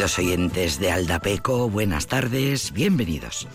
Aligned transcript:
Queridos 0.00 0.18
oyentes 0.18 0.80
de 0.80 0.90
Aldapeco, 0.90 1.68
buenas 1.68 2.06
tardes, 2.06 2.72
bienvenidos. 2.72 3.46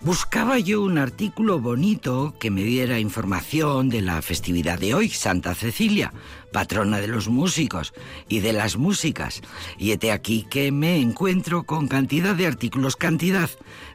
Buscaba 0.00 0.58
yo 0.58 0.80
un 0.80 0.96
artículo 0.96 1.60
bonito 1.60 2.34
que 2.40 2.50
me 2.50 2.62
diera 2.62 2.98
información 2.98 3.90
de 3.90 4.00
la 4.00 4.22
festividad 4.22 4.78
de 4.78 4.94
hoy, 4.94 5.10
Santa 5.10 5.54
Cecilia, 5.54 6.14
patrona 6.50 6.98
de 6.98 7.08
los 7.08 7.28
músicos 7.28 7.92
y 8.26 8.40
de 8.40 8.54
las 8.54 8.78
músicas. 8.78 9.42
Y 9.76 9.90
hete 9.90 10.12
aquí 10.12 10.46
que 10.48 10.72
me 10.72 10.96
encuentro 10.96 11.64
con 11.64 11.88
cantidad 11.88 12.34
de 12.34 12.46
artículos, 12.46 12.96
cantidad 12.96 13.50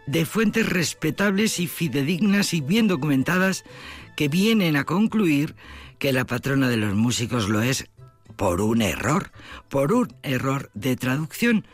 de 0.05 0.27
fuentes 0.27 0.69
respetables 0.69 1.59
y 1.59 1.65
fidedignas 1.65 2.53
y 2.53 2.61
bien 2.61 2.87
documentadas 2.87 3.63
que 4.15 4.27
vienen 4.27 4.75
a 4.75 4.83
concluir 4.83 5.55
que 5.97 6.13
la 6.13 6.25
patrona 6.25 6.69
de 6.69 6.77
los 6.77 6.93
músicos 6.93 7.49
lo 7.49 7.63
es 7.63 7.89
por 8.35 8.61
un 8.61 8.81
error, 8.81 9.31
por 9.69 9.93
un 9.93 10.13
error 10.23 10.69
de 10.73 10.95
traducción. 10.95 11.65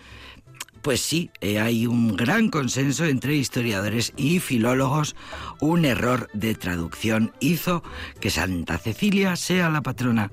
Pues 0.83 0.99
sí, 0.99 1.31
eh, 1.39 1.61
hay 1.61 1.87
un 1.87 2.17
gran 2.17 2.49
consenso 2.49 3.05
entre 3.05 3.35
historiadores 3.35 4.11
y 4.17 4.39
filólogos. 4.41 5.15
Un 5.61 5.85
error 5.85 6.29
de 6.33 6.55
traducción 6.55 7.31
hizo 7.39 7.83
que 8.19 8.29
Santa 8.29 8.77
Cecilia 8.77 9.37
sea 9.37 9.69
la 9.69 9.81
patrona 9.81 10.29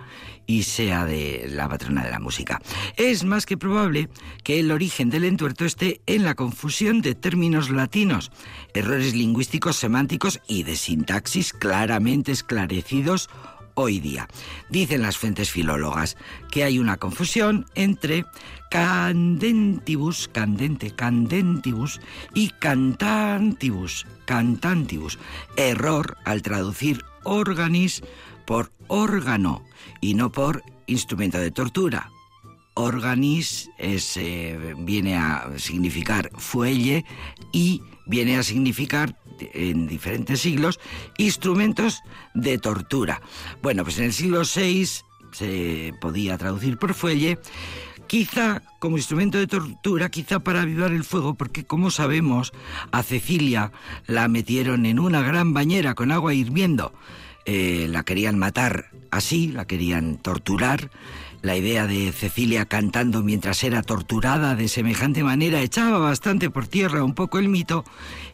y 0.48 0.64
sea 0.64 1.04
de 1.04 1.48
la 1.48 1.68
patrona 1.68 2.02
de 2.02 2.10
la 2.10 2.18
música. 2.18 2.60
Es 2.96 3.22
más 3.22 3.46
que 3.46 3.56
probable 3.56 4.08
que 4.42 4.58
el 4.58 4.72
origen 4.72 5.08
del 5.08 5.22
entuerto 5.22 5.64
esté 5.64 6.00
en 6.06 6.24
la 6.24 6.34
confusión 6.34 7.00
de 7.00 7.14
términos 7.14 7.70
latinos, 7.70 8.32
errores 8.74 9.14
lingüísticos, 9.14 9.76
semánticos 9.76 10.40
y 10.48 10.64
de 10.64 10.74
sintaxis 10.74 11.52
claramente 11.52 12.32
esclarecidos 12.32 13.30
hoy 13.80 13.98
día. 13.98 14.28
Dicen 14.68 15.02
las 15.02 15.16
fuentes 15.16 15.50
filólogas 15.50 16.16
que 16.50 16.64
hay 16.64 16.78
una 16.78 16.98
confusión 16.98 17.66
entre 17.74 18.24
candentibus, 18.70 20.28
candente, 20.28 20.90
candentibus 20.90 22.00
y 22.34 22.50
cantantibus, 22.50 24.06
cantantibus. 24.26 25.18
Error 25.56 26.16
al 26.24 26.42
traducir 26.42 27.02
organis 27.24 28.02
por 28.46 28.72
órgano 28.88 29.64
y 30.00 30.14
no 30.14 30.30
por 30.30 30.62
instrumento 30.86 31.38
de 31.38 31.50
tortura. 31.50 32.10
Organis 32.74 33.70
eh, 33.78 34.74
viene 34.78 35.16
a 35.16 35.50
significar 35.56 36.30
fuelle 36.36 37.04
y 37.52 37.82
viene 38.06 38.36
a 38.36 38.42
significar 38.42 39.16
en 39.54 39.86
diferentes 39.86 40.40
siglos 40.40 40.80
instrumentos 41.18 42.02
de 42.34 42.58
tortura. 42.58 43.20
Bueno, 43.62 43.84
pues 43.84 43.98
en 43.98 44.04
el 44.04 44.12
siglo 44.12 44.42
VI 44.42 44.86
se 45.32 45.94
podía 46.00 46.36
traducir 46.38 46.76
por 46.78 46.94
fuelle, 46.94 47.38
quizá 48.06 48.62
como 48.80 48.96
instrumento 48.96 49.38
de 49.38 49.46
tortura, 49.46 50.10
quizá 50.10 50.40
para 50.40 50.62
avivar 50.62 50.90
el 50.92 51.04
fuego, 51.04 51.34
porque 51.34 51.64
como 51.64 51.90
sabemos, 51.90 52.52
a 52.90 53.02
Cecilia 53.02 53.72
la 54.06 54.26
metieron 54.28 54.86
en 54.86 54.98
una 54.98 55.22
gran 55.22 55.54
bañera 55.54 55.94
con 55.94 56.10
agua 56.10 56.34
hirviendo. 56.34 56.92
Eh, 57.46 57.86
la 57.88 58.02
querían 58.02 58.38
matar 58.38 58.90
así, 59.10 59.48
la 59.48 59.66
querían 59.66 60.16
torturar 60.18 60.90
la 61.42 61.56
idea 61.56 61.86
de 61.86 62.12
Cecilia 62.12 62.66
cantando 62.66 63.22
mientras 63.22 63.64
era 63.64 63.82
torturada 63.82 64.54
de 64.54 64.68
semejante 64.68 65.24
manera 65.24 65.60
echaba 65.62 65.98
bastante 65.98 66.50
por 66.50 66.66
tierra 66.66 67.04
un 67.04 67.14
poco 67.14 67.38
el 67.38 67.48
mito 67.48 67.84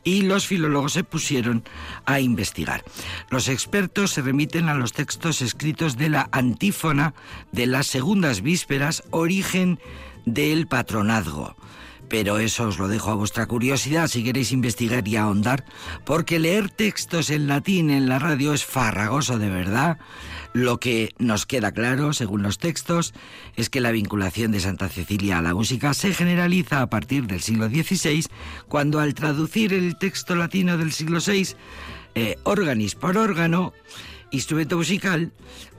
y 0.05 0.23
los 0.23 0.47
filólogos 0.47 0.93
se 0.93 1.05
pusieron 1.05 1.65
a 2.05 2.21
investigar. 2.21 2.85
Los 3.31 3.49
expertos 3.49 4.13
se 4.13 4.23
remiten 4.23 4.69
a 4.69 4.75
los 4.75 4.93
textos 4.93 5.43
escritos 5.43 5.97
de 5.97 6.09
la 6.09 6.29
antífona 6.33 7.15
de 7.53 7.67
las 7.67 7.87
segundas 7.87 8.43
vísperas, 8.43 9.03
origen 9.11 9.79
del 10.25 10.67
patronazgo 10.67 11.57
pero 12.09 12.39
eso 12.39 12.69
os 12.69 12.79
lo 12.79 12.89
dejo 12.89 13.11
a 13.11 13.15
vuestra 13.15 13.47
curiosidad 13.47 14.09
si 14.09 14.23
queréis 14.23 14.53
investigar 14.53 15.07
y 15.07 15.17
ahondar, 15.17 15.65
porque 16.05 16.39
leer 16.39 16.71
textos 16.71 17.31
en 17.31 17.47
latín 17.47 17.91
en 17.91 18.09
la 18.09 18.19
radio 18.19 18.53
es 18.53 18.65
farragoso 18.65 19.39
de 19.39 19.51
verdad. 19.51 19.99
Lo 20.53 20.81
que 20.81 21.15
nos 21.19 21.45
queda 21.47 21.73
claro, 21.73 22.13
según 22.13 22.43
los 22.43 22.59
textos, 22.59 23.13
es 23.57 23.69
que 23.69 23.81
la 23.81 23.91
vinculación 23.91 24.53
de 24.53 24.61
Santa 24.61 24.89
Cecilia 24.89 25.39
a 25.39 25.43
la 25.43 25.55
música 25.55 25.93
se 25.95 26.15
generaliza 26.15 26.81
a 26.81 26.89
partir 26.89 27.27
del 27.27 27.43
siglo 27.43 27.69
XVI, 27.69 28.27
cuando 28.69 29.01
al 29.01 29.15
traducir 29.15 29.75
el 29.75 29.97
texto 29.97 30.35
latino 30.35 30.79
del 30.79 30.93
siglo 30.93 31.19
VI, 31.21 31.55
eh, 32.15 32.37
organis 32.45 32.95
por 32.95 33.19
órgano, 33.19 33.75
instrumento 34.31 34.77
musical, 34.79 35.33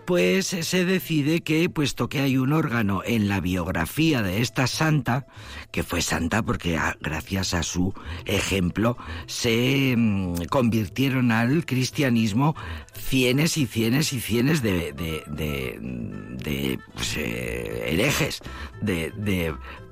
pues 0.08 0.48
se 0.48 0.86
decide 0.86 1.42
que, 1.42 1.70
puesto 1.70 2.08
que 2.08 2.22
hay 2.22 2.38
un 2.38 2.54
órgano 2.54 3.02
en 3.06 3.28
la 3.28 3.42
biografía 3.42 4.22
de 4.22 4.42
esta 4.42 4.66
santa, 4.66 5.28
que 5.70 5.84
fue 5.84 6.02
santa 6.02 6.42
porque 6.44 6.80
gracias 7.02 7.54
a 7.54 7.62
su 7.62 7.94
ejemplo 8.24 8.98
se 9.26 9.96
mm, 9.98 10.46
convirtieron 10.46 11.34
al 11.34 11.66
cristianismo 11.66 12.56
cienes 12.94 13.58
y 13.58 13.66
cienes 13.66 14.14
y 14.14 14.22
cienes 14.22 14.62
de, 14.62 14.94
de, 14.94 16.80
pues, 16.94 17.18
eh, 17.18 17.90
herejes, 17.92 18.40
de, 18.82 19.12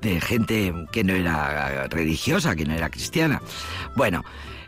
de 0.00 0.20
gente 0.22 0.72
que 0.92 1.04
no 1.04 1.12
era 1.12 1.88
religiosa, 1.88 2.56
que 2.56 2.64
no 2.64 2.72
era 2.72 2.88
cristiana. 2.88 3.42
Bueno, 3.94 4.24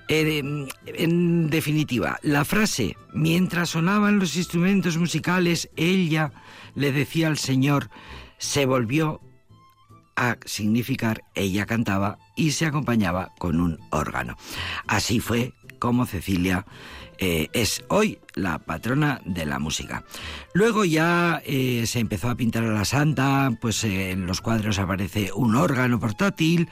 en 0.09 1.51
definitiva, 1.51 2.19
la 2.23 2.45
frase, 2.45 2.97
mientras 3.13 3.71
sonaban 3.71 4.19
los 4.19 4.37
instrumentos 4.37 4.97
musicales, 4.97 5.69
ella 5.77 6.33
le 6.75 6.93
decía 6.93 7.29
al 7.29 7.39
Señor, 7.39 7.91
se 8.39 8.65
volvió 8.65 9.21
a 10.17 10.37
significar 10.45 11.23
ella 11.35 11.67
cantaba 11.67 12.19
y 12.37 12.51
se 12.51 12.67
acompañaba 12.67 13.33
con 13.39 13.61
un 13.61 13.79
órgano. 13.91 14.37
Así 14.87 15.21
fue 15.21 15.53
como 15.79 16.07
Cecilia 16.07 16.67
eh, 17.19 17.49
es 17.53 17.85
hoy 17.89 18.21
la 18.35 18.61
patrona 18.61 19.21
de 19.25 19.45
la 19.45 19.59
música. 19.59 20.05
Luego 20.53 20.85
ya 20.85 21.43
eh, 21.45 21.85
se 21.87 21.99
empezó 21.99 22.31
a 22.31 22.37
pintar 22.37 22.65
a 22.65 22.73
la 22.73 22.85
santa, 22.85 23.51
pues 23.61 23.83
eh, 23.83 24.13
en 24.13 24.27
los 24.27 24.41
cuadros 24.41 24.79
aparece 24.79 25.33
un 25.35 25.57
órgano 25.57 25.99
portátil, 25.99 26.69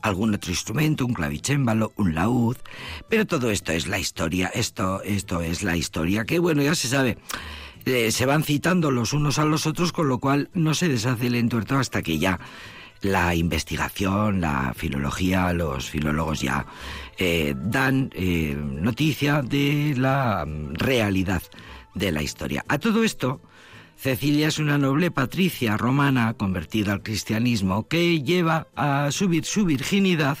algún 0.00 0.34
otro 0.34 0.52
instrumento, 0.52 1.04
un 1.04 1.14
clavicémbalo, 1.14 1.92
un 1.96 2.14
laúd, 2.14 2.56
pero 3.08 3.26
todo 3.26 3.50
esto 3.50 3.72
es 3.72 3.88
la 3.88 3.98
historia, 3.98 4.48
esto, 4.54 5.02
esto 5.02 5.40
es 5.40 5.64
la 5.64 5.76
historia, 5.76 6.24
que 6.24 6.38
bueno, 6.38 6.62
ya 6.62 6.76
se 6.76 6.86
sabe. 6.86 7.18
se 7.84 8.26
van 8.26 8.44
citando 8.44 8.92
los 8.92 9.12
unos 9.12 9.40
a 9.40 9.44
los 9.44 9.66
otros, 9.66 9.90
con 9.90 10.08
lo 10.08 10.18
cual 10.18 10.48
no 10.54 10.74
se 10.74 10.88
deshace 10.88 11.26
el 11.26 11.34
entuerto 11.34 11.76
hasta 11.76 12.02
que 12.02 12.18
ya 12.18 12.38
la 13.00 13.34
investigación, 13.34 14.40
la 14.40 14.74
filología, 14.74 15.52
los 15.52 15.90
filólogos 15.90 16.40
ya 16.40 16.66
eh, 17.18 17.54
dan 17.56 18.10
eh, 18.14 18.56
noticia 18.56 19.42
de 19.42 19.94
la 19.96 20.46
realidad 20.72 21.42
de 21.94 22.12
la 22.12 22.22
historia. 22.22 22.64
A 22.68 22.78
todo 22.78 23.02
esto, 23.02 23.40
Cecilia 23.96 24.46
es 24.46 24.60
una 24.60 24.78
noble 24.78 25.10
patricia 25.10 25.76
romana 25.76 26.34
convertida 26.34 26.92
al 26.92 27.02
cristianismo 27.02 27.88
que 27.88 28.22
lleva 28.22 28.68
a 28.76 29.10
subir 29.10 29.44
su 29.44 29.64
virginidad 29.64 30.38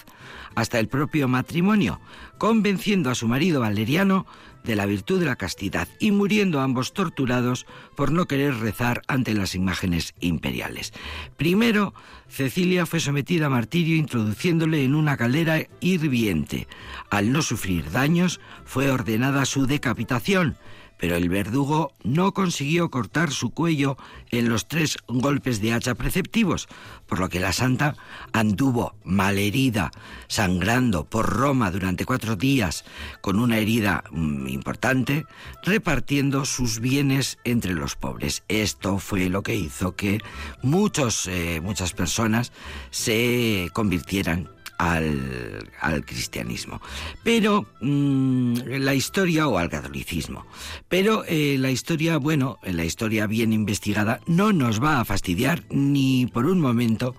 hasta 0.54 0.78
el 0.78 0.86
propio 0.86 1.26
matrimonio, 1.26 2.00
convenciendo 2.38 3.10
a 3.10 3.16
su 3.16 3.26
marido 3.26 3.60
Valeriano 3.60 4.26
de 4.64 4.76
la 4.76 4.86
virtud 4.86 5.20
de 5.20 5.26
la 5.26 5.36
castidad 5.36 5.88
y 5.98 6.10
muriendo 6.10 6.60
ambos 6.60 6.92
torturados 6.92 7.66
por 7.96 8.12
no 8.12 8.26
querer 8.26 8.56
rezar 8.56 9.02
ante 9.08 9.34
las 9.34 9.54
imágenes 9.54 10.14
imperiales. 10.20 10.92
Primero, 11.36 11.94
Cecilia 12.28 12.86
fue 12.86 13.00
sometida 13.00 13.46
a 13.46 13.50
martirio 13.50 13.96
introduciéndole 13.96 14.84
en 14.84 14.94
una 14.94 15.16
caldera 15.16 15.62
hirviente. 15.80 16.68
Al 17.10 17.32
no 17.32 17.42
sufrir 17.42 17.90
daños, 17.90 18.40
fue 18.64 18.90
ordenada 18.90 19.44
su 19.46 19.66
decapitación, 19.66 20.56
pero 20.98 21.16
el 21.16 21.28
verdugo 21.28 21.92
no 22.02 22.34
consiguió 22.34 22.90
cortar 22.90 23.30
su 23.30 23.50
cuello 23.50 23.96
en 24.30 24.48
los 24.48 24.68
tres 24.68 24.98
golpes 25.06 25.60
de 25.60 25.72
hacha 25.72 25.94
preceptivos, 25.94 26.68
por 27.06 27.20
lo 27.20 27.28
que 27.28 27.40
la 27.40 27.52
santa 27.52 27.96
anduvo 28.32 28.94
malherida, 29.04 29.90
sangrando 30.26 31.04
por 31.04 31.30
Roma 31.30 31.70
durante 31.70 32.04
cuatro 32.04 32.36
días, 32.36 32.84
con 33.20 33.38
una 33.38 33.58
herida 33.58 34.04
mm, 34.10 34.48
importante, 34.48 35.24
repartiendo 35.62 36.44
sus 36.44 36.80
bienes 36.80 37.38
entre 37.44 37.72
los 37.72 37.96
pobres. 37.96 38.42
Esto 38.48 38.98
fue 38.98 39.28
lo 39.28 39.42
que 39.42 39.54
hizo 39.54 39.96
que 39.96 40.20
muchos, 40.62 41.26
eh, 41.26 41.60
muchas 41.62 41.92
personas 41.92 42.52
se 42.90 43.70
convirtieran 43.72 44.50
al, 44.78 46.04
cristianismo. 46.06 46.80
Pero 47.22 47.66
mm, 47.80 48.54
la 48.78 48.94
historia, 48.94 49.48
o 49.48 49.58
al 49.58 49.68
catolicismo, 49.68 50.46
pero 50.88 51.24
eh, 51.26 51.56
la 51.58 51.70
historia, 51.70 52.16
bueno, 52.16 52.58
la 52.62 52.84
historia 52.84 53.26
bien 53.26 53.52
investigada 53.52 54.20
no 54.26 54.52
nos 54.52 54.82
va 54.82 55.00
a 55.00 55.04
fastidiar 55.04 55.64
ni 55.70 56.26
por 56.26 56.46
un 56.46 56.60
momento 56.60 57.14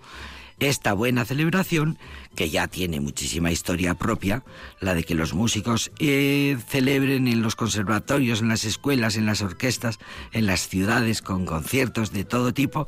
esta 0.59 0.93
buena 0.93 1.25
celebración, 1.25 1.97
que 2.35 2.49
ya 2.49 2.67
tiene 2.67 2.99
muchísima 2.99 3.51
historia 3.51 3.95
propia, 3.95 4.43
la 4.79 4.93
de 4.93 5.03
que 5.03 5.15
los 5.15 5.33
músicos 5.33 5.91
eh, 5.99 6.57
celebren 6.67 7.27
en 7.27 7.41
los 7.41 7.55
conservatorios, 7.55 8.41
en 8.41 8.49
las 8.49 8.65
escuelas, 8.65 9.15
en 9.15 9.25
las 9.25 9.41
orquestas, 9.41 9.99
en 10.31 10.45
las 10.45 10.67
ciudades, 10.67 11.21
con 11.21 11.45
conciertos 11.45 12.11
de 12.11 12.25
todo 12.25 12.53
tipo, 12.53 12.87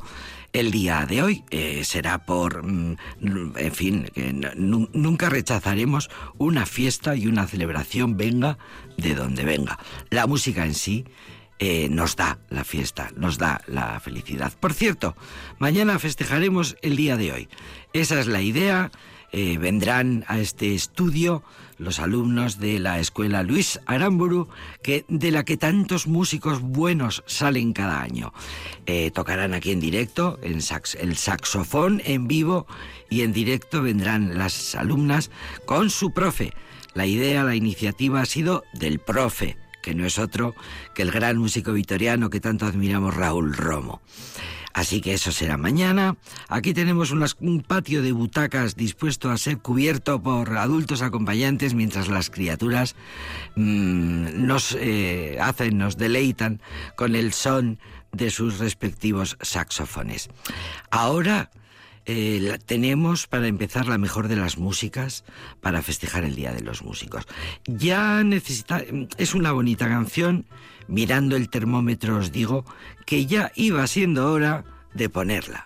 el 0.54 0.72
día 0.72 1.06
de 1.06 1.24
hoy. 1.24 1.44
Eh, 1.50 1.84
será 1.84 2.26
por, 2.26 2.64
mm, 2.64 2.98
en 3.56 3.72
fin, 3.74 4.12
nunca 4.56 5.30
rechazaremos 5.30 6.10
una 6.38 6.66
fiesta 6.66 7.16
y 7.16 7.28
una 7.28 7.48
celebración, 7.48 8.18
venga 8.18 8.58
de 8.98 9.16
donde 9.16 9.44
venga. 9.44 9.80
La 10.10 10.28
música 10.28 10.66
en 10.66 10.74
sí 10.74 11.06
eh, 11.60 11.90
nos 11.90 12.16
da 12.16 12.40
la 12.50 12.64
fiesta, 12.64 13.12
nos 13.16 13.38
da 13.38 13.62
la 13.68 14.00
felicidad. 14.00 14.52
Por 14.60 14.74
cierto, 14.74 15.16
mañana 15.60 16.00
festejaremos 16.00 16.76
el 16.82 16.96
día 16.96 17.18
de 17.18 17.32
hoy. 17.32 17.50
Esa 17.94 18.20
es 18.20 18.28
la 18.28 18.42
idea. 18.42 18.92
Eh, 19.32 19.58
vendrán 19.58 20.26
a 20.28 20.40
este 20.40 20.76
estudio 20.76 21.44
los 21.82 22.00
alumnos 22.00 22.60
de 22.60 22.80
la 22.80 23.00
escuela 23.00 23.42
Luis 23.42 23.80
Aramburu, 23.88 24.48
que, 24.84 25.04
de 25.08 25.32
la 25.32 25.44
que 25.44 25.58
tantos 25.58 26.06
músicos 26.06 26.62
buenos 26.62 27.24
salen 27.26 27.74
cada 27.74 28.02
año. 28.02 28.34
Eh, 28.86 29.10
tocarán 29.12 29.54
aquí 29.54 29.72
en 29.72 29.80
directo 29.80 30.40
en 30.44 30.60
el 31.00 31.18
saxofón 31.18 32.02
en 32.06 32.28
vivo 32.28 32.68
y 33.10 33.22
en 33.22 33.34
directo 33.34 33.82
vendrán 33.82 34.38
las 34.38 34.76
alumnas 34.76 35.32
con 35.66 35.90
su 35.90 36.14
profe. 36.14 36.54
La 36.94 37.08
idea, 37.08 37.44
la 37.44 37.56
iniciativa 37.56 38.22
ha 38.22 38.26
sido 38.26 38.64
del 38.74 39.00
profe, 39.00 39.58
que 39.82 39.96
no 39.96 40.06
es 40.06 40.20
otro 40.20 40.54
que 40.94 41.02
el 41.02 41.12
gran 41.12 41.38
músico 41.38 41.74
vitoriano 41.74 42.30
que 42.30 42.40
tanto 42.40 42.68
admiramos, 42.68 43.16
Raúl 43.16 43.54
Romo. 43.54 44.02
Así 44.82 45.00
que 45.00 45.14
eso 45.14 45.32
será 45.32 45.58
mañana. 45.58 46.18
Aquí 46.50 46.74
tenemos 46.74 47.12
un 47.12 47.62
patio 47.62 48.02
de 48.02 48.14
butacas 48.14 48.76
dispuesto 48.76 49.30
a 49.30 49.38
ser 49.38 49.60
cubierto 49.60 50.24
por 50.24 50.58
adultos 50.58 51.04
acompañantes 51.04 51.76
mientras 51.76 52.08
las 52.08 52.32
criaturas 52.32 52.96
mm, 53.56 54.44
nos 54.48 54.76
eh, 54.80 55.38
hacen, 55.40 55.78
nos 55.78 55.98
deleitan 55.98 56.62
con 56.96 57.16
el 57.16 57.32
son 57.32 57.78
de 58.12 58.32
sus 58.32 58.58
respectivos 58.58 59.38
saxofones. 59.40 60.32
Ahora 60.90 61.52
eh, 62.08 62.58
tenemos 62.66 63.28
para 63.28 63.46
empezar 63.46 63.86
la 63.86 64.00
mejor 64.00 64.30
de 64.30 64.36
las 64.36 64.58
músicas 64.58 65.26
para 65.62 65.84
festejar 65.84 66.24
el 66.24 66.34
Día 66.34 66.54
de 66.54 66.62
los 66.62 66.82
Músicos. 66.82 67.28
Ya 67.68 68.24
necesita, 68.24 68.82
es 69.20 69.36
una 69.36 69.52
bonita 69.52 69.88
canción, 69.88 70.48
mirando 70.92 71.38
el 71.38 71.50
termómetro 71.50 72.18
os 72.18 72.32
digo 72.32 72.66
que 73.06 73.26
ya 73.26 73.52
iba 73.56 73.88
siendo 73.88 74.32
hora 74.32 74.66
de 74.94 75.10
ponerla. 75.10 75.66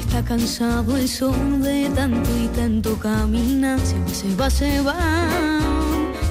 Está 0.00 0.22
cansado 0.24 0.96
el 0.96 1.08
sol 1.08 1.62
de 1.62 1.90
tanto 1.94 2.30
y 2.38 2.46
tanto 2.48 2.96
camina, 2.98 3.78
se 3.78 4.36
va, 4.36 4.50
se 4.50 4.80
va, 4.82 5.00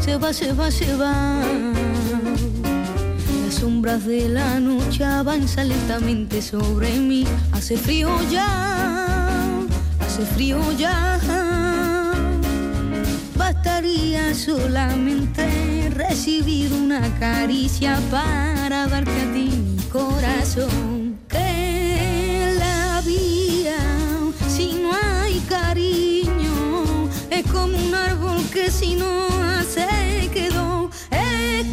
se 0.02 0.18
va, 0.18 0.31
se 0.31 0.54
va, 0.54 0.72
se 0.72 0.96
va, 0.96 1.42
Las 1.42 1.99
sombras 3.60 4.06
de 4.06 4.30
la 4.30 4.60
noche 4.62 5.04
avanzan 5.04 5.68
lentamente 5.68 6.42
sobre 6.42 6.98
mí. 6.98 7.26
Hace 7.52 7.76
frío 7.76 8.10
ya, 8.32 9.66
hace 10.00 10.26
frío 10.26 10.60
ya. 10.78 11.20
Bastaría 13.36 14.34
solamente 14.34 15.92
recibir 15.94 16.72
una 16.72 17.02
caricia 17.20 18.00
para 18.10 18.88
darte 18.88 19.12
a 19.12 19.34
ti 19.34 19.50
mi 19.52 19.84
corazón. 19.92 21.20
Que 21.28 22.56
la 22.58 23.02
vida, 23.02 23.78
si 24.48 24.74
no 24.82 24.92
hay 24.94 25.40
cariño, 25.50 27.10
es 27.30 27.46
como 27.52 27.78
un 27.78 27.94
árbol 27.94 28.42
que 28.54 28.72
si 28.72 28.96
no 28.96 29.28
hace 29.44 30.30
quedó. 30.34 30.90
Es 31.12 31.66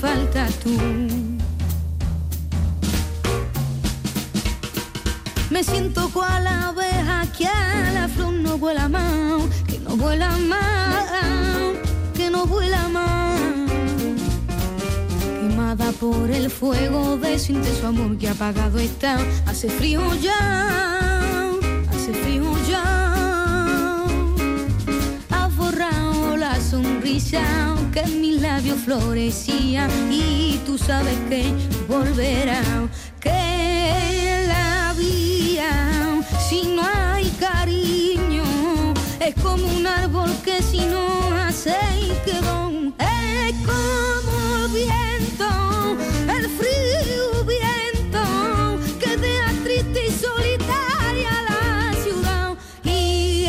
falta 0.00 0.46
tú. 0.62 0.76
Me 5.50 5.64
siento 5.64 6.08
cual 6.10 6.46
abeja 6.46 7.26
que 7.36 7.46
a 7.46 7.90
la 7.92 8.08
flor 8.08 8.32
no 8.32 8.58
vuela 8.58 8.88
más, 8.88 9.42
que 9.66 9.78
no 9.78 9.96
vuela 9.96 10.30
más, 10.38 11.04
que 12.14 12.30
no 12.30 12.46
vuela 12.46 12.88
más. 12.88 13.40
Quemada 15.40 15.90
por 15.92 16.30
el 16.30 16.48
fuego 16.50 17.16
de 17.16 17.38
su 17.38 17.52
intenso 17.52 17.88
amor 17.88 18.16
que 18.18 18.28
apagado 18.28 18.78
está. 18.78 19.18
Hace 19.46 19.68
frío 19.68 20.14
ya, 20.16 21.50
hace 21.90 22.12
frío 22.12 22.52
ya. 22.68 24.04
Ha 25.30 25.48
borrado 25.56 26.36
la 26.36 26.60
sonrisa 26.60 27.77
que 27.92 28.00
en 28.00 28.20
mis 28.20 28.40
labios 28.40 28.78
florecía 28.80 29.88
y 30.10 30.60
tú 30.66 30.78
sabes 30.78 31.16
que 31.28 31.52
volverá. 31.88 32.62
Que 33.20 34.44
la 34.46 34.94
vida, 34.94 36.20
si 36.48 36.62
no 36.74 36.82
hay 36.82 37.28
cariño, 37.38 38.44
es 39.20 39.34
como 39.42 39.66
un 39.66 39.86
árbol 39.86 40.30
que 40.44 40.62
si 40.62 40.80
no 40.86 41.06
hace 41.36 41.76
quedó. 42.24 42.70
Es 42.98 43.54
como 43.66 44.64
el 44.64 44.68
viento, 44.72 45.96
el 46.28 46.48
frío 46.58 47.44
viento 47.44 48.78
que 48.98 49.16
deja 49.16 49.52
triste 49.64 50.06
y 50.06 50.10
solitaria 50.10 51.30
la 51.48 51.92
ciudad. 52.02 52.56
Y 52.84 53.46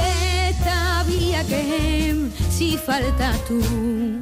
esta 0.50 1.04
vía 1.04 1.44
que 1.46 2.30
si 2.50 2.78
falta 2.78 3.34
tú. 3.48 4.19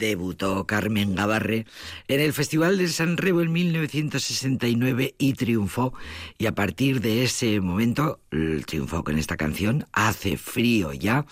Debutó 0.00 0.66
Carmen 0.66 1.14
Gavarre 1.14 1.66
en 2.08 2.20
el 2.20 2.32
Festival 2.32 2.78
de 2.78 2.88
San 2.88 3.18
Remo 3.18 3.42
en 3.42 3.52
1969 3.52 5.14
y 5.18 5.34
triunfó. 5.34 5.92
Y 6.38 6.46
a 6.46 6.54
partir 6.54 7.02
de 7.02 7.22
ese 7.22 7.60
momento 7.60 8.18
triunfó 8.66 9.04
con 9.04 9.18
esta 9.18 9.36
canción, 9.36 9.86
Hace 9.92 10.38
frío 10.38 10.94
ya. 10.94 11.26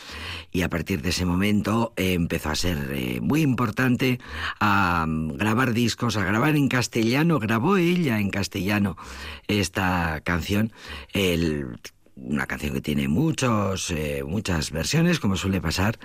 Y 0.53 0.63
a 0.63 0.69
partir 0.69 1.01
de 1.01 1.09
ese 1.09 1.25
momento 1.25 1.95
eh, 1.97 2.13
empezó 2.13 2.51
a 2.51 2.57
ser 2.57 2.91
eh, 2.93 3.21
muy 3.23 3.41
importante 3.41 4.21
a 4.61 5.07
mm, 5.09 5.39
grabar 5.39 5.73
discos, 5.73 6.19
a 6.19 6.25
grabar 6.25 6.55
en 6.55 6.69
castellano. 6.69 7.39
Grabó 7.39 7.79
ella 7.79 8.21
en 8.21 8.29
castellano 8.29 8.99
esta 9.47 10.21
canción. 10.25 10.73
El 11.15 11.79
una 12.23 12.47
canción 12.47 12.73
que 12.75 12.81
tiene 12.81 13.09
muchos, 13.09 13.91
eh, 13.91 14.23
muchas 14.27 14.71
versiones, 14.71 15.21
como 15.21 15.37
suele 15.37 15.61
pasar 15.61 15.99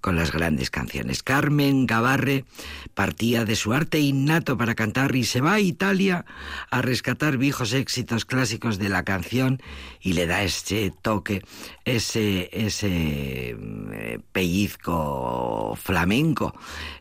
con 0.00 0.16
las 0.16 0.32
grandes 0.32 0.70
canciones. 0.70 1.22
Carmen 1.22 1.86
Gavarre 1.86 2.44
partía 2.94 3.44
de 3.44 3.56
su 3.56 3.72
arte 3.72 3.98
innato 3.98 4.56
para 4.56 4.74
cantar 4.74 5.14
y 5.14 5.24
se 5.24 5.40
va 5.40 5.54
a 5.54 5.60
Italia 5.60 6.24
a 6.70 6.82
rescatar 6.82 7.36
viejos 7.36 7.72
éxitos 7.72 8.24
clásicos 8.24 8.78
de 8.78 8.88
la 8.88 9.04
canción 9.04 9.62
y 10.00 10.14
le 10.14 10.26
da 10.26 10.42
ese 10.42 10.92
toque, 11.02 11.42
ese, 11.84 12.50
ese 12.52 13.56
eh, 13.92 14.18
pellizco 14.32 15.76
flamenco. 15.80 16.54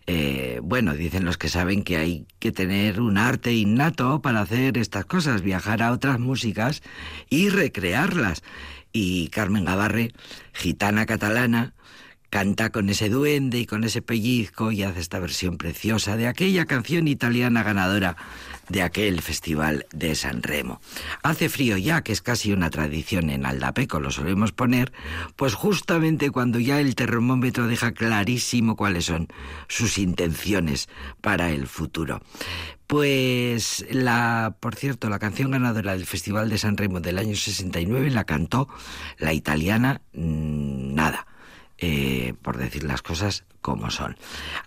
Eh, 0.08 0.60
bueno, 0.64 0.94
dicen 0.96 1.26
los 1.26 1.38
que 1.38 1.50
saben 1.50 1.84
que 1.84 1.98
hay 1.98 2.26
que 2.40 2.52
tener 2.52 3.00
un 3.00 3.18
arte 3.18 3.54
innato 3.54 4.22
para 4.22 4.42
hacer 4.42 4.78
estas 4.78 5.06
cosas, 5.06 5.42
viajar 5.42 5.84
a 5.84 5.92
otras 5.92 6.20
músicas 6.20 6.82
y 7.30 7.50
recrearlas. 7.50 8.44
Y 8.92 9.28
Carmen 9.30 9.66
Gavarre, 9.66 10.14
gitana 10.54 11.06
catalana, 11.06 11.74
canta 12.30 12.70
con 12.70 12.90
ese 12.90 13.10
duende 13.10 13.60
y 13.60 13.66
con 13.66 13.84
ese 13.84 14.02
pellizco 14.02 14.72
y 14.72 14.84
hace 14.84 15.00
esta 15.00 15.20
versión 15.20 15.58
preciosa 15.58 16.16
de 16.16 16.28
aquella 16.28 16.66
canción 16.66 17.08
italiana 17.08 17.64
ganadora 17.64 18.16
de 18.70 18.82
aquel 18.82 19.22
festival 19.22 19.86
de 19.92 20.16
San 20.16 20.44
Remo. 20.44 20.80
Hace 21.24 21.50
frío 21.50 21.78
ya, 21.78 22.02
que 22.02 22.12
es 22.12 22.22
casi 22.22 22.54
una 22.54 22.70
tradición 22.70 23.30
en 23.30 23.46
Aldapeco, 23.46 24.00
lo 24.00 24.12
solemos 24.12 24.52
poner, 24.52 24.94
pues 25.36 25.54
justamente 25.54 26.32
cuando 26.32 26.60
ya 26.60 26.80
el 26.80 26.96
termómetro 26.96 27.68
deja 27.68 27.92
clarísimo 27.92 28.76
cuáles 28.76 29.06
son 29.06 29.28
sus 29.68 29.98
intenciones 29.98 30.88
para 31.22 31.52
el 31.52 31.68
futuro. 31.68 32.22
Pues 32.88 33.86
la, 33.92 34.56
por 34.60 34.76
cierto, 34.76 35.10
la 35.10 35.20
canción 35.20 35.52
ganadora 35.52 35.92
del 35.92 36.08
Festival 36.08 36.50
de 36.50 36.58
San 36.58 36.76
Remo 36.76 37.00
del 37.00 37.20
año 37.20 37.36
69 37.36 38.10
la 38.10 38.24
cantó 38.24 38.68
la 39.20 39.34
italiana 39.34 40.02
mm, 40.14 40.96
Nada 40.96 41.28
eh, 41.82 42.34
por 42.42 42.58
decir 42.58 42.84
las 42.84 43.02
cosas 43.02 43.46
como 43.62 43.90
son. 43.90 44.18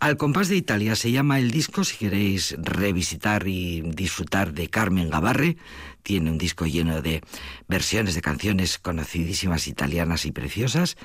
Al 0.01 0.17
compás 0.17 0.49
de 0.49 0.57
Italia 0.57 0.97
se 0.97 1.13
llama 1.13 1.39
el 1.39 1.51
disco, 1.51 1.85
si 1.85 1.97
queréis 1.97 2.57
revisitar 2.59 3.47
y 3.47 3.83
disfrutar 3.83 4.53
de 4.53 4.69
Carmen 4.69 5.11
Gavarre, 5.11 5.57
tiene 6.03 6.31
un 6.31 6.39
disco 6.39 6.67
lleno 6.67 7.01
de 7.01 7.23
versiones 7.69 8.15
de 8.15 8.23
canciones 8.23 8.79
conocidísimas 8.79 9.69
italianas 9.69 10.27
y 10.27 10.33
preciosas. 10.33 10.97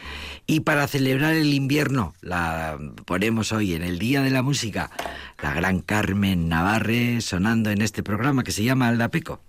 Y 0.46 0.62
para 0.62 0.88
celebrar 0.88 1.36
el 1.36 1.54
invierno, 1.54 2.14
ponemos 3.06 3.52
hoy 3.52 3.74
en 3.74 3.84
el 3.84 4.00
Día 4.00 4.22
de 4.22 4.32
la 4.32 4.42
Música, 4.42 4.92
la 5.42 5.54
gran 5.54 5.82
Carmen 5.82 6.50
Navarre 6.50 7.22
sonando 7.22 7.70
en 7.70 7.82
este 7.82 8.02
programa 8.02 8.44
que 8.44 8.52
se 8.52 8.64
llama 8.64 8.88
Aldapeco. 8.88 9.42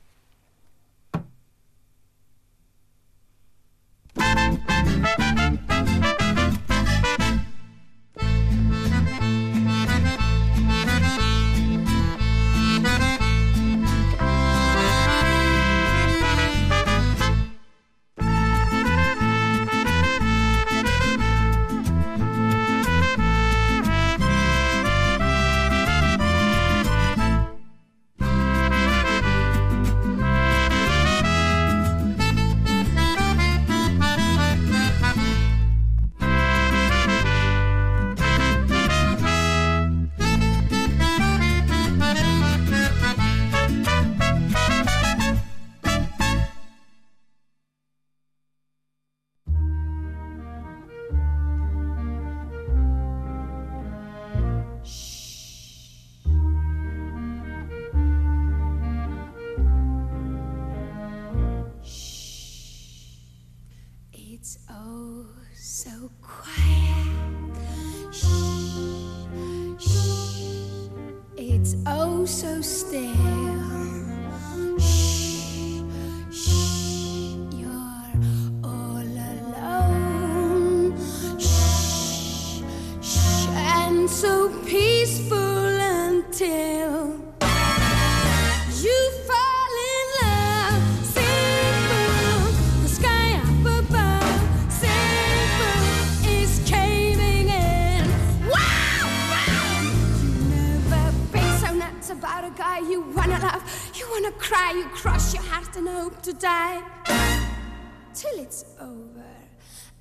till 108.18 108.40
it's 108.40 108.64
over. 108.80 109.30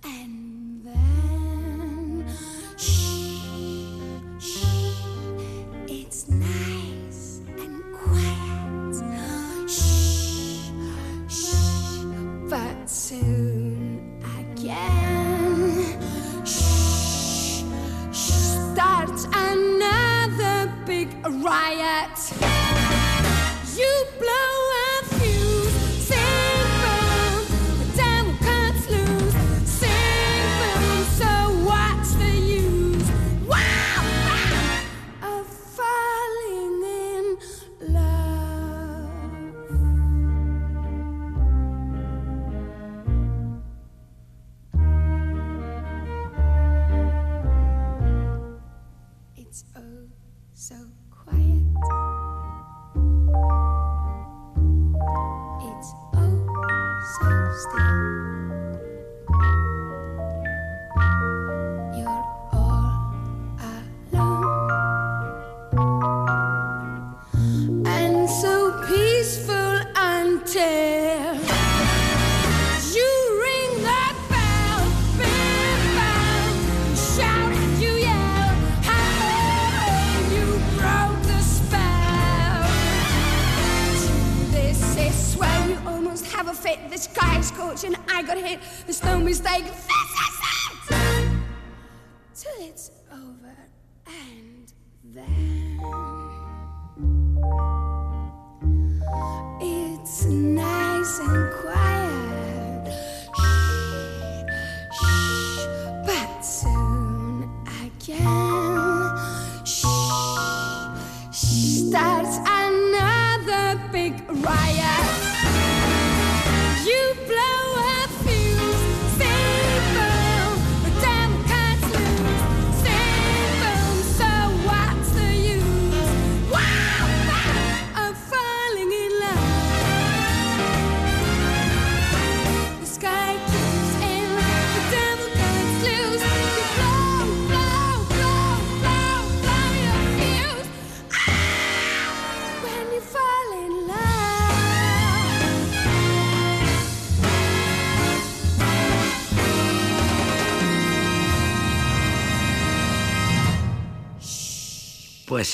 And 0.04 0.84
then. 0.84 1.17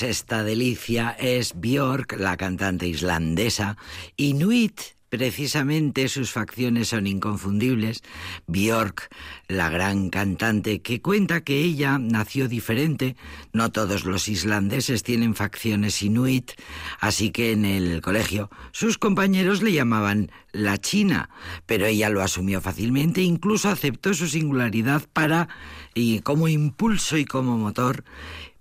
Esta 0.02 0.42
delicia 0.42 1.10
es 1.18 1.54
Björk, 1.54 2.18
la 2.18 2.36
cantante 2.36 2.86
islandesa, 2.86 3.76
Inuit 4.16 4.80
Precisamente 5.16 6.08
sus 6.08 6.32
facciones 6.32 6.88
son 6.88 7.06
inconfundibles. 7.06 8.02
Björk, 8.48 9.14
la 9.46 9.70
gran 9.70 10.10
cantante, 10.10 10.82
que 10.82 11.00
cuenta 11.00 11.42
que 11.42 11.60
ella 11.60 11.98
nació 12.00 12.48
diferente. 12.48 13.14
No 13.52 13.70
todos 13.70 14.06
los 14.06 14.26
islandeses 14.26 15.04
tienen 15.04 15.36
facciones 15.36 16.02
inuit, 16.02 16.50
así 16.98 17.30
que 17.30 17.52
en 17.52 17.64
el 17.64 18.00
colegio 18.00 18.50
sus 18.72 18.98
compañeros 18.98 19.62
le 19.62 19.70
llamaban 19.70 20.32
la 20.50 20.78
China, 20.78 21.30
pero 21.64 21.86
ella 21.86 22.08
lo 22.08 22.20
asumió 22.20 22.60
fácilmente 22.60 23.20
e 23.20 23.24
incluso 23.24 23.68
aceptó 23.68 24.14
su 24.14 24.26
singularidad 24.26 25.02
para, 25.12 25.48
y 25.94 26.22
como 26.22 26.48
impulso 26.48 27.16
y 27.16 27.24
como 27.24 27.56
motor, 27.56 28.02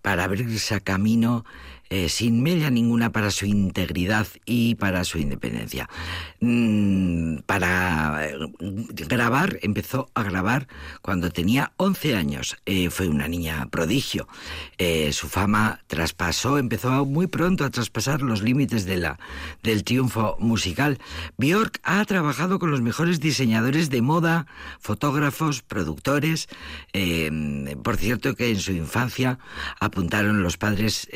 para 0.03 0.25
abrirse 0.25 0.79
camino 0.81 1.45
eh, 1.95 2.09
sin 2.09 2.41
media 2.41 2.71
ninguna 2.71 3.11
para 3.11 3.29
su 3.29 3.45
integridad 3.45 4.25
y 4.45 4.73
para 4.73 5.03
su 5.03 5.19
independencia. 5.19 5.87
Mm, 6.39 7.41
para 7.45 8.27
eh, 8.27 8.35
grabar, 9.07 9.59
empezó 9.61 10.09
a 10.15 10.23
grabar 10.23 10.67
cuando 11.03 11.29
tenía 11.29 11.71
11 11.77 12.15
años. 12.15 12.57
Eh, 12.65 12.89
fue 12.89 13.07
una 13.09 13.27
niña 13.27 13.67
prodigio. 13.69 14.27
su 15.11 15.27
fama 15.27 15.81
traspasó, 15.85 16.57
empezó 16.57 17.05
muy 17.05 17.27
pronto 17.27 17.63
a 17.63 17.69
traspasar 17.69 18.23
los 18.23 18.41
límites 18.41 18.85
de 18.85 18.97
la, 18.97 19.19
del 19.61 19.83
triunfo 19.83 20.35
musical. 20.39 20.97
Björk 21.37 21.79
ha 21.83 22.03
trabajado 22.05 22.57
con 22.57 22.71
los 22.71 22.81
mejores 22.81 23.19
diseñadores 23.19 23.91
de 23.91 24.01
moda, 24.01 24.47
fotógrafos, 24.79 25.61
productores. 25.61 26.49
por 27.83 27.97
cierto 27.97 28.35
que 28.35 28.49
en 28.49 28.59
su 28.59 28.71
infancia 28.71 29.37
apuntaron 29.79 30.41
los 30.41 30.57
padres, 30.57 31.07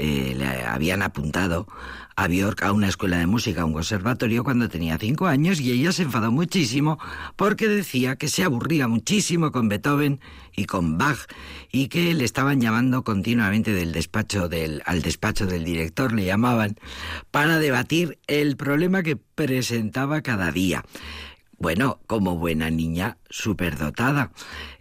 habían 0.74 1.02
apuntado 1.02 1.68
a 2.16 2.28
Björk 2.28 2.64
a 2.64 2.72
una 2.72 2.88
escuela 2.88 3.18
de 3.18 3.28
música, 3.28 3.62
a 3.62 3.66
un 3.66 3.74
conservatorio, 3.74 4.44
cuando 4.44 4.70
tenía 4.70 4.98
cinco 4.98 5.28
años 5.28 5.60
y 5.60 5.72
ella 5.72 5.92
se 5.92 6.04
enfadó 6.04 6.32
muchísimo 6.32 7.00
porque 7.36 7.68
decía 7.68 8.16
que 8.16 8.28
se 8.28 8.44
aburría 8.44 8.88
muchísimo 8.88 9.52
con 9.52 9.70
Beethoven 9.70 10.20
y 10.56 10.66
con 10.66 10.98
Bach 10.98 11.20
y 11.72 11.90
que 11.90 12.14
le 12.14 12.26
estaban 12.26 12.60
llamando 12.60 13.04
continuamente 13.04 13.74
del 13.74 13.92
despacho 13.92 14.50
del, 14.50 14.82
al 14.86 15.02
despacho 15.04 15.46
del 15.46 15.64
director, 15.64 16.12
le 16.12 16.26
llamaban, 16.26 16.76
para 17.30 17.60
debatir 17.60 18.18
el 18.28 18.58
problema 18.58 19.04
que 19.04 19.16
presentaba 19.16 20.22
cada 20.22 20.52
día. 20.52 20.84
Bueno, 21.60 22.00
como 22.06 22.38
buena 22.38 22.70
niña 22.70 23.18
superdotada. 23.32 24.32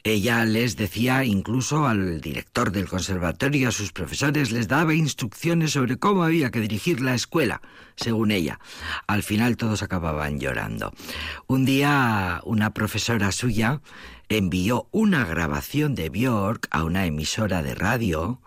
Ella 0.04 0.44
les 0.44 0.76
decía 0.76 1.24
incluso 1.24 1.86
al 1.86 2.20
director 2.20 2.70
del 2.70 2.86
conservatorio, 2.86 3.68
a 3.68 3.72
sus 3.72 3.92
profesores, 3.92 4.52
les 4.52 4.68
daba 4.68 4.92
instrucciones 4.92 5.72
sobre 5.72 5.96
cómo 5.96 6.22
había 6.22 6.50
que 6.50 6.60
dirigir 6.60 7.00
la 7.00 7.14
escuela, 7.14 7.62
según 7.96 8.30
ella. 8.30 8.60
Al 9.06 9.22
final 9.22 9.56
todos 9.56 9.82
acababan 9.82 10.38
llorando. 10.38 10.92
Un 11.46 11.64
día 11.64 12.42
una 12.44 12.74
profesora 12.74 13.32
suya 13.32 13.80
envió 14.28 14.86
una 14.90 15.24
grabación 15.24 15.94
de 15.94 16.10
Björk 16.10 16.68
a 16.70 16.84
una 16.84 17.06
emisora 17.06 17.62
de 17.62 17.74
radio 17.74 18.42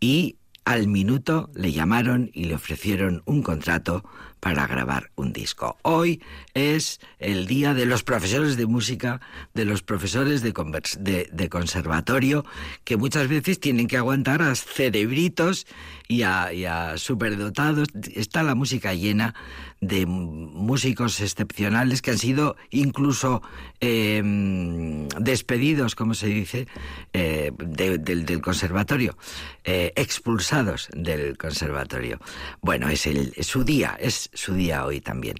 y 0.00 0.36
al 0.64 0.88
minuto 0.88 1.48
le 1.54 1.72
llamaron 1.72 2.30
y 2.34 2.44
le 2.44 2.56
ofrecieron 2.56 3.22
un 3.24 3.42
contrato 3.42 4.04
para 4.40 4.66
grabar 4.66 5.10
un 5.16 5.32
disco. 5.32 5.78
Hoy 5.82 6.22
es 6.54 7.00
el 7.18 7.46
día 7.46 7.74
de 7.74 7.86
los 7.86 8.02
profesores 8.02 8.56
de 8.56 8.66
música, 8.66 9.20
de 9.54 9.64
los 9.64 9.82
profesores 9.82 10.42
de, 10.42 11.28
de, 11.32 11.48
conservatorio, 11.48 12.44
que 12.84 12.96
muchas 12.96 13.28
veces 13.28 13.60
tienen 13.60 13.86
que 13.86 13.96
aguantar 13.96 14.42
a 14.42 14.54
cerebritos 14.54 15.66
y 16.08 16.22
a, 16.22 16.52
y 16.52 16.64
a 16.64 16.96
superdotados. 16.96 17.88
Está 18.14 18.42
la 18.42 18.54
música 18.54 18.94
llena 18.94 19.34
de 19.80 20.06
músicos 20.06 21.20
excepcionales 21.20 22.02
que 22.02 22.10
han 22.10 22.18
sido 22.18 22.56
incluso 22.70 23.42
em, 23.80 25.06
despedidos, 25.20 25.94
como 25.94 26.14
se 26.14 26.26
dice, 26.26 26.66
eh, 27.12 27.52
del 27.54 28.40
conservatorio, 28.40 29.16
eh, 29.64 29.92
expulsados 29.94 30.88
del 30.92 31.36
conservatorio. 31.36 32.18
Bueno, 32.62 32.88
es, 32.88 33.06
el, 33.06 33.32
es 33.36 33.46
su 33.46 33.62
día, 33.62 33.96
es 34.00 34.30
su 34.32 34.54
día 34.54 34.84
hoy 34.84 35.00
también. 35.00 35.36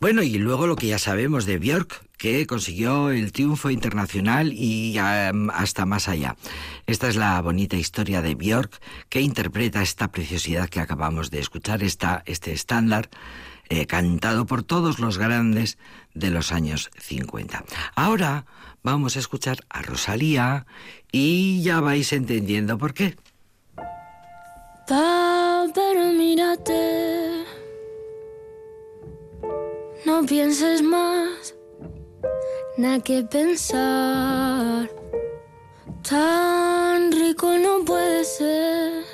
Bueno, 0.00 0.22
y 0.22 0.36
luego 0.38 0.66
lo 0.66 0.76
que 0.76 0.88
ya 0.88 0.98
sabemos 0.98 1.46
de 1.46 1.58
Björk, 1.58 2.09
que 2.20 2.46
consiguió 2.46 3.10
el 3.10 3.32
triunfo 3.32 3.70
internacional 3.70 4.52
y 4.52 4.98
hasta 4.98 5.86
más 5.86 6.06
allá. 6.06 6.36
Esta 6.86 7.08
es 7.08 7.16
la 7.16 7.40
bonita 7.40 7.76
historia 7.76 8.20
de 8.20 8.34
Björk 8.34 8.78
que 9.08 9.22
interpreta 9.22 9.80
esta 9.80 10.12
preciosidad 10.12 10.68
que 10.68 10.80
acabamos 10.80 11.30
de 11.30 11.40
escuchar, 11.40 11.82
esta, 11.82 12.22
este 12.26 12.52
estándar 12.52 13.08
eh, 13.70 13.86
cantado 13.86 14.44
por 14.44 14.62
todos 14.62 14.98
los 14.98 15.16
grandes 15.16 15.78
de 16.12 16.28
los 16.28 16.52
años 16.52 16.90
50. 16.98 17.64
Ahora 17.94 18.44
vamos 18.82 19.16
a 19.16 19.20
escuchar 19.20 19.56
a 19.70 19.80
Rosalía 19.80 20.66
y 21.10 21.62
ya 21.62 21.80
vais 21.80 22.12
entendiendo 22.12 22.76
por 22.76 22.92
qué. 22.92 23.16
pero 24.86 26.12
mírate, 26.12 27.44
no 30.04 30.26
pienses 30.26 30.82
más, 30.82 31.54
nada 32.80 33.00
que 33.00 33.22
pensar. 33.22 34.88
Tan 36.08 37.12
rico 37.12 37.46
no 37.58 37.84
puede 37.84 38.24
ser 38.24 39.04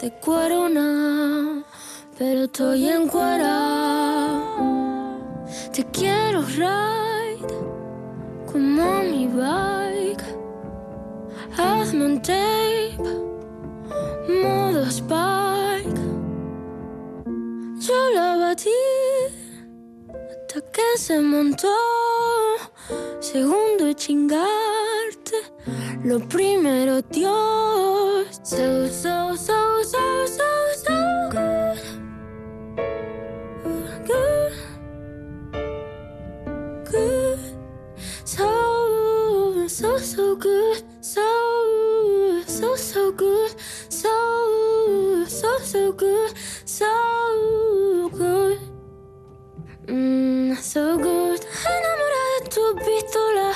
de 0.00 0.08
corona 0.20 1.64
pero 2.18 2.44
estoy 2.44 2.88
en 2.88 3.06
cuara. 3.06 4.40
Te 5.72 5.84
quiero 5.96 6.42
ride 6.42 7.54
como 8.50 9.02
mi 9.02 9.28
bike. 9.28 10.24
Hazme 11.56 12.04
un 12.06 12.22
tape, 12.22 12.98
modo 14.42 14.82
spike. 14.86 16.00
Yo 17.86 18.10
la 18.14 18.36
batí 18.36 18.70
hasta 20.58 20.72
que 20.72 20.98
se 20.98 21.20
montó. 21.20 21.68
Segundo 23.20 23.92
chingarte, 23.94 25.36
lo 26.04 26.20
primero 26.28 27.02
Dios. 27.02 28.40
So, 28.42 28.88
so, 28.88 29.36
so, 29.36 29.84
so, 29.84 30.26
so, 30.26 30.44
so 30.84 31.30
good. 31.30 31.58
so 39.68 39.98
so 39.98 40.34
good, 40.34 40.82
so 41.00 42.42
so 42.46 42.74
so 42.74 43.12
good, 43.12 43.54
so 43.90 45.24
so 45.28 45.58
so 45.58 45.92
good, 45.92 46.32
so 46.64 48.08
good, 48.08 48.58
mm, 49.88 50.56
so 50.56 50.96
good. 50.98 51.40
Enamorada 51.74 52.34
de 52.42 52.48
tu 52.54 52.64
pistola, 52.84 53.48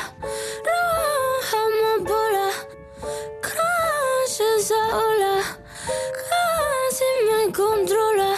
roja 0.69 1.61
amapola, 1.69 2.49
crash 3.41 4.41
esa 4.57 4.83
ola, 5.09 5.35
casi 6.29 7.09
me 7.27 7.53
controla. 7.53 8.33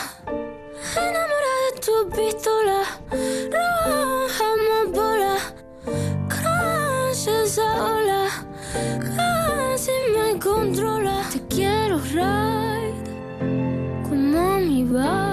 Enamorada 0.96 1.64
de 1.74 1.80
tu 1.84 1.96
pistola, 2.16 2.80
roja 3.54 4.46
amapola, 4.54 5.34
crash 6.28 7.28
esa 7.28 7.68
ola, 7.94 8.22
casi 9.16 9.92
me 10.14 10.38
controla. 10.40 11.16
Te 11.32 11.40
quiero 11.54 11.98
ride 11.98 12.94
como 14.08 14.58
mi 14.60 14.82
bike, 14.84 15.23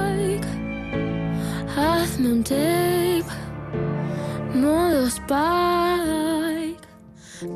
hazme 2.21 2.33
un 2.33 2.43
tape, 2.43 3.25
modo 4.53 5.07
spike, 5.07 6.77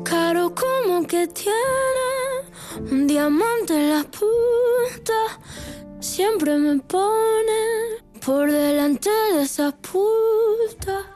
caro 0.04 0.52
como 0.54 1.06
que 1.06 1.28
tiene 1.28 2.90
un 2.90 3.06
diamante 3.06 3.74
en 3.74 3.90
la 3.90 4.04
punta, 4.04 5.40
siempre 6.00 6.56
me 6.58 6.80
pone 6.80 8.02
por 8.24 8.50
delante 8.50 9.10
de 9.34 9.42
esa 9.42 9.70
puta. 9.70 11.15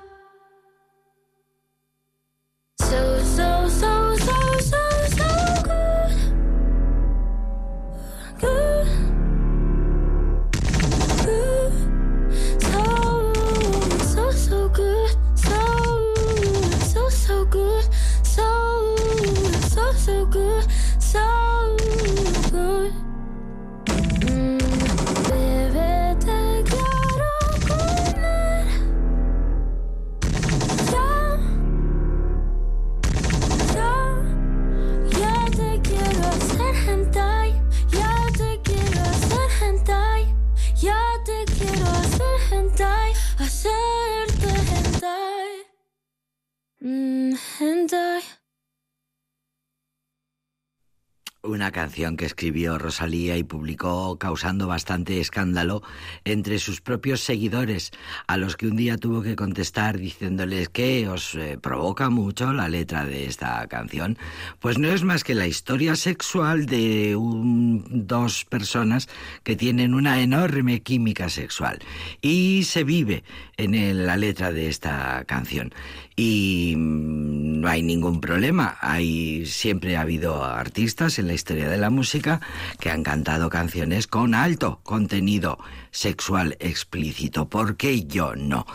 Una 51.43 51.73
canción 51.73 52.19
que 52.19 52.27
escribió 52.27 52.77
Rosalía 52.77 53.39
y 53.39 53.45
publicó 53.45 54.19
causando 54.19 54.67
bastante 54.67 55.21
escándalo 55.21 55.83
entre 56.25 56.59
sus 56.59 56.83
propios 56.83 57.23
seguidores, 57.23 57.93
a 58.27 58.37
los 58.37 58.59
que 58.59 58.67
un 58.67 58.77
día 58.77 58.99
tuvo 58.99 59.23
que 59.23 59.37
contestar 59.37 59.97
diciéndoles 59.97 60.69
que 60.69 61.09
os 61.09 61.35
eh, 61.35 61.57
provoca 61.57 62.11
mucho 62.11 62.53
la 62.53 62.69
letra 62.69 63.07
de 63.07 63.25
esta 63.25 63.67
canción. 63.69 64.19
Pues 64.59 64.77
no 64.77 64.89
es 64.89 65.03
más 65.03 65.25
que 65.25 65.35
la 65.35 65.47
historia 65.47 65.97
sexual 65.97 66.67
de 66.67 67.17
dos 67.19 68.45
personas 68.45 69.09
que 69.43 69.57
tienen 69.57 69.95
una 69.95 70.21
enorme 70.21 70.83
química 70.83 71.31
sexual. 71.31 71.79
Y 72.21 72.65
se 72.65 72.85
vive 72.85 73.25
en 73.57 74.07
la 74.07 74.19
letra 74.19 74.53
de 74.53 74.69
esta 74.69 75.25
canción 75.25 75.73
y 76.21 76.75
mm, 76.77 77.61
no 77.63 77.69
hay 77.69 77.83
ningún 77.83 78.21
problema. 78.21 78.77
Hay 78.83 79.47
siempre 79.47 79.97
ha 79.97 80.03
habido 80.03 80.45
artistas 80.45 81.19
en 81.19 81.29
la 81.29 81.33
historia 81.33 81.67
de 81.67 81.79
la 81.79 81.89
música 81.89 82.43
que 82.79 82.91
han 82.91 83.03
cantado 83.03 83.49
canciones 83.49 84.07
con 84.07 84.35
alto 84.35 84.81
contenido 84.83 85.59
sexual 85.93 86.59
explícito. 86.61 87.49
¿Por 87.49 87.79
qué 87.79 88.05
yo 88.05 88.35
no? 88.37 88.67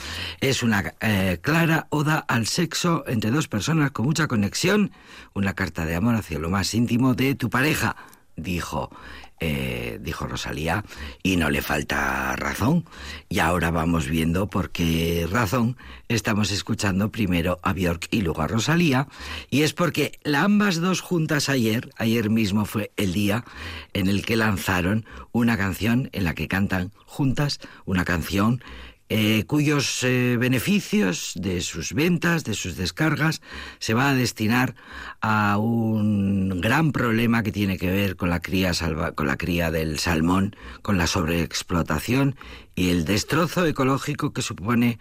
Es 0.41 0.63
una 0.63 0.95
eh, 1.01 1.37
clara 1.39 1.85
oda 1.91 2.17
al 2.27 2.47
sexo 2.47 3.03
entre 3.05 3.29
dos 3.29 3.47
personas 3.47 3.91
con 3.91 4.05
mucha 4.05 4.27
conexión, 4.27 4.91
una 5.35 5.53
carta 5.53 5.85
de 5.85 5.93
amor 5.93 6.15
hacia 6.15 6.39
lo 6.39 6.49
más 6.49 6.73
íntimo 6.73 7.13
de 7.13 7.35
tu 7.35 7.51
pareja, 7.51 7.95
dijo 8.35 8.89
eh, 9.39 9.99
dijo 10.01 10.27
Rosalía, 10.27 10.83
y 11.23 11.35
no 11.37 11.49
le 11.49 11.61
falta 11.61 12.35
razón. 12.35 12.85
Y 13.29 13.39
ahora 13.39 13.71
vamos 13.71 14.07
viendo 14.07 14.47
por 14.47 14.71
qué 14.71 15.27
razón 15.29 15.77
estamos 16.07 16.51
escuchando 16.51 17.11
primero 17.11 17.59
a 17.63 17.73
Björk 17.73 18.07
y 18.11 18.21
luego 18.21 18.41
a 18.41 18.47
Rosalía, 18.47 19.07
y 19.49 19.63
es 19.63 19.73
porque 19.73 20.19
ambas 20.33 20.79
dos 20.79 21.01
juntas 21.01 21.49
ayer, 21.49 21.89
ayer 21.97 22.29
mismo 22.29 22.65
fue 22.65 22.91
el 22.97 23.13
día 23.13 23.45
en 23.93 24.07
el 24.07 24.25
que 24.25 24.35
lanzaron 24.35 25.05
una 25.31 25.57
canción 25.57 26.09
en 26.13 26.23
la 26.23 26.33
que 26.33 26.47
cantan 26.47 26.91
juntas, 27.05 27.59
una 27.85 28.05
canción 28.05 28.63
eh, 29.09 29.43
cuyos 29.45 30.03
eh, 30.03 30.35
beneficios 30.39 31.33
de 31.35 31.61
sus 31.61 31.93
ventas, 31.93 32.43
de 32.43 32.55
sus 32.55 32.75
descargas, 32.75 33.41
se 33.79 33.93
va 33.93 34.09
a 34.09 34.15
destinar 34.15 34.75
a 35.21 35.57
un 35.57 36.59
gran 36.59 36.91
problema 36.91 37.43
que 37.43 37.51
tiene 37.51 37.77
que 37.77 37.91
ver 37.91 38.15
con 38.15 38.29
la 38.29 38.39
cría, 38.39 38.71
con 39.13 39.27
la 39.27 39.37
cría 39.37 39.69
del 39.69 39.99
salmón, 39.99 40.55
con 40.81 40.97
la 40.97 41.05
sobreexplotación 41.05 42.35
y 42.73 42.89
el 42.89 43.05
destrozo 43.05 43.65
ecológico 43.65 44.33
que 44.33 44.41
supone 44.41 44.97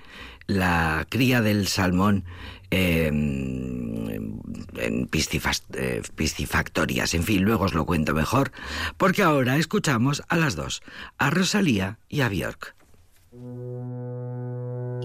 la 0.47 1.07
cría 1.09 1.41
del 1.41 1.67
salmón 1.67 2.25
en 2.71 4.41
eh, 4.77 6.03
piscifactorias. 6.17 7.15
En 7.15 7.23
fin, 7.23 7.43
luego 7.43 7.65
os 7.65 7.75
lo 7.75 7.87
cuento 7.87 8.15
mejor, 8.15 8.53
porque 8.97 9.23
ahora 9.23 9.57
escuchamos 9.57 10.23
a 10.29 10.37
las 10.37 10.57
dos, 10.57 10.83
a 11.19 11.31
Rosalía 11.31 11.99
y 12.09 12.21
a 12.21 12.29
Björk. 12.29 12.75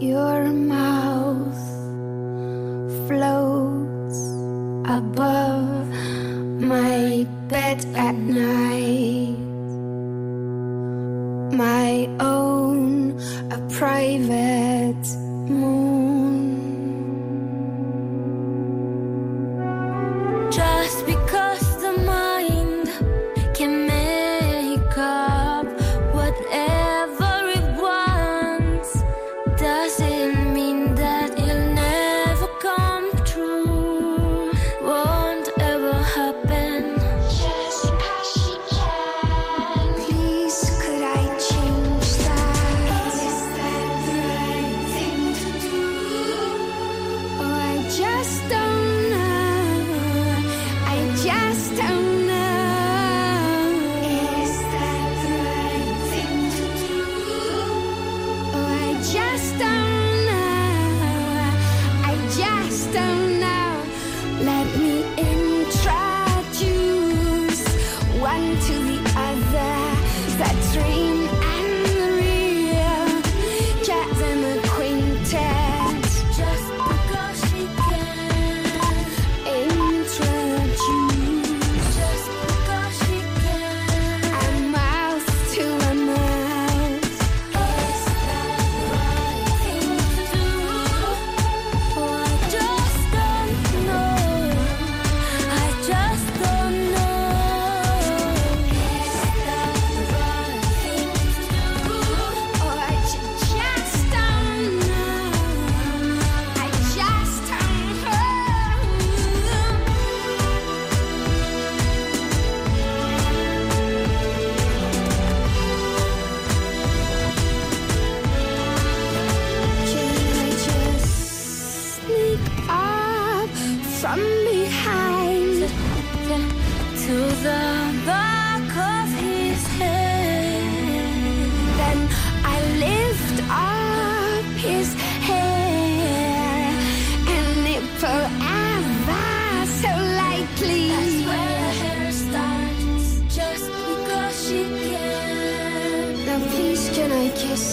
Your 0.02 0.44
mouth 0.54 1.58
floats 3.08 4.20
above 4.88 5.90
my 6.62 7.26
bed 7.48 7.84
at 7.96 8.16
night. 8.16 9.38
My 11.58 12.08
own, 12.20 13.20
a 13.52 13.60
private 13.74 15.08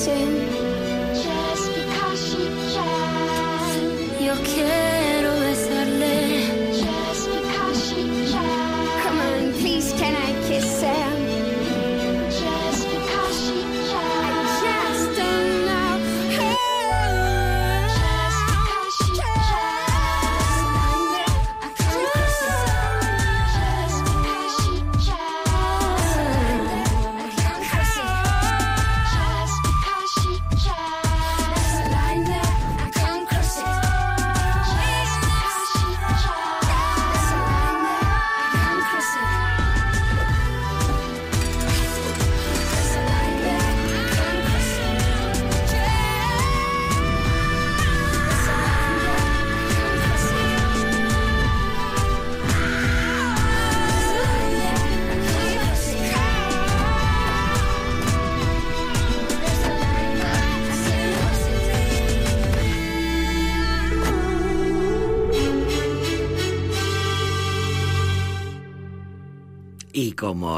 chasing 0.06 0.35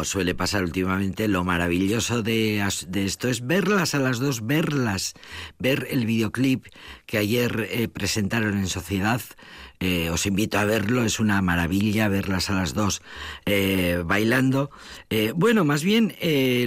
suele 0.05 0.35
pasar 0.35 0.65
últimamente, 0.65 1.29
lo 1.29 1.45
maravilloso 1.45 2.23
de, 2.23 2.65
esto 2.95 3.29
es 3.29 3.47
verlas 3.47 3.95
a 3.95 3.99
las 3.99 4.19
dos, 4.19 4.47
verlas, 4.47 5.15
ver 5.59 5.87
el 5.91 6.07
videoclip 6.07 6.67
que 7.07 7.19
ayer 7.19 7.69
eh, 7.71 7.89
presentaron 7.89 8.59
en 8.59 8.67
Sociedad. 8.67 9.21
Eh, 9.81 10.11
os 10.11 10.27
invito 10.27 10.59
a 10.59 10.65
verlo, 10.65 11.05
es 11.05 11.21
una 11.21 11.41
maravilla 11.41 12.09
verlas 12.09 12.51
a 12.51 12.55
las 12.55 12.75
dos 12.75 13.01
eh, 13.47 14.03
bailando. 14.05 14.71
bueno, 15.37 15.65
más 15.65 15.85
bien 15.85 16.15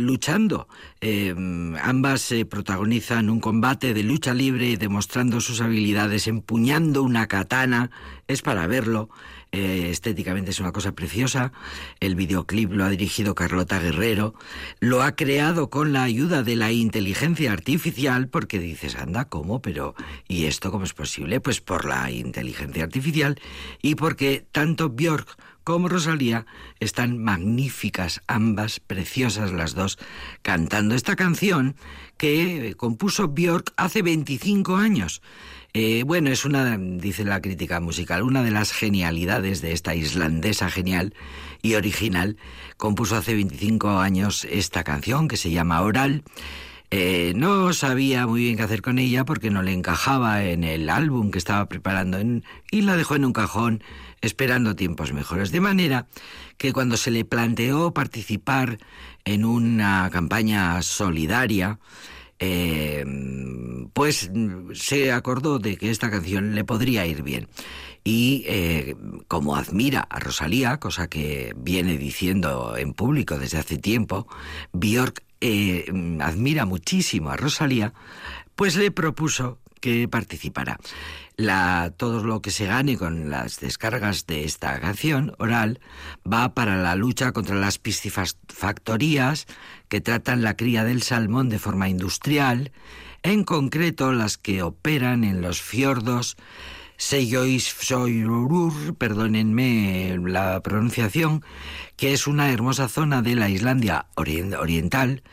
luchando. 0.05 0.67
Ambas 1.01 2.33
protagonizan 2.49 3.29
un 3.29 3.39
combate 3.39 3.93
de 3.93 4.03
lucha 4.03 4.33
libre 4.33 4.77
demostrando 4.77 5.41
sus 5.41 5.61
habilidades, 5.61 6.27
empuñando 6.27 7.03
una 7.03 7.27
katana. 7.27 7.89
Es 8.27 8.41
para 8.41 8.67
verlo. 8.67 9.09
Eh, 9.53 9.89
estéticamente 9.89 10.51
es 10.51 10.61
una 10.61 10.71
cosa 10.71 10.93
preciosa. 10.93 11.51
El 11.99 12.15
videoclip 12.15 12.71
lo 12.71 12.85
ha 12.85 12.89
dirigido 12.89 13.35
Carlota 13.35 13.79
Guerrero. 13.79 14.33
Lo 14.79 15.03
ha 15.03 15.15
creado 15.15 15.69
con 15.69 15.91
la 15.91 16.03
ayuda 16.03 16.41
de 16.41 16.55
la 16.55 16.71
inteligencia 16.71 17.51
artificial, 17.51 18.29
porque 18.29 18.59
dices, 18.59 18.95
anda, 18.95 19.25
¿cómo? 19.25 19.61
Pero, 19.61 19.93
¿y 20.27 20.45
esto 20.45 20.71
cómo 20.71 20.85
es 20.85 20.93
posible? 20.93 21.41
Pues 21.41 21.59
por 21.59 21.83
la 21.85 22.11
inteligencia 22.11 22.83
artificial 22.83 23.39
y 23.81 23.95
porque 23.95 24.45
tanto 24.51 24.89
Björk 24.89 25.37
como 25.71 25.87
Rosalía 25.87 26.45
están 26.79 27.23
magníficas, 27.23 28.21
ambas, 28.27 28.81
preciosas 28.81 29.53
las 29.53 29.73
dos, 29.73 29.97
cantando 30.41 30.95
esta 30.95 31.15
canción 31.15 31.75
que 32.17 32.73
compuso 32.75 33.29
Björk 33.29 33.71
hace 33.77 34.01
25 34.01 34.75
años. 34.75 35.21
Eh, 35.73 36.03
bueno, 36.05 36.29
es 36.29 36.43
una, 36.43 36.77
dice 36.77 37.23
la 37.23 37.41
crítica 37.41 37.79
musical, 37.79 38.23
una 38.23 38.43
de 38.43 38.51
las 38.51 38.73
genialidades 38.73 39.61
de 39.61 39.71
esta 39.71 39.95
islandesa 39.95 40.69
genial 40.69 41.13
y 41.61 41.75
original. 41.75 42.35
Compuso 42.75 43.15
hace 43.15 43.33
25 43.33 43.99
años 43.99 44.45
esta 44.51 44.83
canción 44.83 45.29
que 45.29 45.37
se 45.37 45.51
llama 45.51 45.81
Oral. 45.81 46.23
Eh, 46.93 47.31
no 47.37 47.71
sabía 47.71 48.27
muy 48.27 48.41
bien 48.41 48.57
qué 48.57 48.63
hacer 48.63 48.81
con 48.81 48.99
ella 48.99 49.23
porque 49.23 49.49
no 49.49 49.61
le 49.61 49.71
encajaba 49.71 50.43
en 50.43 50.65
el 50.65 50.89
álbum 50.89 51.31
que 51.31 51.37
estaba 51.37 51.69
preparando 51.69 52.19
y 52.69 52.81
la 52.81 52.97
dejó 52.97 53.15
en 53.15 53.23
un 53.23 53.31
cajón 53.31 53.81
esperando 54.21 54.75
tiempos 54.75 55.13
mejores. 55.13 55.51
De 55.51 55.61
manera 55.61 56.07
que 56.57 56.73
cuando 56.73 56.97
se 56.97 57.11
le 57.11 57.25
planteó 57.25 57.93
participar 57.93 58.77
en 59.25 59.45
una 59.45 60.09
campaña 60.11 60.81
solidaria, 60.81 61.79
eh, 62.39 63.05
pues 63.93 64.31
se 64.73 65.11
acordó 65.11 65.59
de 65.59 65.77
que 65.77 65.91
esta 65.91 66.09
canción 66.09 66.55
le 66.55 66.63
podría 66.63 67.05
ir 67.05 67.23
bien. 67.23 67.47
Y 68.03 68.43
eh, 68.47 68.95
como 69.27 69.55
admira 69.55 70.01
a 70.01 70.19
Rosalía, 70.19 70.77
cosa 70.77 71.07
que 71.07 71.53
viene 71.55 71.97
diciendo 71.99 72.75
en 72.75 72.93
público 72.93 73.37
desde 73.37 73.59
hace 73.59 73.77
tiempo, 73.77 74.27
Björk 74.73 75.23
eh, 75.39 75.85
admira 76.19 76.65
muchísimo 76.65 77.29
a 77.29 77.37
Rosalía, 77.37 77.93
pues 78.55 78.75
le 78.75 78.89
propuso 78.89 79.59
que 79.81 80.07
participara. 80.07 80.77
La, 81.35 81.91
todo 81.97 82.23
lo 82.23 82.41
que 82.41 82.51
se 82.51 82.67
gane 82.67 82.97
con 82.97 83.29
las 83.29 83.59
descargas 83.59 84.27
de 84.27 84.45
esta 84.45 84.79
canción 84.79 85.33
oral 85.39 85.79
va 86.31 86.53
para 86.53 86.77
la 86.77 86.95
lucha 86.95 87.31
contra 87.31 87.55
las 87.55 87.79
piscifactorías 87.79 89.47
que 89.89 90.01
tratan 90.01 90.43
la 90.43 90.55
cría 90.55 90.83
del 90.83 91.01
salmón 91.01 91.49
de 91.49 91.59
forma 91.59 91.89
industrial, 91.89 92.71
en 93.23 93.43
concreto 93.43 94.13
las 94.13 94.37
que 94.37 94.63
operan 94.63 95.23
en 95.23 95.41
los 95.41 95.61
fiordos 95.61 96.37
Seyjoisfjörður, 97.01 98.93
perdónenme 98.93 100.19
la 100.23 100.61
pronunciación, 100.61 101.43
que 101.97 102.13
es 102.13 102.27
una 102.27 102.53
hermosa 102.53 102.87
zona 102.87 103.23
de 103.23 103.33
la 103.33 103.49
Islandia 103.49 104.05
oriental, 104.15 105.23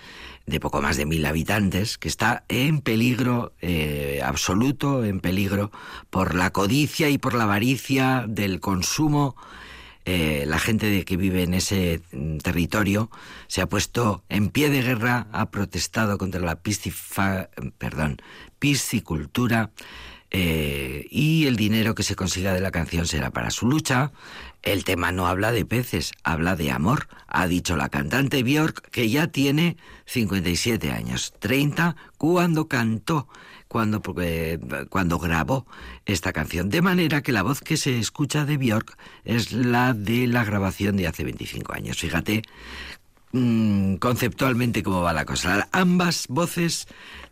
de 0.46 0.61
poco 0.61 0.81
más 0.81 0.96
de 0.96 1.04
mil 1.04 1.26
habitantes, 1.26 1.98
que 1.98 2.09
está 2.09 2.44
en 2.48 2.81
peligro 2.81 3.52
eh, 3.61 4.22
absoluto, 4.24 5.04
en 5.04 5.20
peligro 5.20 5.70
por 6.09 6.35
la 6.35 6.52
codicia 6.52 7.11
y 7.11 7.18
por 7.18 7.35
la 7.35 7.44
avaricia 7.44 8.24
del 8.26 8.61
consumo. 8.61 9.37
Eh, 10.07 10.44
la 10.46 10.59
gente 10.59 11.04
que 11.04 11.18
vive 11.18 11.42
en 11.42 11.52
ese 11.52 12.00
mm, 12.12 12.38
territorio 12.38 13.11
se 13.46 13.61
ha 13.61 13.68
puesto 13.68 14.24
en 14.31 14.48
pie 14.48 14.70
de 14.70 14.81
guerra, 14.81 15.26
ha 15.33 15.50
protestado 15.50 16.16
contra 16.16 16.40
la 16.40 16.59
perdón, 17.76 18.22
piscicultura 18.59 19.70
eh, 20.30 21.06
y 21.10 21.46
el 21.46 21.56
dinero 21.56 21.94
que 21.94 22.02
se 22.02 22.14
consiga 22.14 22.52
de 22.52 22.60
la 22.60 22.70
canción 22.70 23.06
será 23.06 23.30
para 23.30 23.50
su 23.50 23.66
lucha. 23.66 24.12
El 24.62 24.84
tema 24.84 25.10
no 25.12 25.26
habla 25.26 25.52
de 25.52 25.64
peces, 25.64 26.12
habla 26.22 26.54
de 26.56 26.70
amor, 26.70 27.08
ha 27.28 27.46
dicho 27.46 27.76
la 27.76 27.88
cantante 27.88 28.42
Björk, 28.42 28.90
que 28.90 29.08
ya 29.08 29.28
tiene 29.28 29.76
57 30.04 30.90
años, 30.90 31.32
30 31.38 31.96
cuando 32.18 32.68
cantó, 32.68 33.28
cuando, 33.68 34.02
cuando 34.90 35.18
grabó 35.18 35.66
esta 36.04 36.32
canción. 36.32 36.68
De 36.68 36.82
manera 36.82 37.22
que 37.22 37.32
la 37.32 37.42
voz 37.42 37.60
que 37.60 37.76
se 37.76 37.98
escucha 37.98 38.44
de 38.44 38.58
Björk 38.58 38.98
es 39.24 39.52
la 39.52 39.94
de 39.94 40.26
la 40.26 40.44
grabación 40.44 40.96
de 40.96 41.06
hace 41.06 41.24
25 41.24 41.72
años. 41.72 41.98
Fíjate 41.98 42.42
mm, 43.32 43.94
conceptualmente 43.94 44.82
cómo 44.82 45.00
va 45.00 45.14
la 45.14 45.24
cosa. 45.24 45.68
Ambas 45.72 46.26
voces 46.28 46.86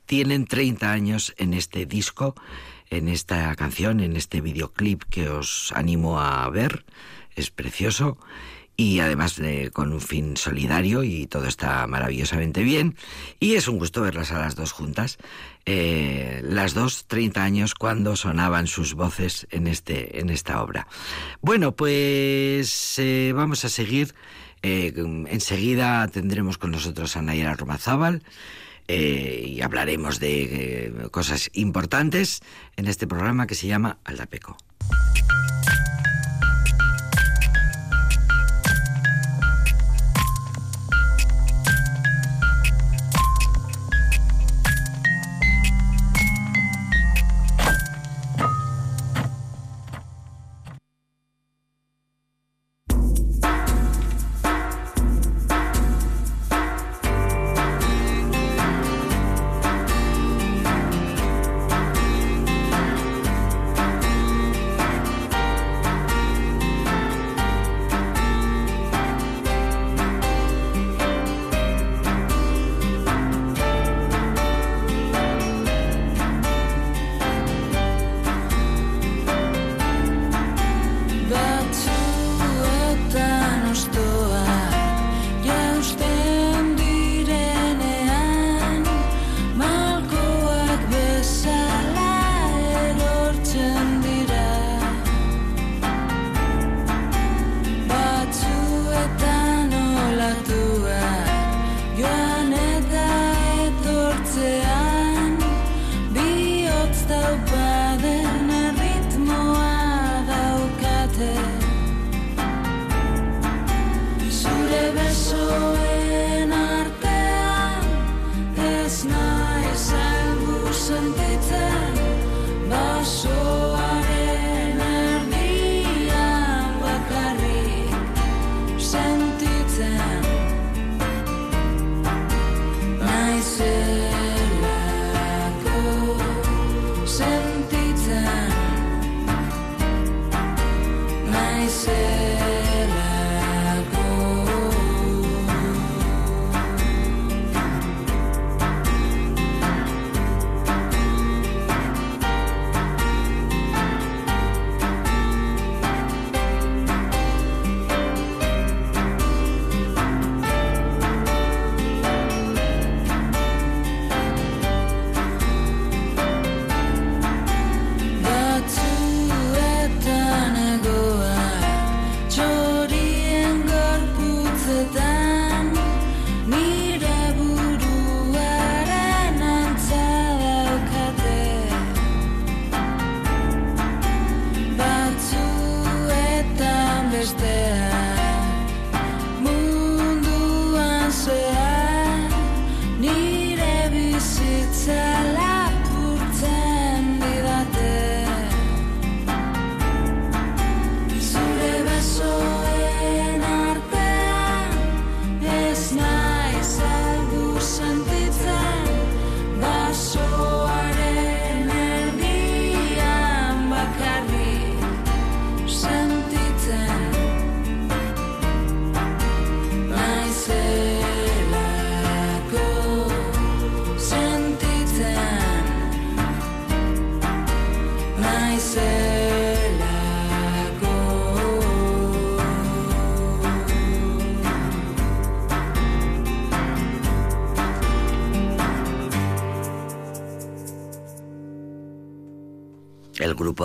tienen 0.07 0.47
30 0.47 0.91
años 0.91 1.35
en 1.37 1.53
este 1.53 1.85
disco 1.85 2.35
en 2.91 3.09
esta 3.09 3.55
canción, 3.57 4.01
en 4.01 4.17
este 4.17 4.41
videoclip 4.41 5.03
que 5.05 5.29
os 5.29 5.73
animo 5.75 6.21
a 6.21 6.49
ver. 6.51 6.85
Es 7.35 7.51
precioso 7.51 8.19
y 8.77 9.01
además 9.01 9.41
con 9.73 9.93
un 9.93 10.01
fin 10.01 10.37
solidario 10.37 11.03
y 11.03 11.27
todo 11.27 11.47
está 11.47 11.87
maravillosamente 11.87 12.63
bien. 12.63 12.97
Y 13.41 13.55
es 13.55 13.69
un 13.69 13.79
gusto 13.79 14.03
verlas 14.03 14.33
a 14.33 14.39
las 14.39 14.55
dos 14.55 14.73
juntas. 14.73 15.19
Eh, 15.65 16.43
las 16.45 16.75
dos, 16.75 17.07
30 17.07 17.43
años, 17.43 17.75
cuando 17.75 18.17
sonaban 18.17 18.67
sus 18.67 18.95
voces 18.95 19.47
en, 19.51 19.67
este, 19.67 20.21
en 20.21 20.31
esta 20.31 20.63
obra. 20.63 20.87
Bueno, 21.41 21.73
pues 21.73 22.99
eh, 22.99 23.33
vamos 23.35 23.65
a 23.65 23.69
seguir. 23.71 24.15
Eh, 24.63 24.93
enseguida 25.29 26.07
tendremos 26.09 26.59
con 26.59 26.71
nosotros 26.71 27.17
a 27.17 27.23
Nayara 27.23 27.55
Romazábal. 27.55 28.23
Eh, 28.89 29.45
y 29.47 29.63
hablaremos 29.63 30.21
de 30.21 30.43
eh, 30.43 30.93
cosas 31.11 31.51
importantes 31.55 32.41
en 32.77 32.87
este 32.87 33.07
programa 33.07 33.47
que 33.47 33.55
se 33.55 33.67
llama 33.67 33.99
Aldapeco. 34.05 34.57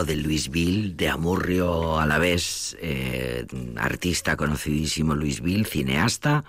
De 0.04 0.16
Luis 0.16 0.50
Bill, 0.50 0.96
de 0.98 1.10
Amurrio 1.10 2.00
a 2.00 2.06
la 2.06 2.18
vez, 2.18 2.78
eh, 2.82 3.46
artista 3.78 4.36
conocidísimo 4.36 5.16
Luis 5.16 5.42
Bill, 5.42 5.66
cineasta, 5.66 6.44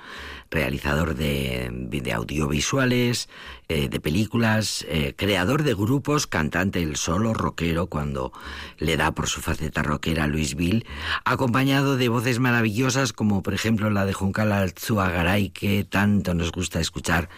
realizador 0.51 1.15
de, 1.15 1.71
de 1.73 2.13
audiovisuales, 2.13 3.29
eh, 3.69 3.89
de 3.89 4.01
películas, 4.01 4.85
eh, 4.89 5.15
creador 5.17 5.63
de 5.63 5.75
grupos, 5.75 6.27
cantante 6.27 6.83
el 6.83 6.97
solo, 6.97 7.35
rockero, 7.35 7.87
cuando 7.87 8.33
le 8.79 8.97
da 8.97 9.13
por 9.13 9.29
su 9.29 9.41
faceta 9.41 9.83
rockera 9.83 10.27
Luis 10.27 10.55
Bill, 10.55 10.87
acompañado 11.25 11.97
de 11.97 12.09
voces 12.09 12.39
maravillosas 12.39 13.13
como 13.13 13.43
por 13.43 13.55
ejemplo 13.55 13.91
la 13.91 14.05
de 14.05 14.13
Juncal 14.13 14.53
Alzuagaray, 14.53 15.51
que 15.51 15.85
tanto 15.85 16.35
nos 16.35 16.53
gusta 16.53 16.81
escuchar 16.81 17.29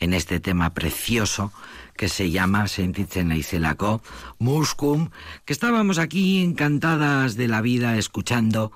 en 0.00 0.14
este 0.14 0.40
tema 0.40 0.72
precioso 0.74 1.52
que 1.96 2.08
se 2.08 2.30
llama 2.30 2.68
Sentitzen 2.68 3.32
Iselako 3.32 4.02
Muscum, 4.38 5.10
que 5.44 5.52
estábamos 5.52 5.98
aquí 5.98 6.42
encantadas 6.42 7.36
de 7.36 7.48
la 7.48 7.60
vida 7.60 7.96
escuchando 7.98 8.72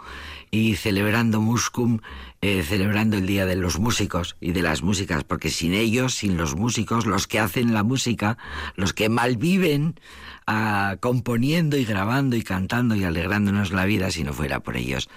y 0.51 0.77
celebrando 0.77 1.41
Muscum, 1.41 1.99
eh, 2.41 2.63
celebrando 2.63 3.17
el 3.17 3.27
Día 3.27 3.47
de 3.47 3.57
los 3.57 3.79
Músicos 3.79 4.37
y 4.41 4.53
de 4.53 4.63
las 4.63 4.83
Músicas, 4.83 5.25
porque 5.25 5.51
sin 5.51 5.75
ellos, 5.75 6.15
sin 6.15 6.37
los 6.37 6.55
músicos, 6.55 7.07
los 7.07 7.27
que 7.27 7.41
hacen 7.41 7.75
la 7.75 7.83
música, 7.83 8.39
los 8.75 8.93
que 8.93 9.09
malviven, 9.09 9.99
ah, 10.47 10.97
componiendo 11.01 11.77
y 11.77 11.85
grabando 11.85 12.37
y 12.37 12.43
cantando 12.43 12.95
y 12.95 13.05
alegrándonos 13.05 13.73
la 13.73 13.85
vida, 13.85 14.11
si 14.11 14.23
no 14.23 14.33
fuera 14.33 14.61
por 14.61 14.77
ellos, 14.77 15.09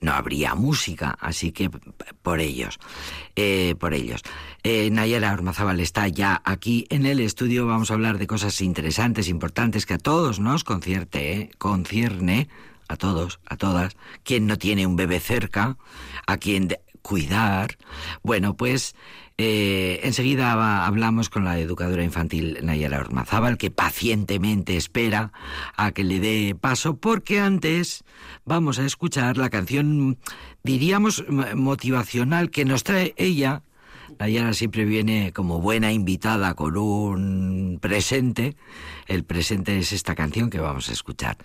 no 0.00 0.12
habría 0.12 0.54
música, 0.54 1.16
así 1.20 1.52
que 1.52 1.70
por 2.22 2.40
ellos, 2.40 2.78
eh, 3.34 3.74
por 3.78 3.94
ellos. 3.94 4.22
Eh, 4.62 4.90
Nayara 4.90 5.32
Ormazábal 5.32 5.80
está 5.80 6.08
ya 6.08 6.40
aquí 6.44 6.86
en 6.90 7.06
el 7.06 7.20
estudio, 7.20 7.66
vamos 7.66 7.90
a 7.90 7.94
hablar 7.94 8.18
de 8.18 8.26
cosas 8.26 8.60
interesantes, 8.60 9.28
importantes, 9.28 9.86
que 9.86 9.94
a 9.94 9.98
todos 9.98 10.40
nos 10.40 10.64
concierte, 10.64 11.32
eh, 11.32 11.50
concierne, 11.58 12.48
a 12.88 12.96
todos, 12.96 13.40
a 13.46 13.56
todas, 13.56 13.96
quien 14.22 14.46
no 14.46 14.58
tiene 14.58 14.86
un 14.86 14.96
bebé 14.96 15.20
cerca, 15.20 15.76
a 16.26 16.36
quien 16.36 16.68
cuidar. 17.02 17.78
Bueno, 18.22 18.56
pues 18.56 18.94
eh, 19.38 20.00
enseguida 20.02 20.86
hablamos 20.86 21.28
con 21.28 21.44
la 21.44 21.58
educadora 21.58 22.02
infantil 22.02 22.58
Nayara 22.62 23.00
Ormazábal, 23.00 23.58
que 23.58 23.70
pacientemente 23.70 24.76
espera 24.76 25.32
a 25.76 25.92
que 25.92 26.04
le 26.04 26.20
dé 26.20 26.54
paso, 26.58 26.96
porque 26.96 27.40
antes 27.40 28.04
vamos 28.44 28.78
a 28.78 28.86
escuchar 28.86 29.36
la 29.36 29.50
canción, 29.50 30.18
diríamos, 30.62 31.24
motivacional 31.54 32.50
que 32.50 32.64
nos 32.64 32.84
trae 32.84 33.14
ella 33.16 33.62
Nayara 34.18 34.54
siempre 34.54 34.84
viene 34.84 35.32
como 35.32 35.60
buena 35.60 35.92
invitada 35.92 36.54
con 36.54 36.76
un 36.76 37.78
presente. 37.80 38.56
El 39.06 39.24
presente 39.24 39.78
es 39.78 39.92
esta 39.92 40.14
canción 40.14 40.50
que 40.50 40.60
vamos 40.60 40.88
a 40.88 40.92
escuchar. 40.92 41.36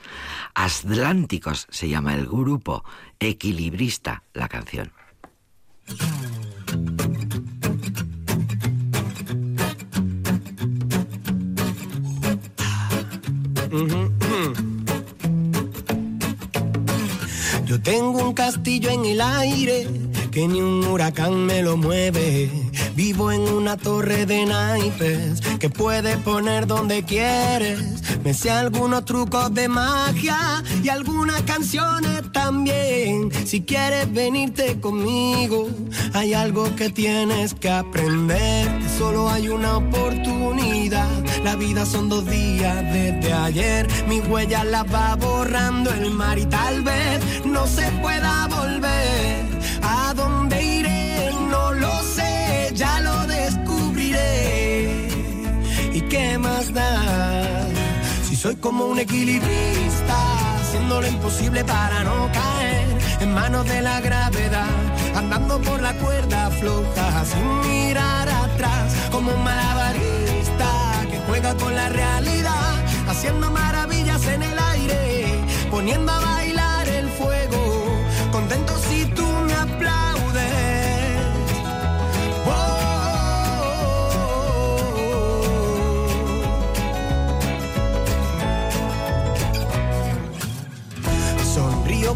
Atlánticos 0.56 1.68
se 1.70 1.89
llama 1.89 2.14
el 2.16 2.28
grupo, 2.28 2.84
equilibrista 3.20 4.24
la 4.34 4.48
canción. 4.48 4.92
Yo 17.65 17.82
tengo 17.82 18.22
un 18.22 18.34
castillo 18.34 18.89
en 18.89 19.05
el 19.05 19.22
aire 19.22 19.88
que 20.30 20.45
ni 20.45 20.61
un 20.61 20.86
huracán 20.86 21.45
me 21.45 21.63
lo 21.63 21.78
mueve. 21.78 22.49
Vivo 22.96 23.32
en 23.32 23.42
una 23.42 23.78
torre 23.78 24.26
de 24.26 24.46
naipes 24.46 25.42
que 25.60 25.70
puedes 25.70 26.18
poner 26.18 26.68
donde 26.68 27.04
quieres. 27.04 27.80
Me 28.24 28.34
sé 28.34 28.52
algunos 28.52 29.06
trucos 29.06 29.54
de 29.54 29.68
magia 29.68 30.64
y 30.84 30.89
algunas 30.89 31.42
canciones 31.44 32.32
también. 32.32 33.32
Si 33.46 33.62
quieres 33.62 34.12
venirte 34.12 34.80
conmigo, 34.80 35.70
hay 36.14 36.34
algo 36.34 36.76
que 36.76 36.89
tienes 36.89 37.54
que 37.54 37.70
aprender. 37.70 38.68
Solo 38.98 39.30
hay 39.30 39.50
una 39.50 39.78
oportunidad. 39.78 41.10
La 41.44 41.56
vida 41.56 41.86
son 41.86 42.10
dos 42.10 42.26
días 42.30 42.84
desde 42.92 43.34
ayer. 43.34 43.88
Mi 44.08 44.20
huella 44.20 44.64
la 44.64 44.84
va 44.84 45.16
borrando 45.16 45.92
el 45.94 46.12
mar 46.12 46.38
y 46.38 46.46
tal 46.46 46.84
vez 46.84 47.46
no 47.46 47.66
se 47.68 47.89
pueda 48.02 48.48
volver 48.48 49.51
más 56.42 56.74
da? 56.74 57.68
Si 58.28 58.36
soy 58.36 58.56
como 58.56 58.86
un 58.86 59.00
equilibrista, 59.00 60.18
haciendo 60.60 61.02
lo 61.02 61.08
imposible 61.08 61.64
para 61.64 62.04
no 62.04 62.30
caer 62.32 62.88
en 63.22 63.34
manos 63.34 63.66
de 63.68 63.82
la 63.82 64.02
gravedad, 64.02 64.76
andando 65.16 65.62
por 65.62 65.82
la 65.82 65.94
cuerda 65.94 66.50
floja, 66.60 67.26
sin 67.26 67.48
mirar 67.70 68.28
atrás, 68.30 68.94
como 69.12 69.32
un 69.34 69.44
malabarista 69.44 70.70
que 71.10 71.20
juega 71.28 71.56
con 71.56 71.76
la 71.76 71.89
realidad, 71.89 72.74
haciendo 73.08 73.50
maravillas 73.52 74.26
en 74.28 74.44
el 74.44 74.58
aire, 74.58 75.26
poniendo 75.70 76.12
a 76.12 76.20
bailar 76.20 76.88
el 76.88 77.10
fuego, 77.10 77.86
contento 78.32 78.74
si 78.89 79.06
tú 79.06 79.20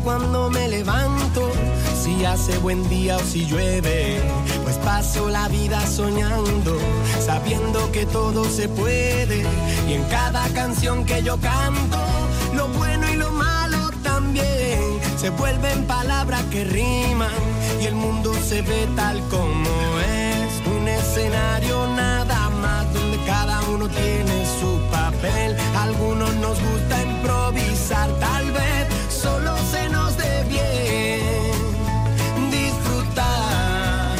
cuando 0.05 0.51
me 0.51 0.67
levanto, 0.67 1.51
si 1.99 2.23
hace 2.25 2.59
buen 2.59 2.87
día 2.89 3.17
o 3.17 3.19
si 3.21 3.47
llueve, 3.47 4.21
pues 4.63 4.77
paso 4.77 5.29
la 5.29 5.47
vida 5.47 5.85
soñando, 5.87 6.77
sabiendo 7.25 7.91
que 7.91 8.05
todo 8.05 8.45
se 8.45 8.69
puede. 8.69 9.43
Y 9.89 9.93
en 9.93 10.03
cada 10.03 10.47
canción 10.49 11.05
que 11.05 11.23
yo 11.23 11.37
canto, 11.37 11.97
lo 12.53 12.67
bueno 12.67 13.09
y 13.11 13.15
lo 13.15 13.31
malo 13.31 13.89
también, 14.03 14.79
se 15.17 15.31
vuelven 15.31 15.85
palabras 15.85 16.43
que 16.51 16.63
riman 16.65 17.31
y 17.81 17.85
el 17.85 17.95
mundo 17.95 18.31
se 18.47 18.61
ve 18.61 18.87
tal 18.95 19.19
como 19.29 19.99
es. 20.01 20.77
Un 20.77 20.87
escenario 20.87 21.87
nada 21.95 22.49
más 22.61 22.93
donde 22.93 23.17
cada 23.25 23.59
uno 23.69 23.89
tiene 23.89 24.45
su 24.59 24.79
papel. 24.91 25.57
algunos 25.75 26.31
nos 26.35 26.59
gusta 26.61 27.01
improvisar, 27.01 28.09
tal 28.19 28.51
vez 28.51 28.94
solo 29.25 29.53
se 29.71 29.89
nos 29.89 30.11
dé 30.17 30.33
bien 30.55 31.41
disfrutar. 32.51 34.15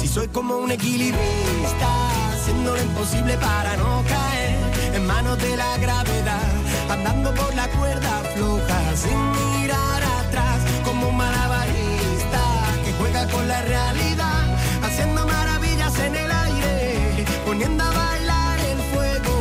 Si 0.00 0.06
soy 0.08 0.28
como 0.28 0.56
un 0.64 0.70
equilibrista, 0.70 1.90
haciendo 2.32 2.74
lo 2.76 2.82
imposible 2.88 3.34
para 3.48 3.76
no 3.76 3.90
caer 4.14 4.58
en 4.96 5.06
manos 5.06 5.36
de 5.46 5.52
la 5.62 5.72
gravedad, 5.84 6.50
andando 6.94 7.28
por 7.40 7.52
la 7.60 7.66
cuerda 7.78 8.12
floja 8.34 8.80
sin 9.04 9.20
mirar 9.38 10.02
atrás, 10.20 10.58
como 10.86 11.08
un 11.10 11.16
malabarista 11.24 12.42
que 12.84 12.92
juega 12.98 13.22
con 13.34 13.46
la 13.52 13.60
realidad, 13.74 14.42
haciendo 14.86 15.20
maravillas 15.26 15.94
en 16.06 16.14
el 16.24 16.30
aire, 16.46 17.24
poniendo 17.44 17.84
a 17.84 17.92
bailar 18.02 18.58
el 18.72 18.80
fuego, 18.92 19.34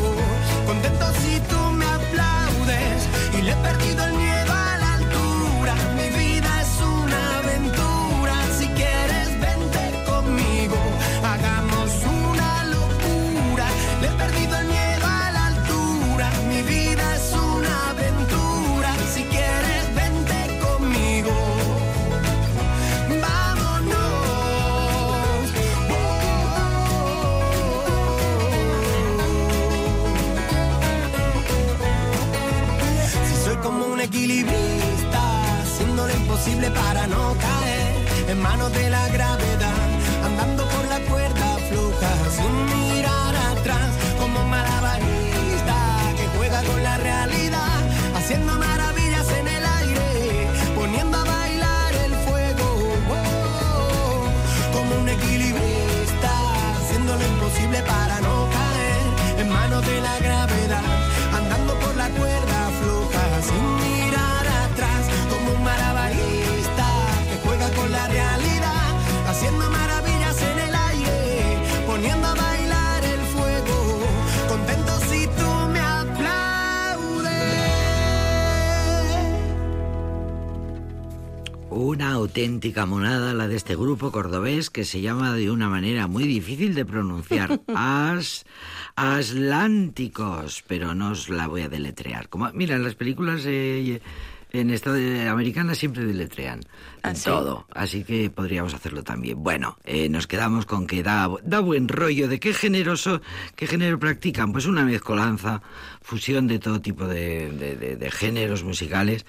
contento 0.69 1.05
si 1.21 1.33
tú 1.51 1.61
me 1.79 1.85
aplaudes 1.99 2.99
y 3.37 3.41
le 3.45 3.51
he 3.53 3.59
perdido 3.67 4.03
el 4.07 4.13
miedo 4.13 4.24
para 36.53 37.07
no 37.07 37.35
caer 37.39 38.29
en 38.29 38.39
manos 38.39 38.71
de 38.71 38.89
la 38.91 39.07
gravedad, 39.07 39.34
auténtica 82.25 82.87
monada 82.87 83.35
la 83.35 83.47
de 83.47 83.55
este 83.55 83.75
grupo 83.75 84.11
cordobés 84.11 84.71
que 84.71 84.83
se 84.83 84.99
llama 84.99 85.35
de 85.35 85.51
una 85.51 85.69
manera 85.69 86.07
muy 86.07 86.23
difícil 86.23 86.73
de 86.73 86.83
pronunciar. 86.83 87.61
As, 87.75 88.45
Atlánticos, 88.95 90.63
pero 90.65 90.95
no 90.95 91.11
os 91.11 91.29
la 91.29 91.45
voy 91.45 91.61
a 91.61 91.69
deletrear. 91.69 92.27
Como, 92.27 92.49
mira, 92.53 92.77
en 92.77 92.83
las 92.83 92.95
películas 92.95 93.43
eh, 93.45 94.01
en 94.55 94.69
Estados 94.71 94.99
americanas 95.29 95.77
siempre 95.77 96.05
deletrean 96.05 96.61
Ah, 97.03 97.09
en 97.11 97.15
sí. 97.17 97.25
todo, 97.25 97.67
así 97.73 98.03
que 98.03 98.29
podríamos 98.31 98.73
hacerlo 98.73 99.03
también. 99.03 99.41
Bueno, 99.43 99.77
eh, 99.85 100.09
nos 100.09 100.25
quedamos 100.25 100.65
con 100.65 100.87
que 100.87 101.03
da, 101.03 101.29
da 101.43 101.59
buen 101.59 101.87
rollo. 101.87 102.27
¿De 102.27 102.39
qué 102.39 102.53
generoso, 102.53 103.21
qué 103.55 103.67
género 103.67 103.99
practican? 103.99 104.51
Pues 104.51 104.65
una 104.65 104.83
mezcolanza, 104.85 105.61
fusión 106.01 106.47
de 106.47 106.57
todo 106.59 106.81
tipo 106.81 107.05
de, 107.07 107.51
de- 107.51 107.75
de- 107.75 107.95
de 107.95 108.11
géneros 108.11 108.63
musicales 108.63 109.25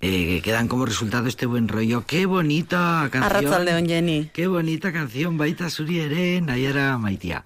eh, 0.00 0.40
que 0.42 0.52
dan 0.52 0.68
como 0.68 0.86
resultado 0.86 1.26
este 1.28 1.44
buen 1.44 1.68
rollo. 1.68 2.04
¡Qué 2.06 2.24
bonita 2.24 3.08
canción! 3.12 3.24
Arratsaldeon, 3.24 3.86
Jenny. 3.86 4.30
¡Qué 4.32 4.46
bonita 4.46 4.92
canción! 4.92 5.36
Baita 5.36 5.68
Surieren, 5.70 6.46
Nayara 6.46 6.96
Maitia. 6.98 7.44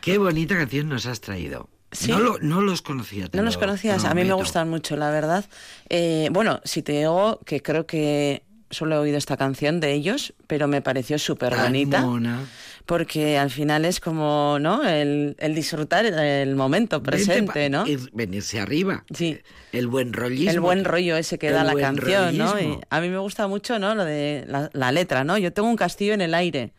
¡Qué 0.00 0.18
bonita 0.18 0.56
canción 0.56 0.88
nos 0.88 1.06
has 1.06 1.20
traído! 1.20 1.68
Sí. 1.92 2.10
No, 2.10 2.20
lo- 2.20 2.38
no 2.38 2.60
los 2.60 2.82
conocía. 2.82 3.28
No 3.32 3.42
los 3.42 3.54
lo 3.54 3.60
conocías, 3.60 4.04
a 4.04 4.14
mí 4.14 4.24
me 4.24 4.32
gustan 4.34 4.68
mucho, 4.70 4.96
la 4.96 5.10
verdad. 5.10 5.44
Eh, 5.88 6.28
bueno, 6.30 6.60
si 6.64 6.82
te 6.82 6.92
digo 6.92 7.40
que 7.44 7.62
creo 7.62 7.86
que 7.86 8.42
solo 8.70 8.94
he 8.94 8.98
oído 8.98 9.18
esta 9.18 9.36
canción 9.36 9.80
de 9.80 9.92
ellos, 9.92 10.32
pero 10.46 10.68
me 10.68 10.80
pareció 10.82 11.18
súper 11.18 11.56
bonita. 11.56 12.02
mona. 12.02 12.44
Porque 12.86 13.38
al 13.38 13.50
final 13.50 13.84
es 13.84 14.00
como, 14.00 14.58
¿no? 14.60 14.88
El, 14.88 15.36
el 15.38 15.54
disfrutar 15.54 16.06
el 16.06 16.54
momento 16.56 17.02
presente, 17.02 17.68
¿no? 17.70 17.84
ir- 17.86 18.10
venirse 18.12 18.58
arriba. 18.60 19.04
Sí. 19.14 19.38
El 19.72 19.86
buen 19.88 20.12
rollismo. 20.12 20.50
El 20.50 20.60
buen 20.60 20.84
rollo 20.84 21.16
ese 21.16 21.38
que 21.38 21.48
El 21.48 21.54
da 21.54 21.64
la 21.64 21.74
canción, 21.74 22.36
¿no? 22.38 22.58
Y 22.60 22.78
a 22.88 23.00
mí 23.00 23.08
me 23.08 23.18
gusta 23.18 23.46
mucho, 23.48 23.78
¿no? 23.78 23.94
Lo 23.94 24.04
de 24.04 24.44
la, 24.48 24.70
la 24.72 24.92
letra, 24.92 25.24
¿no? 25.24 25.36
Yo 25.38 25.52
tengo 25.52 25.68
un 25.68 25.76
castillo 25.76 26.14
en 26.14 26.20
el 26.20 26.34
aire 26.34 26.72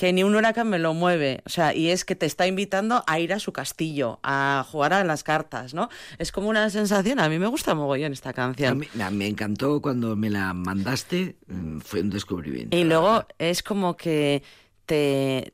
que 0.00 0.14
ni 0.14 0.22
un 0.22 0.34
huracán 0.34 0.66
me 0.70 0.78
lo 0.78 0.94
mueve, 0.94 1.42
o 1.44 1.50
sea, 1.50 1.74
y 1.74 1.90
es 1.90 2.06
que 2.06 2.16
te 2.16 2.24
está 2.24 2.46
invitando 2.46 3.04
a 3.06 3.20
ir 3.20 3.34
a 3.34 3.38
su 3.38 3.52
castillo, 3.52 4.18
a 4.22 4.64
jugar 4.66 4.94
a 4.94 5.04
las 5.04 5.22
cartas, 5.22 5.74
¿no? 5.74 5.90
Es 6.16 6.32
como 6.32 6.48
una 6.48 6.70
sensación, 6.70 7.20
a 7.20 7.28
mí 7.28 7.38
me 7.38 7.46
gusta 7.48 7.74
mogollón 7.74 8.14
esta 8.14 8.32
canción. 8.32 8.78
mí- 8.78 8.88
me, 9.10 9.26
encantó 9.26 9.82
cuando 9.82 10.16
me 10.16 10.30
la 10.30 10.54
mandaste, 10.54 11.36
mm, 11.48 11.80
fue 11.80 12.00
un 12.00 12.08
descubrimiento. 12.08 12.74
Y 12.74 12.84
luego 12.84 13.26
es 13.38 13.62
como 13.62 13.98
que 13.98 14.42
te, 14.86 15.52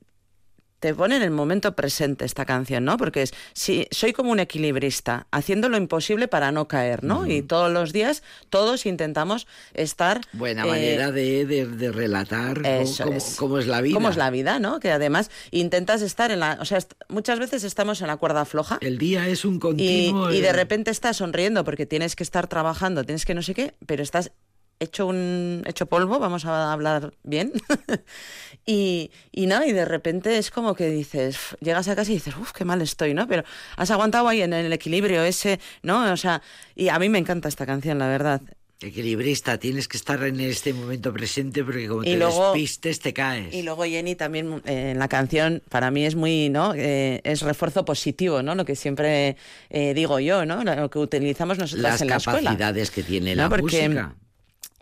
te 0.87 0.95
pone 0.95 1.16
en 1.16 1.22
el 1.22 1.32
momento 1.32 1.74
presente 1.74 2.24
esta 2.24 2.45
canción, 2.45 2.84
¿no? 2.84 2.97
Porque 2.97 3.22
es, 3.22 3.34
si, 3.55 3.89
soy 3.91 4.12
como 4.12 4.30
un 4.30 4.39
equilibrista, 4.39 5.26
haciendo 5.32 5.68
lo 5.68 5.76
imposible 5.76 6.28
para 6.28 6.53
no 6.53 6.68
caer, 6.68 7.03
¿no? 7.03 7.26
Y 7.26 7.43
todos 7.43 7.72
los 7.72 7.93
días 7.93 8.22
todos 8.51 8.87
intentamos 8.87 9.49
estar... 9.74 10.20
Buena 10.32 10.62
eh, 10.62 10.68
manera 10.68 11.11
de, 11.11 11.45
de- 11.45 11.66
de 11.66 11.91
relatar 11.91 12.62
cómo- 12.62 13.12
es. 13.16 13.34
cómo 13.37 13.59
es 13.59 13.66
la 13.66 13.80
vida. 13.80 13.95
Cómo 13.97 14.11
es 14.11 14.16
la 14.16 14.30
vida, 14.30 14.61
¿no? 14.61 14.78
Que 14.78 14.93
además 14.93 15.28
intentas 15.51 16.03
estar 16.03 16.30
en 16.30 16.39
la... 16.39 16.57
O 16.61 16.64
sea, 16.64 16.78
muchas 17.09 17.41
veces 17.41 17.64
estamos 17.64 18.01
en 18.01 18.07
la 18.07 18.16
cuerda 18.16 18.45
floja 18.45 18.78
El 18.80 18.99
día 18.99 19.26
es 19.26 19.45
un 19.45 19.57
y, 19.57 19.59
continuo. 19.59 20.30
y 20.32 20.41
de 20.41 20.49
eh, 20.51 20.53
repente 20.53 20.93
estás 20.93 21.16
sonriendo 21.16 21.64
porque 21.64 21.84
tienes 21.87 22.14
que 22.14 22.22
estar 22.22 22.47
trabajando, 22.47 23.03
tienes 23.03 23.24
que 23.24 23.34
no 23.34 23.43
sé 23.43 23.55
qué, 23.55 23.74
pero 23.87 24.05
estás 24.05 24.30
hecho 24.78 25.07
un 25.07 25.62
hecho 25.66 25.87
polvo, 25.87 26.18
vamos 26.18 26.45
a 26.45 26.70
hablar 26.72 27.14
bien. 27.24 27.51
y, 28.66 29.10
y 29.32 29.46
no, 29.46 29.64
y 29.64 29.72
de 29.72 29.84
repente 29.84 30.36
es 30.38 30.50
como 30.50 30.74
que 30.74 30.90
dices, 30.90 31.38
llegas 31.60 31.86
a 31.88 31.94
casa 31.96 32.10
y 32.10 32.14
dices, 32.14 32.36
uff, 32.36 32.52
qué 32.52 32.64
mal 32.64 32.82
estoy, 32.82 33.14
¿no? 33.14 33.26
Pero 33.28 33.44
has 33.76 33.90
aguantado 33.92 34.26
ahí 34.28 34.42
en 34.42 34.52
el 34.52 34.72
equilibrio 34.72 35.22
ese, 35.22 35.60
¿no? 35.82 36.12
O 36.12 36.16
sea, 36.16 36.42
y 36.74 36.88
a 36.88 36.98
mí 36.98 37.08
me 37.08 37.18
encanta 37.18 37.48
esta 37.48 37.64
canción, 37.64 37.98
la 37.98 38.08
verdad. 38.08 38.42
Equilibrista, 38.78 39.56
tienes 39.58 39.88
que 39.88 39.96
estar 39.96 40.22
en 40.24 40.38
este 40.38 40.74
momento 40.74 41.10
presente 41.10 41.64
porque 41.64 41.88
como 41.88 42.02
Y 42.02 42.08
te 42.08 42.16
luego- 42.18 42.52
despistes 42.52 43.00
te 43.00 43.14
caes. 43.14 43.54
Y 43.54 43.62
luego 43.62 43.84
Jenny 43.84 44.16
también 44.16 44.60
eh, 44.66 44.90
en 44.90 44.98
la 44.98 45.08
canción 45.08 45.62
para 45.70 45.90
mí 45.90 46.04
es 46.04 46.14
muy, 46.14 46.50
¿no? 46.50 46.74
Eh, 46.74 47.22
es 47.24 47.40
refuerzo 47.40 47.86
positivo, 47.86 48.42
¿no? 48.42 48.54
Lo 48.54 48.66
que 48.66 48.76
siempre 48.76 49.38
eh, 49.70 49.94
digo 49.94 50.20
yo, 50.20 50.44
¿no? 50.44 50.62
Lo 50.62 50.90
que 50.90 50.98
utilizamos 50.98 51.56
nosotras 51.56 51.92
Las 51.92 52.02
en 52.02 52.08
la 52.08 52.16
escuela. 52.16 52.40
capacidades 52.50 52.90
que 52.90 53.02
tiene 53.02 53.34
¿no? 53.34 53.44
la 53.44 53.48
Porque, 53.48 53.88
música. 53.88 54.14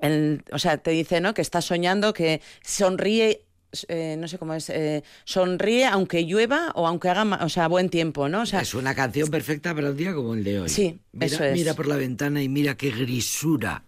El- 0.01 0.43
o 0.51 0.59
sea, 0.59 0.79
te 0.79 0.91
dice, 0.91 1.21
¿no? 1.21 1.33
Que 1.33 1.43
estás 1.43 1.65
soñando, 1.65 2.13
que 2.13 2.41
sonríe, 2.65 3.43
eh, 3.89 4.17
no 4.19 4.29
sé 4.29 4.39
cómo 4.39 4.55
es, 4.55 4.71
eh, 4.71 5.03
sonríe 5.25 5.87
aunque 5.87 6.25
llueva 6.25 6.71
o 6.75 6.87
aunque 6.87 7.09
haga, 7.09 7.45
o 7.45 7.49
sea, 7.49 7.67
buen 7.69 7.89
tiempo, 7.91 8.29
¿no? 8.29 8.43
O 8.43 8.47
sea, 8.47 8.61
es 8.61 8.75
una 8.75 8.95
canción 8.95 9.29
perfecta 9.31 9.75
para 9.75 9.91
un 9.91 9.97
día 9.97 10.15
como 10.15 10.35
el 10.35 10.45
de 10.45 10.61
hoy. 10.61 10.69
Sí, 10.69 10.99
mira, 11.13 11.27
eso 11.27 11.45
es. 11.45 11.53
Mira 11.55 11.75
por 11.75 11.87
la 11.87 11.97
ventana 11.97 12.43
y 12.43 12.49
mira 12.49 12.77
qué 12.77 12.91
grisura. 12.91 13.83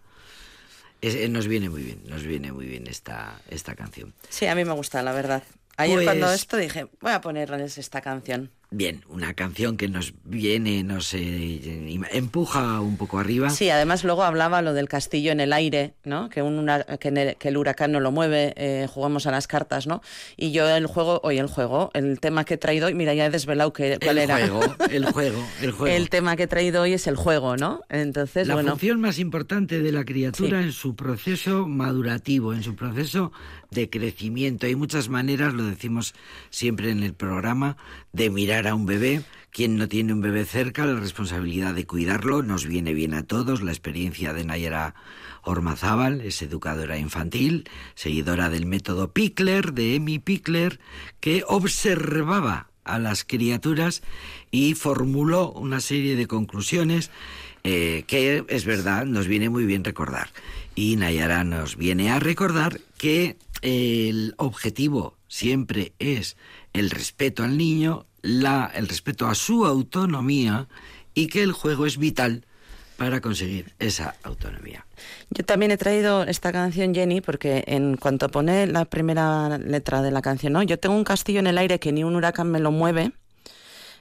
Es- 1.01 1.15
eh, 1.15 1.29
nos 1.29 1.47
viene 1.47 1.69
muy 1.69 1.83
bien, 1.83 2.01
nos 2.07 2.23
viene 2.23 2.51
muy 2.51 2.65
bien 2.65 2.87
esta, 2.87 3.39
esta 3.49 3.75
canción. 3.75 4.13
sí, 4.29 4.45
a 4.47 4.55
mí 4.55 4.65
me 4.65 4.73
gusta, 4.73 5.01
la 5.03 5.13
verdad. 5.13 5.43
Ayer 5.77 5.95
Pues- 5.97 6.05
cuando 6.05 6.31
esto 6.33 6.57
dije, 6.57 6.87
voy 7.01 7.11
a 7.11 7.21
ponerles 7.21 7.77
esta 7.77 8.01
canción. 8.01 8.49
Bien, 8.69 9.05
una 9.07 9.33
canción 9.33 9.77
que 9.77 9.87
nos 9.87 10.13
viene, 10.25 10.83
nos 10.83 11.13
eh, 11.13 11.97
empuja 12.11 12.81
un 12.81 12.97
poco 12.97 13.17
arriba. 13.17 13.49
Sí, 13.49 13.69
además 13.69 14.03
luego 14.03 14.23
hablaba 14.23 14.61
lo 14.61 14.73
del 14.73 14.89
castillo 14.89 15.31
en 15.31 15.39
el 15.39 15.53
aire, 15.53 15.93
¿no? 16.03 16.27
Que, 16.29 16.41
un, 16.41 16.69
que, 16.99 17.07
el, 17.07 17.37
que 17.37 17.47
el 17.47 17.55
huracán 17.55 17.93
no 17.93 18.01
lo 18.01 18.11
mueve, 18.11 18.53
eh, 18.57 18.85
jugamos 18.93 19.25
a 19.25 19.31
las 19.31 19.47
cartas, 19.47 19.87
¿no? 19.87 20.01
Y 20.35 20.51
yo 20.51 20.67
el 20.67 20.85
juego, 20.85 21.21
hoy 21.23 21.37
el 21.37 21.47
juego, 21.47 21.91
el 21.93 22.19
tema 22.19 22.43
que 22.43 22.55
he 22.55 22.57
traído 22.57 22.87
hoy, 22.87 22.93
mira, 22.93 23.13
ya 23.13 23.27
he 23.27 23.29
desvelado 23.29 23.71
que, 23.71 23.99
cuál 24.03 24.17
el 24.17 24.23
era. 24.25 24.37
juego, 24.49 24.75
el 24.91 25.05
juego, 25.13 25.47
el 25.61 25.71
juego. 25.71 25.95
El 25.95 26.09
tema 26.09 26.35
que 26.35 26.43
he 26.43 26.47
traído 26.47 26.81
hoy 26.81 26.91
es 26.91 27.07
el 27.07 27.15
juego, 27.15 27.55
¿no? 27.55 27.79
Entonces, 27.87 28.47
la 28.49 28.55
bueno, 28.55 28.71
función 28.71 28.99
más 28.99 29.17
importante 29.17 29.79
de 29.79 29.91
la 29.93 30.03
criatura 30.03 30.59
Sí. 30.59 30.65
en 30.65 30.71
su 30.73 30.93
proceso 30.93 31.67
madurativo, 31.67 32.53
en 32.53 32.63
su 32.63 32.75
proceso 32.75 33.31
de 33.71 33.89
crecimiento. 33.89 34.65
Hay 34.65 34.75
muchas 34.75 35.09
maneras, 35.09 35.53
lo 35.53 35.63
decimos 35.63 36.13
siempre 36.49 36.91
en 36.91 37.03
el 37.03 37.13
programa, 37.13 37.77
de 38.13 38.29
mirar 38.29 38.67
a 38.67 38.75
un 38.75 38.85
bebé. 38.85 39.23
Quien 39.51 39.77
no 39.77 39.87
tiene 39.87 40.13
un 40.13 40.21
bebé 40.21 40.45
cerca, 40.45 40.85
la 40.85 40.99
responsabilidad 40.99 41.73
de 41.73 41.85
cuidarlo 41.85 42.43
nos 42.43 42.65
viene 42.65 42.93
bien 42.93 43.13
a 43.13 43.23
todos. 43.23 43.61
La 43.61 43.71
experiencia 43.71 44.33
de 44.33 44.45
Nayara 44.45 44.93
Ormazábal 45.43 46.21
es 46.21 46.41
educadora 46.41 46.97
infantil, 46.97 47.69
seguidora 47.95 48.49
del 48.49 48.65
método 48.65 49.11
Pickler, 49.11 49.73
de 49.73 49.95
Emi 49.95 50.19
Pickler, 50.19 50.79
que 51.19 51.43
observaba 51.47 52.69
a 52.83 52.99
las 52.99 53.23
criaturas 53.23 54.01
y 54.51 54.75
formuló 54.75 55.51
una 55.51 55.81
serie 55.81 56.15
de 56.15 56.27
conclusiones 56.27 57.11
eh, 57.63 58.05
que 58.07 58.45
es 58.47 58.65
verdad, 58.65 59.05
nos 59.05 59.27
viene 59.27 59.49
muy 59.49 59.65
bien 59.65 59.83
recordar. 59.83 60.29
Y 60.73 60.95
Nayara 60.95 61.43
nos 61.43 61.75
viene 61.75 62.11
a 62.11 62.19
recordar 62.19 62.79
que 62.97 63.35
el 63.61 64.35
objetivo 64.37 65.17
siempre 65.27 65.93
es 65.99 66.37
el 66.73 66.89
respeto 66.89 67.43
al 67.43 67.57
niño, 67.57 68.05
la, 68.21 68.71
el 68.73 68.87
respeto 68.87 69.27
a 69.27 69.35
su 69.35 69.65
autonomía 69.65 70.67
y 71.13 71.27
que 71.27 71.43
el 71.43 71.51
juego 71.51 71.85
es 71.85 71.97
vital 71.97 72.45
para 72.97 73.21
conseguir 73.21 73.73
esa 73.79 74.15
autonomía. 74.23 74.85
yo 75.29 75.43
también 75.45 75.71
he 75.71 75.77
traído 75.77 76.23
esta 76.23 76.51
canción, 76.51 76.93
Jenny, 76.93 77.21
porque 77.21 77.63
en 77.67 77.95
cuanto 77.95 78.29
pone 78.29 78.65
la 78.65 78.85
primera 78.85 79.57
letra 79.59 80.01
de 80.01 80.11
la 80.11 80.21
canción, 80.21 80.53
¿no? 80.53 80.63
Yo 80.63 80.79
tengo 80.79 80.95
un 80.95 81.03
castillo 81.03 81.39
en 81.39 81.47
el 81.47 81.59
aire 81.59 81.79
que 81.79 81.91
ni 81.91 82.03
un 82.03 82.15
huracán 82.15 82.49
me 82.51 82.59
lo 82.59 82.71
mueve. 82.71 83.11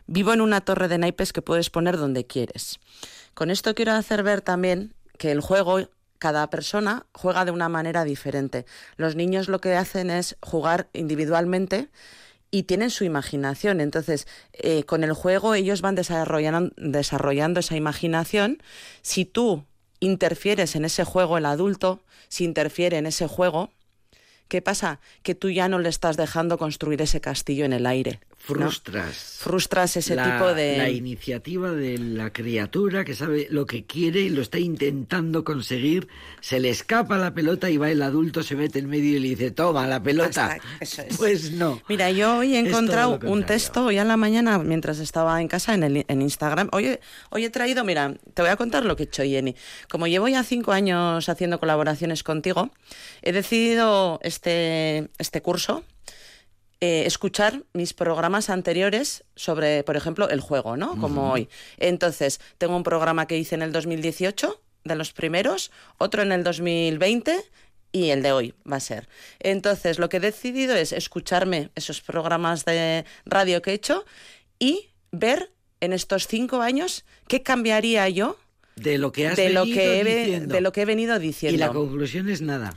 Vivo 0.06 0.32
en 0.32 0.40
una 0.40 0.62
torre 0.62 0.88
de 0.88 0.98
naipes 0.98 1.32
que 1.32 1.42
puedes 1.42 1.68
poner 1.68 1.98
donde 1.98 2.26
quieres. 2.26 2.78
Con 3.34 3.50
esto 3.50 3.74
quiero 3.74 3.92
hacer 3.92 4.22
ver 4.22 4.40
también 4.40 4.94
que 5.18 5.30
el 5.30 5.40
juego, 5.40 5.90
cada 6.18 6.48
persona 6.50 7.06
juega 7.12 7.44
de 7.44 7.50
una 7.50 7.68
manera 7.68 8.04
diferente. 8.04 8.66
Los 8.96 9.16
niños 9.16 9.48
lo 9.48 9.60
que 9.60 9.74
hacen 9.74 10.10
es 10.10 10.36
jugar 10.40 10.88
individualmente 10.92 11.88
y 12.50 12.64
tienen 12.64 12.90
su 12.90 13.04
imaginación. 13.04 13.80
Entonces, 13.80 14.26
eh, 14.52 14.84
con 14.84 15.04
el 15.04 15.12
juego 15.12 15.54
ellos 15.54 15.80
van 15.80 15.94
desarrollando, 15.94 16.72
desarrollando 16.76 17.60
esa 17.60 17.76
imaginación. 17.76 18.62
Si 19.02 19.24
tú 19.24 19.64
interfieres 20.00 20.76
en 20.76 20.84
ese 20.84 21.04
juego, 21.04 21.38
el 21.38 21.46
adulto, 21.46 22.02
si 22.28 22.44
interfiere 22.44 22.98
en 22.98 23.06
ese 23.06 23.26
juego, 23.26 23.70
¿qué 24.48 24.62
pasa? 24.62 25.00
Que 25.22 25.34
tú 25.34 25.50
ya 25.50 25.68
no 25.68 25.78
le 25.78 25.88
estás 25.88 26.16
dejando 26.16 26.58
construir 26.58 27.02
ese 27.02 27.20
castillo 27.20 27.64
en 27.64 27.72
el 27.72 27.86
aire. 27.86 28.20
¿No? 28.48 28.54
Frustras. 28.70 29.36
Frustras 29.40 29.96
ese 29.96 30.14
la, 30.14 30.24
tipo 30.38 30.54
de... 30.54 30.76
la 30.78 30.88
iniciativa 30.88 31.72
de 31.72 31.98
la 31.98 32.32
criatura 32.32 33.04
que 33.04 33.14
sabe 33.16 33.48
lo 33.50 33.66
que 33.66 33.84
quiere 33.86 34.20
y 34.20 34.28
lo 34.28 34.40
está 34.40 34.58
intentando 34.60 35.42
conseguir, 35.42 36.06
se 36.40 36.60
le 36.60 36.70
escapa 36.70 37.18
la 37.18 37.34
pelota 37.34 37.70
y 37.70 37.76
va 37.76 37.90
el 37.90 38.02
adulto, 38.02 38.44
se 38.44 38.54
mete 38.54 38.78
en 38.78 38.88
medio 38.88 39.16
y 39.16 39.20
le 39.20 39.28
dice, 39.30 39.50
toma 39.50 39.86
la 39.88 40.00
pelota. 40.00 40.46
Hasta- 40.52 40.60
eso 40.80 41.02
es. 41.02 41.16
Pues 41.16 41.52
no. 41.52 41.82
Mira, 41.88 42.10
yo 42.12 42.38
hoy 42.38 42.54
he 42.54 42.60
encontrado 42.60 43.18
un 43.24 43.44
texto 43.44 43.86
hoy 43.86 43.98
a 43.98 44.04
la 44.04 44.16
mañana 44.16 44.58
mientras 44.58 45.00
estaba 45.00 45.40
en 45.40 45.48
casa 45.48 45.74
en, 45.74 45.82
el, 45.82 46.04
en 46.06 46.22
Instagram. 46.22 46.68
Hoy, 46.72 46.86
he- 46.86 47.00
hoy 47.30 47.44
he 47.44 47.50
traído, 47.50 47.82
mira, 47.84 48.14
te 48.34 48.42
voy 48.42 48.50
a 48.52 48.56
contar 48.56 48.84
lo 48.84 48.94
que 48.94 49.04
he 49.04 49.06
hecho, 49.06 49.24
Jenny. 49.24 49.56
Como 49.90 50.06
llevo 50.06 50.28
ya 50.28 50.44
cinco 50.44 50.70
años 50.72 51.28
haciendo 51.28 51.58
colaboraciones 51.58 52.22
contigo, 52.22 52.70
he 53.22 53.32
decidido 53.32 54.20
este, 54.22 55.08
este 55.18 55.42
curso, 55.42 55.82
eh, 56.80 57.04
escuchar 57.06 57.62
mis 57.72 57.94
programas 57.94 58.50
anteriores 58.50 59.24
sobre, 59.34 59.82
por 59.84 59.96
ejemplo, 59.96 60.28
el 60.28 60.40
juego, 60.40 60.76
¿no? 60.76 60.98
Como 61.00 61.32
hoy. 61.32 61.48
Entonces, 61.78 62.40
tengo 62.58 62.76
un 62.76 62.82
programa 62.82 63.26
que 63.26 63.38
hice 63.38 63.54
en 63.54 63.62
el 63.62 63.72
2018, 63.72 64.60
de 64.84 64.94
los 64.94 65.12
primeros, 65.12 65.72
otro 65.98 66.22
en 66.22 66.30
el 66.32 66.44
2020 66.44 67.36
y 67.92 68.10
el 68.10 68.22
de 68.22 68.32
hoy 68.32 68.54
va 68.70 68.76
a 68.76 68.80
ser. 68.80 69.08
Entonces, 69.40 69.98
lo 69.98 70.08
que 70.08 70.18
he 70.18 70.20
decidido 70.20 70.74
es 70.76 70.92
escucharme 70.92 71.70
esos 71.74 72.00
programas 72.02 72.64
de 72.64 73.04
radio 73.24 73.62
que 73.62 73.70
he 73.70 73.74
hecho 73.74 74.04
y 74.58 74.90
ver 75.12 75.50
en 75.80 75.92
estos 75.92 76.26
cinco 76.28 76.60
años 76.60 77.04
qué 77.26 77.42
cambiaría 77.42 78.08
yo 78.10 78.36
de 78.76 78.98
lo 78.98 79.12
que 79.12 79.26
has 79.28 79.36
de 79.36 79.48
lo 79.50 79.64
que 79.64 80.00
he, 80.00 80.04
ve- 80.04 80.24
diciendo. 80.24 80.54
de 80.54 80.60
lo 80.60 80.72
que 80.72 80.82
he 80.82 80.84
venido 80.84 81.18
diciendo. 81.18 81.54
Y 81.54 81.58
la 81.58 81.70
conclusión 81.72 82.28
es 82.28 82.42
nada. 82.42 82.74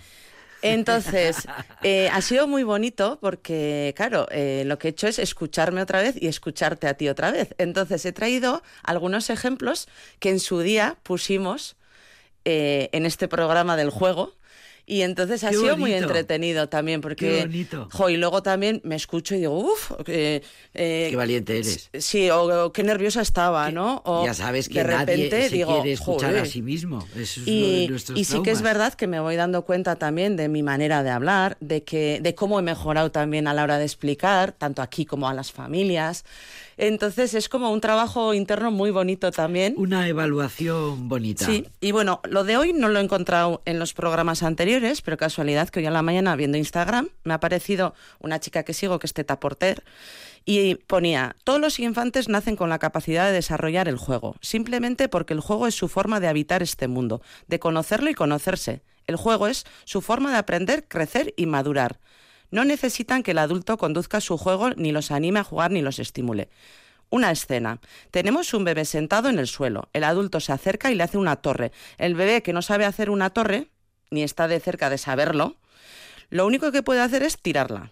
Entonces, 0.62 1.48
eh, 1.84 2.10
ha 2.10 2.22
sido 2.22 2.48
muy 2.48 2.64
bonito 2.64 3.18
porque, 3.22 3.94
claro, 3.96 4.28
eh, 4.32 4.64
lo 4.66 4.78
que 4.78 4.90
he 4.90 4.92
hecho 4.92 5.08
es 5.08 5.20
escucharme 5.20 5.82
otra 5.82 6.02
vez 6.02 6.16
y 6.22 6.28
escucharte 6.28 6.88
a 6.88 6.96
ti 6.96 7.10
otra 7.10 7.32
vez. 7.32 7.56
Entonces, 7.58 8.06
he 8.06 8.12
traído 8.12 8.62
algunos 8.84 9.30
ejemplos 9.30 9.88
que 10.20 10.30
en 10.30 10.40
su 10.40 10.60
día 10.60 10.98
pusimos 11.04 11.78
eh, 12.46 12.90
en 12.94 13.06
este 13.06 13.28
programa 13.28 13.76
del 13.78 13.90
juego. 13.90 14.34
Y 14.92 15.04
entonces 15.04 15.44
ha 15.44 15.52
Qué 15.52 15.58
sido 15.58 15.78
muy 15.78 15.94
entretenido 15.94 16.68
también 16.68 17.00
porque... 17.00 17.28
Qué 17.28 17.42
bonito. 17.42 17.88
Jo, 17.92 18.10
y 18.10 18.18
luego 18.18 18.42
también 18.42 18.82
me 18.84 18.96
escucho 18.96 19.36
y 19.36 19.40
digo, 19.42 19.56
uff, 19.60 19.92
eh, 20.08 20.42
Qué 20.74 21.16
valiente 21.16 21.60
eres. 21.60 21.92
Sí, 22.00 22.30
o, 22.32 22.66
o 22.66 22.74
qué 22.74 22.82
nerviosa 22.82 23.22
estaba, 23.22 23.70
¿no? 23.70 24.02
O 24.06 24.26
ya 24.26 24.34
sabes 24.34 24.68
que 24.68 24.80
de 24.80 24.84
repente 24.86 25.30
nadie 25.30 25.50
se 25.50 25.56
digo, 25.56 25.74
quiere 25.76 25.92
escuchar 25.92 26.30
"Joder". 26.32 26.44
a 26.44 26.46
sí 26.48 26.64
mismo. 26.64 27.06
Eso 27.16 27.22
es 27.22 27.38
uno 27.38 27.46
de 27.46 27.52
Y, 27.84 27.88
nuestros 27.88 28.18
y 28.20 28.24
sí 28.26 28.34
que 28.42 28.50
es 28.50 28.58
traumas. 28.58 28.64
verdad 28.64 28.94
que 28.96 29.06
me 29.06 29.20
voy 29.20 29.36
dando 29.36 29.64
cuenta 29.64 29.96
también 29.98 30.36
de 30.36 30.50
mi 30.50 30.64
manera 30.64 31.04
de 31.04 31.12
hablar, 31.12 31.56
de 31.60 31.84
que, 31.84 32.20
de 32.22 32.34
cómo 32.34 32.58
he 32.58 32.64
mejorado 32.64 33.12
también 33.12 33.48
a 33.48 33.54
la 33.54 33.62
hora 33.64 33.78
de 33.78 33.86
explicar, 33.86 34.54
tanto 34.54 34.82
aquí 34.82 35.06
como 35.06 35.30
a 35.30 35.36
las 35.36 35.52
familias. 35.52 36.26
Entonces 36.82 37.34
es 37.34 37.50
como 37.50 37.72
un 37.72 37.82
trabajo 37.82 38.34
interno 38.34 38.72
muy 38.72 38.90
bonito 38.90 39.32
también. 39.32 39.74
Una 39.76 40.08
evaluación 40.08 41.10
bonita. 41.10 41.46
Sí, 41.46 41.68
y 41.82 41.92
bueno, 41.92 42.22
lo 42.24 42.46
de 42.46 42.56
hoy 42.56 42.72
no 42.72 42.88
lo 42.88 43.00
he 43.00 43.04
encontrado 43.04 43.62
en 43.66 43.80
los 43.80 43.94
programas 43.94 44.44
anteriores, 44.44 45.02
pero 45.02 45.18
casualidad 45.18 45.68
que 45.68 45.82
hoy 45.82 45.88
a 45.88 45.92
la 45.92 46.02
mañana 46.04 46.38
viendo 46.38 46.58
Instagram 46.58 47.10
me 47.26 47.34
ha 47.34 47.36
aparecido 47.36 47.94
una 48.20 48.40
chica 48.40 48.64
que 48.64 48.74
sigo 48.74 48.98
que 48.98 49.08
es 49.08 49.14
Teta 49.14 49.42
Porter 49.42 49.84
y 50.46 50.76
ponía, 50.76 51.36
todos 51.44 51.60
los 51.60 51.80
infantes 51.80 52.30
nacen 52.30 52.56
con 52.56 52.70
la 52.70 52.80
capacidad 52.80 53.28
de 53.28 53.34
desarrollar 53.34 53.90
el 53.90 53.98
juego, 53.98 54.38
simplemente 54.40 55.10
porque 55.10 55.34
el 55.34 55.42
juego 55.42 55.68
es 55.68 55.76
su 55.76 55.90
forma 55.90 56.22
de 56.22 56.30
habitar 56.30 56.64
este 56.64 56.88
mundo, 56.88 57.22
de 57.48 57.60
conocerlo 57.60 58.10
y 58.10 58.14
conocerse. 58.14 58.84
El 59.06 59.18
juego 59.18 59.48
es 59.48 59.66
su 59.84 60.02
forma 60.02 60.32
de 60.32 60.38
aprender, 60.38 60.88
crecer 60.88 61.34
y 61.36 61.46
madurar. 61.46 62.00
No 62.52 62.66
necesitan 62.66 63.24
que 63.24 63.32
el 63.32 63.38
adulto 63.38 63.78
conduzca 63.78 64.22
su 64.22 64.38
juego, 64.38 64.72
ni 64.72 64.92
los 64.92 65.12
anime 65.12 65.40
a 65.40 65.44
jugar, 65.44 65.72
ni 65.72 65.82
los 65.82 66.00
estimule. 66.00 66.50
Una 67.10 67.32
escena. 67.32 67.80
Tenemos 68.12 68.54
un 68.54 68.64
bebé 68.64 68.86
sentado 68.86 69.30
en 69.30 69.40
el 69.40 69.48
suelo. 69.48 69.90
El 69.94 70.04
adulto 70.04 70.40
se 70.40 70.52
acerca 70.52 70.92
y 70.92 70.96
le 70.96 71.04
hace 71.04 71.18
una 71.18 71.38
torre. 71.38 71.72
El 71.98 72.16
bebé 72.16 72.42
que 72.44 72.54
no 72.54 72.62
sabe 72.62 72.86
hacer 72.86 73.10
una 73.10 73.32
torre, 73.32 73.68
ni 74.12 74.24
está 74.24 74.48
de 74.48 74.60
cerca 74.60 74.90
de 74.90 74.98
saberlo, 74.98 75.56
lo 76.30 76.46
único 76.46 76.72
que 76.72 76.84
puede 76.84 77.02
hacer 77.02 77.24
es 77.24 77.40
tirarla. 77.40 77.92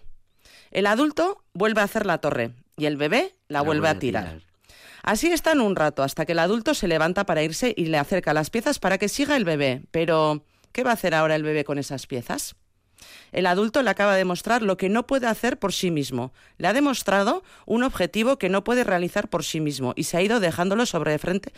El 0.70 0.86
adulto 0.86 1.42
vuelve 1.52 1.80
a 1.80 1.84
hacer 1.84 2.06
la 2.06 2.18
torre 2.18 2.52
y 2.76 2.86
el 2.86 2.96
bebé 2.96 3.34
la, 3.48 3.62
vuelve, 3.62 3.88
a 3.88 3.98
tirar. 3.98 4.42
Así 5.02 5.28
están 5.28 5.60
un 5.60 5.74
rato 5.74 6.02
hasta 6.02 6.26
que 6.26 6.32
el 6.32 6.38
adulto 6.38 6.74
se 6.74 6.88
levanta 6.88 7.26
para 7.26 7.42
irse 7.42 7.74
y 7.76 7.86
le 7.86 7.98
acerca 7.98 8.34
las 8.34 8.50
piezas 8.50 8.78
para 8.78 8.98
que 8.98 9.08
siga 9.08 9.36
el 9.36 9.44
bebé. 9.44 9.82
Pero, 9.90 10.44
¿qué 10.72 10.84
va 10.84 10.90
a 10.90 10.94
hacer 10.94 11.14
ahora 11.14 11.34
el 11.34 11.42
bebé 11.42 11.64
con 11.64 11.78
esas 11.78 12.06
piezas? 12.06 12.54
El 13.32 13.46
adulto 13.46 13.82
le 13.82 13.90
acaba 13.90 14.16
de 14.16 14.24
mostrar 14.24 14.62
lo 14.62 14.76
que 14.76 14.88
no 14.88 15.06
puede 15.06 15.26
hacer 15.26 15.58
por 15.58 15.72
sí 15.72 15.90
mismo. 15.90 16.32
Le 16.56 16.68
ha 16.68 16.72
demostrado 16.72 17.42
un 17.66 17.82
objetivo 17.82 18.38
que 18.38 18.48
no 18.48 18.64
puede 18.64 18.84
realizar 18.84 19.28
por 19.28 19.44
sí 19.44 19.60
mismo 19.60 19.92
y 19.96 20.04
se 20.04 20.16
ha 20.16 20.22
ido 20.22 20.40
dejándolo 20.40 20.86
sobre 20.86 21.18
frente, 21.18 21.52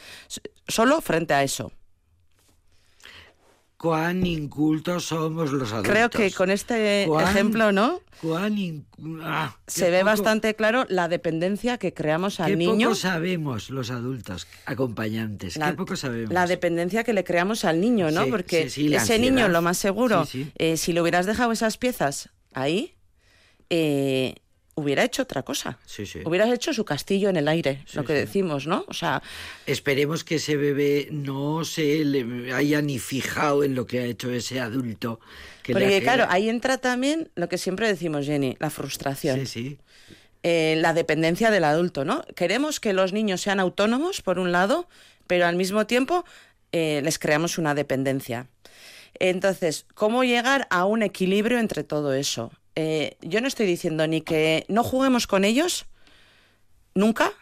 solo 0.68 1.00
frente 1.00 1.34
a 1.34 1.42
eso. 1.42 1.72
Cuán 3.80 4.26
incultos 4.26 5.06
somos 5.06 5.52
los 5.52 5.72
adultos. 5.72 5.90
Creo 5.90 6.10
que 6.10 6.30
con 6.32 6.50
este 6.50 7.04
ejemplo, 7.04 7.72
¿no? 7.72 8.00
Cuán 8.20 8.58
in- 8.58 8.84
ah, 9.22 9.56
qué 9.64 9.72
Se 9.72 9.90
ve 9.90 10.02
bastante 10.02 10.54
claro 10.54 10.84
la 10.90 11.08
dependencia 11.08 11.78
que 11.78 11.94
creamos 11.94 12.36
Qué 12.36 12.42
al 12.42 12.58
niño. 12.58 12.88
poco 12.88 12.94
sabemos 12.94 13.70
los 13.70 13.90
adultos 13.90 14.46
acompañantes. 14.66 15.56
La, 15.56 15.70
qué 15.70 15.76
poco 15.78 15.96
sabemos. 15.96 16.30
la 16.30 16.46
dependencia 16.46 17.04
que 17.04 17.14
le 17.14 17.24
creamos 17.24 17.64
al 17.64 17.80
niño, 17.80 18.10
¿no? 18.10 18.24
Sí, 18.24 18.30
Porque 18.30 18.64
sí, 18.64 18.82
sí, 18.82 18.88
la 18.90 18.98
ese 18.98 19.18
niño, 19.18 19.48
lo 19.48 19.62
más 19.62 19.78
seguro, 19.78 20.28
eh, 20.58 20.76
si 20.76 20.92
le 20.92 21.00
hubieras 21.00 21.24
dejado 21.24 21.50
esas 21.50 21.78
piezas 21.78 22.28
ahí, 22.52 22.96
eh, 23.70 24.34
hubiera 24.80 25.04
hecho 25.04 25.22
otra 25.22 25.42
cosa. 25.42 25.78
Sí, 25.86 26.06
sí. 26.06 26.20
Hubieras 26.24 26.50
hecho 26.50 26.72
su 26.72 26.84
castillo 26.84 27.28
en 27.28 27.36
el 27.36 27.48
aire, 27.48 27.84
lo 27.94 28.04
que 28.04 28.14
sí. 28.14 28.18
decimos, 28.20 28.66
¿no? 28.66 28.84
O 28.88 28.94
sea, 28.94 29.22
Esperemos 29.66 30.24
que 30.24 30.36
ese 30.36 30.56
bebé 30.56 31.08
no 31.10 31.64
se 31.64 32.04
le 32.04 32.52
haya 32.52 32.82
ni 32.82 32.98
fijado 32.98 33.62
en 33.64 33.74
lo 33.74 33.86
que 33.86 34.00
ha 34.00 34.04
hecho 34.04 34.30
ese 34.30 34.60
adulto. 34.60 35.20
Que 35.62 35.72
porque 35.72 36.00
claro, 36.02 36.26
ahí 36.28 36.48
entra 36.48 36.78
también 36.78 37.30
lo 37.34 37.48
que 37.48 37.58
siempre 37.58 37.86
decimos, 37.86 38.26
Jenny, 38.26 38.56
la 38.58 38.70
frustración. 38.70 39.38
Sí, 39.40 39.46
sí. 39.46 39.78
eh, 40.42 40.76
la 40.78 40.92
dependencia 40.94 41.50
del 41.50 41.64
adulto, 41.64 42.04
¿no? 42.04 42.24
Queremos 42.34 42.80
que 42.80 42.92
los 42.92 43.12
niños 43.12 43.40
sean 43.42 43.60
autónomos, 43.60 44.22
por 44.22 44.38
un 44.38 44.52
lado, 44.52 44.88
pero 45.26 45.46
al 45.46 45.56
mismo 45.56 45.86
tiempo 45.86 46.24
eh, 46.72 47.00
les 47.04 47.18
creamos 47.18 47.58
una 47.58 47.74
dependencia. 47.74 48.48
Entonces, 49.18 49.86
¿cómo 49.94 50.24
llegar 50.24 50.66
a 50.70 50.84
un 50.86 51.02
equilibrio 51.02 51.58
entre 51.58 51.84
todo 51.84 52.14
eso? 52.14 52.52
Eh, 52.76 53.16
yo 53.20 53.40
no 53.40 53.48
estoy 53.48 53.66
diciendo 53.66 54.06
ni 54.06 54.20
que 54.20 54.64
no 54.68 54.84
juguemos 54.84 55.26
con 55.26 55.44
ellos, 55.44 55.86
nunca, 56.94 57.32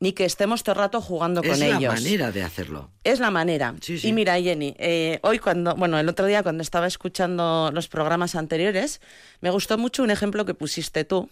ni 0.00 0.12
que 0.12 0.24
estemos 0.24 0.62
todo 0.62 0.74
el 0.74 0.78
rato 0.80 1.00
jugando 1.00 1.40
Es 1.42 1.50
con 1.50 1.60
la 1.60 1.66
ellos. 1.78 1.94
manera 1.94 2.32
de 2.32 2.42
hacerlo. 2.42 2.90
Es 3.04 3.20
la 3.20 3.30
manera. 3.30 3.74
Sí, 3.80 3.98
sí. 3.98 4.08
Y 4.08 4.12
mira, 4.12 4.40
Jenny, 4.40 4.74
eh, 4.78 5.18
hoy 5.22 5.38
cuando, 5.38 5.74
bueno, 5.74 5.98
el 5.98 6.08
otro 6.08 6.26
día 6.26 6.42
cuando 6.42 6.62
estaba 6.62 6.86
escuchando 6.86 7.70
los 7.72 7.88
programas 7.88 8.34
anteriores, 8.34 9.00
me 9.40 9.50
gustó 9.50 9.78
mucho 9.78 10.02
un 10.02 10.10
ejemplo 10.10 10.44
que 10.44 10.54
pusiste 10.54 11.04
tú, 11.04 11.28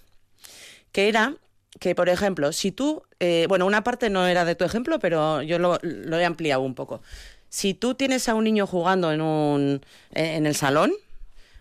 que 0.92 1.08
era 1.08 1.34
que, 1.80 1.94
por 1.94 2.08
ejemplo, 2.08 2.52
si 2.52 2.70
tú, 2.70 3.02
eh, 3.20 3.46
bueno, 3.48 3.66
una 3.66 3.82
parte 3.82 4.08
no 4.08 4.26
era 4.28 4.44
de 4.44 4.54
tu 4.54 4.64
ejemplo, 4.64 4.98
pero 5.00 5.42
yo 5.42 5.58
lo, 5.58 5.78
lo 5.82 6.18
he 6.18 6.24
ampliado 6.24 6.62
un 6.62 6.74
poco. 6.74 7.02
Si 7.48 7.74
tú 7.74 7.94
tienes 7.94 8.28
a 8.28 8.34
un 8.34 8.44
niño 8.44 8.66
jugando 8.66 9.12
en, 9.12 9.20
un, 9.20 9.80
en 10.12 10.46
el 10.46 10.54
salón, 10.54 10.92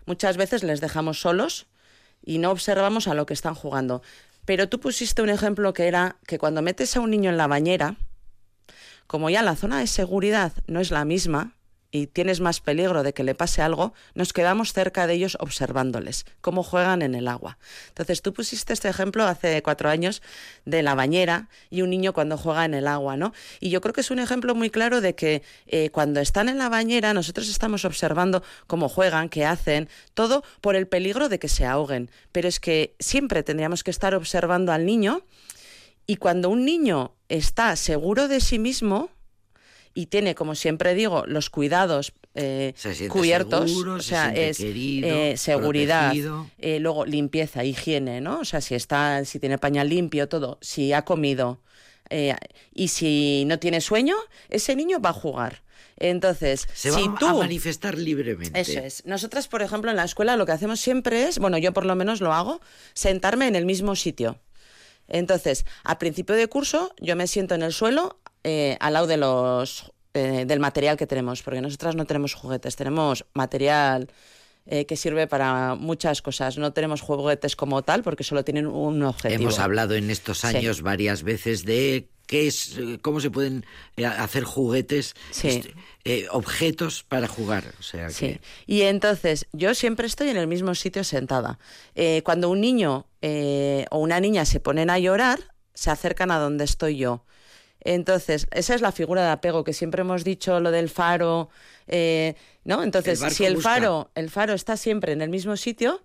muchas 0.06 0.36
veces 0.36 0.62
les 0.62 0.80
dejamos 0.80 1.20
solos 1.20 1.66
y 2.24 2.38
no 2.38 2.50
observamos 2.50 3.08
a 3.08 3.14
lo 3.14 3.26
que 3.26 3.34
están 3.34 3.54
jugando. 3.54 4.02
Pero 4.44 4.68
tú 4.68 4.80
pusiste 4.80 5.22
un 5.22 5.30
ejemplo 5.30 5.72
que 5.72 5.86
era 5.86 6.16
que 6.26 6.38
cuando 6.38 6.62
metes 6.62 6.96
a 6.96 7.00
un 7.00 7.10
niño 7.10 7.30
en 7.30 7.36
la 7.36 7.46
bañera, 7.46 7.96
como 9.06 9.30
ya 9.30 9.42
la 9.42 9.56
zona 9.56 9.78
de 9.78 9.86
seguridad 9.86 10.52
no 10.66 10.80
es 10.80 10.90
la 10.90 11.04
misma 11.04 11.54
y 11.94 12.08
tienes 12.08 12.40
más 12.40 12.60
peligro 12.60 13.04
de 13.04 13.14
que 13.14 13.22
le 13.22 13.36
pase 13.36 13.62
algo, 13.62 13.94
nos 14.14 14.32
quedamos 14.32 14.72
cerca 14.72 15.06
de 15.06 15.14
ellos 15.14 15.36
observándoles, 15.38 16.26
cómo 16.40 16.64
juegan 16.64 17.02
en 17.02 17.14
el 17.14 17.28
agua. 17.28 17.56
Entonces 17.90 18.20
tú 18.20 18.32
pusiste 18.34 18.72
este 18.72 18.88
ejemplo 18.88 19.24
hace 19.24 19.62
cuatro 19.62 19.88
años 19.88 20.20
de 20.64 20.82
la 20.82 20.96
bañera 20.96 21.48
y 21.70 21.82
un 21.82 21.90
niño 21.90 22.12
cuando 22.12 22.36
juega 22.36 22.64
en 22.64 22.74
el 22.74 22.88
agua, 22.88 23.16
¿no? 23.16 23.32
Y 23.60 23.70
yo 23.70 23.80
creo 23.80 23.94
que 23.94 24.00
es 24.00 24.10
un 24.10 24.18
ejemplo 24.18 24.56
muy 24.56 24.70
claro 24.70 25.00
de 25.00 25.14
que 25.14 25.44
eh, 25.68 25.90
cuando 25.90 26.18
están 26.18 26.48
en 26.48 26.58
la 26.58 26.68
bañera 26.68 27.14
nosotros 27.14 27.48
estamos 27.48 27.84
observando 27.84 28.42
cómo 28.66 28.88
juegan, 28.88 29.28
qué 29.28 29.44
hacen, 29.44 29.88
todo 30.14 30.42
por 30.60 30.74
el 30.74 30.88
peligro 30.88 31.28
de 31.28 31.38
que 31.38 31.46
se 31.46 31.64
ahoguen. 31.64 32.10
Pero 32.32 32.48
es 32.48 32.58
que 32.58 32.96
siempre 32.98 33.44
tendríamos 33.44 33.84
que 33.84 33.92
estar 33.92 34.16
observando 34.16 34.72
al 34.72 34.84
niño 34.84 35.22
y 36.08 36.16
cuando 36.16 36.50
un 36.50 36.64
niño 36.64 37.14
está 37.28 37.76
seguro 37.76 38.26
de 38.26 38.40
sí 38.40 38.58
mismo 38.58 39.10
y 39.94 40.06
tiene, 40.06 40.34
como 40.34 40.54
siempre 40.56 40.94
digo, 40.94 41.24
los 41.26 41.50
cuidados 41.50 42.12
eh, 42.34 42.74
Se 42.76 43.08
cubiertos, 43.08 43.70
seguro, 43.70 43.94
o 43.94 44.00
se 44.00 44.08
sea, 44.08 44.34
es 44.34 44.58
querido, 44.58 45.08
eh, 45.08 45.36
seguridad, 45.36 46.12
eh, 46.58 46.80
luego 46.80 47.06
limpieza, 47.06 47.64
higiene, 47.64 48.20
¿no? 48.20 48.40
O 48.40 48.44
sea, 48.44 48.60
si 48.60 48.74
está, 48.74 49.24
si 49.24 49.38
tiene 49.38 49.56
pañal 49.56 49.88
limpio, 49.88 50.28
todo, 50.28 50.58
si 50.60 50.92
ha 50.92 51.04
comido 51.04 51.60
y 52.72 52.88
si 52.88 53.44
no 53.46 53.58
tiene 53.58 53.80
sueño, 53.80 54.14
ese 54.48 54.76
niño 54.76 55.00
va 55.00 55.10
a 55.10 55.14
jugar. 55.14 55.62
Entonces, 55.96 56.68
Se 56.74 56.90
si 56.90 57.08
va 57.08 57.18
tú 57.18 57.26
a 57.26 57.34
manifestar 57.34 57.96
libremente. 57.96 58.60
eso 58.60 58.80
es. 58.80 59.04
Nosotras, 59.06 59.48
por 59.48 59.62
ejemplo, 59.62 59.90
en 59.90 59.96
la 59.96 60.04
escuela 60.04 60.36
lo 60.36 60.44
que 60.44 60.52
hacemos 60.52 60.80
siempre 60.80 61.28
es, 61.28 61.38
bueno, 61.38 61.56
yo 61.58 61.72
por 61.72 61.86
lo 61.86 61.94
menos 61.94 62.20
lo 62.20 62.32
hago, 62.32 62.60
sentarme 62.94 63.46
en 63.46 63.56
el 63.56 63.64
mismo 63.64 63.96
sitio. 63.96 64.38
Entonces, 65.08 65.64
al 65.82 65.98
principio 65.98 66.34
de 66.34 66.48
curso, 66.48 66.94
yo 67.00 67.14
me 67.16 67.26
siento 67.26 67.54
en 67.54 67.62
el 67.62 67.72
suelo 67.72 68.18
eh, 68.44 68.76
al 68.80 68.92
lado 68.92 69.06
de 69.06 69.16
los 69.16 69.90
eh, 70.14 70.44
del 70.46 70.60
material 70.60 70.96
que 70.96 71.06
tenemos, 71.08 71.42
porque 71.42 71.60
nosotras 71.60 71.96
no 71.96 72.04
tenemos 72.04 72.34
juguetes, 72.34 72.76
tenemos 72.76 73.24
material 73.34 74.08
eh, 74.66 74.86
que 74.86 74.96
sirve 74.96 75.26
para 75.26 75.74
muchas 75.74 76.22
cosas. 76.22 76.56
No 76.56 76.72
tenemos 76.72 77.00
juguetes 77.00 77.56
como 77.56 77.82
tal, 77.82 78.02
porque 78.02 78.22
solo 78.22 78.44
tienen 78.44 78.66
un 78.66 79.02
objetivo. 79.02 79.42
Hemos 79.42 79.58
hablado 79.58 79.94
en 79.94 80.10
estos 80.10 80.38
Sí. 80.38 80.46
años 80.46 80.82
varias 80.82 81.22
veces 81.24 81.64
de 81.64 82.08
qué 82.26 82.46
es, 82.46 82.78
cómo 83.02 83.20
se 83.20 83.30
pueden 83.30 83.66
eh, 83.98 84.06
hacer 84.06 84.44
juguetes, 84.44 85.14
Sí. 85.32 85.48
este, 85.48 85.74
eh, 86.04 86.26
objetos 86.30 87.02
para 87.02 87.26
jugar. 87.28 87.64
O 87.78 87.82
sea 87.82 88.08
Sí. 88.08 88.26
que 88.26 88.40
Y 88.66 88.82
entonces, 88.82 89.46
yo 89.52 89.74
siempre 89.74 90.06
estoy 90.06 90.28
en 90.30 90.36
el 90.38 90.46
mismo 90.46 90.74
sitio 90.76 91.02
sentada. 91.04 91.58
Eh, 91.94 92.22
cuando 92.24 92.48
un 92.50 92.60
niño 92.60 93.06
eh, 93.20 93.84
o 93.90 93.98
una 93.98 94.20
niña 94.20 94.44
se 94.46 94.60
ponen 94.60 94.88
a 94.90 94.98
llorar, 94.98 95.40
se 95.74 95.90
acercan 95.90 96.30
a 96.30 96.38
donde 96.38 96.64
estoy 96.64 96.96
yo. 96.96 97.24
Entonces, 97.84 98.46
esa 98.50 98.74
es 98.74 98.80
la 98.80 98.92
figura 98.92 99.22
de 99.22 99.30
apego 99.30 99.62
que 99.62 99.72
siempre 99.74 100.00
hemos 100.00 100.24
dicho, 100.24 100.58
lo 100.60 100.70
del 100.70 100.88
faro, 100.88 101.50
eh, 101.86 102.34
¿no? 102.64 102.82
Entonces, 102.82 103.20
El 103.22 103.30
si 103.30 103.44
el 103.44 103.56
busca. 103.56 103.70
faro, 103.70 104.10
el 104.14 104.30
faro 104.30 104.54
está 104.54 104.76
siempre 104.76 105.12
en 105.12 105.20
el 105.20 105.28
mismo 105.28 105.56
sitio, 105.56 106.02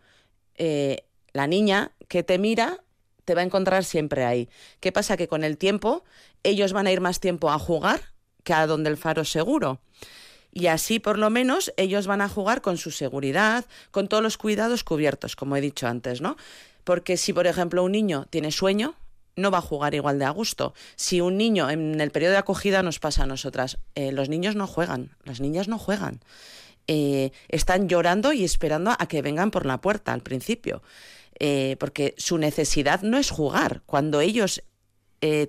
eh, 0.56 1.06
la 1.32 1.48
niña 1.48 1.94
que 2.08 2.22
te 2.24 2.38
mira 2.38 2.80
te 3.24 3.34
va 3.36 3.42
a 3.42 3.46
encontrar 3.46 3.84
siempre 3.86 4.26
ahí. 4.26 4.50
¿Qué 4.80 4.92
pasa? 4.92 5.16
Que 5.16 5.28
con 5.28 5.44
el 5.44 5.58
tiempo 5.58 6.04
ellos 6.44 6.74
van 6.74 6.88
a 6.88 6.92
ir 6.92 7.00
más 7.00 7.20
tiempo 7.20 7.50
a 7.52 7.60
jugar 7.60 8.02
que 8.44 8.54
a 8.54 8.68
donde 8.68 8.90
el 8.90 8.98
faro 8.98 9.22
es 9.22 9.30
seguro. 9.30 9.80
Y 10.52 10.66
así, 10.68 11.00
por 11.00 11.20
lo 11.20 11.30
menos, 11.30 11.72
ellos 11.78 12.08
van 12.08 12.22
a 12.22 12.28
jugar 12.30 12.62
con 12.62 12.78
su 12.78 12.90
seguridad, 12.90 13.66
con 13.92 14.08
todos 14.08 14.24
los 14.24 14.38
cuidados 14.38 14.84
cubiertos, 14.84 15.36
como 15.36 15.56
he 15.56 15.62
dicho 15.62 15.88
antes, 15.88 16.22
¿no? 16.22 16.38
Porque 16.84 17.18
si, 17.18 17.34
por 17.34 17.46
ejemplo, 17.46 17.84
un 17.84 17.92
niño 17.92 18.26
tiene 18.32 18.52
sueño, 18.52 18.96
no 19.40 19.52
va 19.52 19.60
a 19.60 19.62
jugar 19.62 19.96
igual 19.96 20.20
de 20.20 20.26
a 20.26 20.30
gusto. 20.30 20.74
Si 20.96 21.22
un 21.22 21.38
niño 21.38 21.70
en 21.70 22.00
el 22.00 22.12
periodo 22.12 22.34
de 22.34 22.40
acogida 22.40 22.84
nos 22.84 23.00
pasa 23.00 23.24
a 23.24 23.26
nosotras, 23.26 23.78
eh, 23.96 24.12
los 24.12 24.30
niños 24.30 24.56
no 24.56 24.68
juegan, 24.68 25.16
las 25.24 25.40
niñas 25.40 25.68
no 25.68 25.80
juegan. 25.80 26.22
Eh, 26.88 27.32
están 27.48 27.88
llorando 27.88 28.34
y 28.34 28.44
esperando 28.44 28.92
a 28.98 29.08
que 29.08 29.22
vengan 29.22 29.52
por 29.52 29.66
la 29.66 29.82
puerta 29.82 30.14
al 30.14 30.22
principio. 30.22 30.82
Eh, 31.42 31.78
porque 31.80 32.16
su 32.18 32.38
necesidad 32.38 33.02
no 33.02 33.18
es 33.18 33.30
jugar. 33.30 33.82
Cuando 33.86 34.22
ellos 34.22 34.64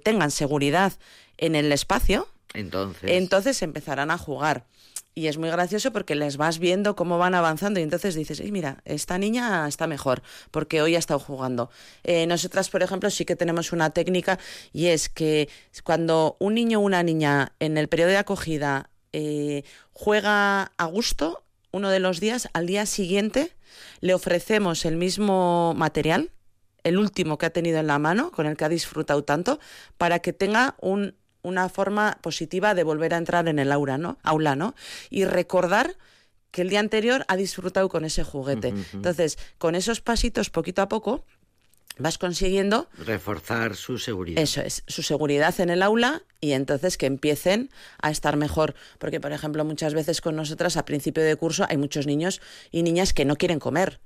tengan 0.03 0.32
seguridad 0.32 0.95
en 1.38 1.55
el 1.55 1.70
espacio, 1.70 2.26
entonces, 2.55 3.11
entonces 3.11 3.62
empezarán 3.62 4.11
a 4.11 4.18
jugar. 4.18 4.66
Y 5.14 5.26
es 5.26 5.38
muy 5.38 5.50
gracioso 5.50 5.92
porque 5.92 6.14
les 6.14 6.36
vas 6.36 6.58
viendo 6.58 6.94
cómo 6.94 7.18
van 7.18 7.34
avanzando 7.34 7.80
y 7.80 7.82
entonces 7.82 8.14
dices, 8.14 8.40
"Ey, 8.40 8.52
mira, 8.52 8.80
esta 8.84 9.18
niña 9.18 9.66
está 9.66 9.86
mejor 9.86 10.22
porque 10.50 10.82
hoy 10.82 10.94
ha 10.94 10.98
estado 10.98 11.18
jugando. 11.18 11.70
Eh, 12.04 12.26
nosotras, 12.26 12.70
por 12.70 12.82
ejemplo, 12.82 13.11
sí 13.11 13.24
que 13.24 13.36
tenemos 13.36 13.72
una 13.72 13.90
técnica 13.90 14.38
y 14.72 14.86
es 14.86 15.08
que 15.08 15.48
cuando 15.84 16.36
un 16.38 16.54
niño 16.54 16.78
o 16.78 16.82
una 16.82 17.02
niña 17.02 17.52
en 17.58 17.76
el 17.76 17.88
periodo 17.88 18.11
de 18.11 18.18
acogida 18.18 18.90
eh, 19.12 19.64
juega 19.92 20.72
a 20.76 20.84
gusto, 20.86 21.42
uno 21.72 21.90
de 21.90 22.00
los 22.00 22.20
días, 22.20 22.48
al 22.52 22.66
día 22.66 22.86
siguiente 22.86 23.52
le 24.00 24.14
ofrecemos 24.14 24.84
el 24.84 24.96
mismo 24.96 25.74
material, 25.74 26.30
el 26.82 26.98
último 26.98 27.38
que 27.38 27.46
ha 27.46 27.50
tenido 27.50 27.78
en 27.78 27.86
la 27.86 27.98
mano, 27.98 28.30
con 28.30 28.46
el 28.46 28.56
que 28.56 28.64
ha 28.64 28.68
disfrutado 28.68 29.22
tanto, 29.24 29.61
para 29.98 30.20
que 30.20 30.32
tenga 30.32 30.76
un, 30.80 31.14
una 31.43 31.68
forma 31.68 32.18
positiva 32.20 32.74
de 32.74 32.84
volver 32.84 33.14
a 33.14 33.18
entrar 33.18 33.49
en 33.49 33.59
el 33.59 33.72
aula, 33.72 33.99
¿no? 33.99 34.18
aula, 34.22 34.57
¿no? 34.57 34.74
Y 35.11 35.24
recordar 35.24 35.97
que 36.51 36.62
el 36.62 36.68
día 36.68 36.80
anterior 36.80 37.24
ha 37.28 37.36
disfrutado 37.36 37.88
con 37.88 38.05
ese 38.05 38.24
juguete. 38.24 38.74
Entonces, 38.93 39.38
con 39.59 39.74
esos 39.74 40.01
pasitos, 40.01 40.51
poquito 40.51 40.82
a 40.82 40.88
poco, 40.88 41.24
vas 41.99 42.18
consiguiendo 42.18 42.88
reforzar 42.99 43.76
su 43.76 43.99
seguridad. 43.99 44.43
eso 44.43 44.61
es, 44.61 44.82
su 44.86 45.03
seguridad 45.03 45.59
en 45.61 45.70
el 45.70 45.82
aula 45.82 46.22
y 46.41 46.53
entonces 46.53 46.97
que 46.97 47.07
empiecen 47.07 47.70
a 48.03 48.11
estar 48.11 48.36
mejor. 48.36 48.74
Porque, 48.99 49.20
por 49.20 49.32
ejemplo, 49.32 49.64
muchas 49.64 49.95
veces 49.95 50.20
con 50.20 50.34
nosotras 50.34 50.76
a 50.76 50.84
principio 50.84 51.22
de 51.22 51.36
curso 51.36 51.66
hay 51.68 51.76
muchos 51.76 52.07
niños 52.07 52.41
y 52.70 52.82
niñas 52.82 53.12
que 53.12 53.24
no 53.24 53.36
quieren 53.36 53.61
comer, 53.61 54.01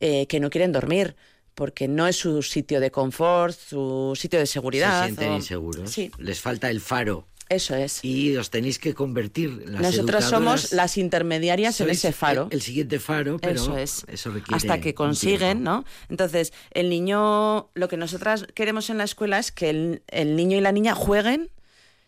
eh, 0.00 0.26
que 0.26 0.40
no 0.40 0.50
quieren 0.50 0.72
dormir, 0.72 1.16
porque 1.58 1.88
no 1.88 2.06
es 2.06 2.14
su 2.14 2.40
sitio 2.42 2.78
de 2.78 2.92
confort, 2.92 3.58
su 3.58 4.12
sitio 4.16 4.38
de 4.38 4.46
seguridad. 4.46 5.00
Se 5.00 5.06
sienten 5.06 5.32
o- 5.32 5.36
inseguros. 5.36 5.90
Sí, 5.90 6.08
Les 6.18 6.40
falta 6.40 6.70
el 6.70 6.80
faro. 6.80 7.26
eso 7.48 7.74
es. 7.74 8.04
Y 8.04 8.36
os 8.36 8.50
tenéis 8.50 8.78
que 8.78 8.94
convertir 8.94 9.64
las 9.66 9.82
Nosotras 9.82 10.24
somos 10.28 10.70
las 10.72 10.96
intermediarias 10.96 11.80
en 11.80 11.90
ese 11.90 12.12
faro. 12.12 12.46
El, 12.50 12.58
el 12.58 12.62
siguiente 12.62 13.00
faro, 13.00 13.38
pero 13.40 13.54
Eso 13.60 13.76
es. 13.76 14.04
eso 14.06 14.30
requiere 14.30 14.56
Hasta 14.56 14.80
que 14.80 14.94
consiguen. 14.94 15.64
¿no? 15.64 15.84
Entonces, 16.08 16.52
el 16.70 16.88
niño, 16.90 17.70
lo 17.74 17.88
que 17.88 17.96
nosotras 17.96 18.46
queremos 18.54 18.88
en 18.90 18.98
la 18.98 19.04
escuela 19.04 19.38
es 19.40 19.50
que 19.50 19.70
el, 19.70 20.02
el 20.06 20.36
niño 20.36 20.56
y 20.58 20.60
la 20.60 20.70
niña 20.72 20.94
jueguen 20.94 21.50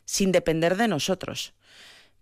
sin 0.04 0.30
depender 0.30 0.76
de 0.76 0.86
nosotros. 0.86 1.54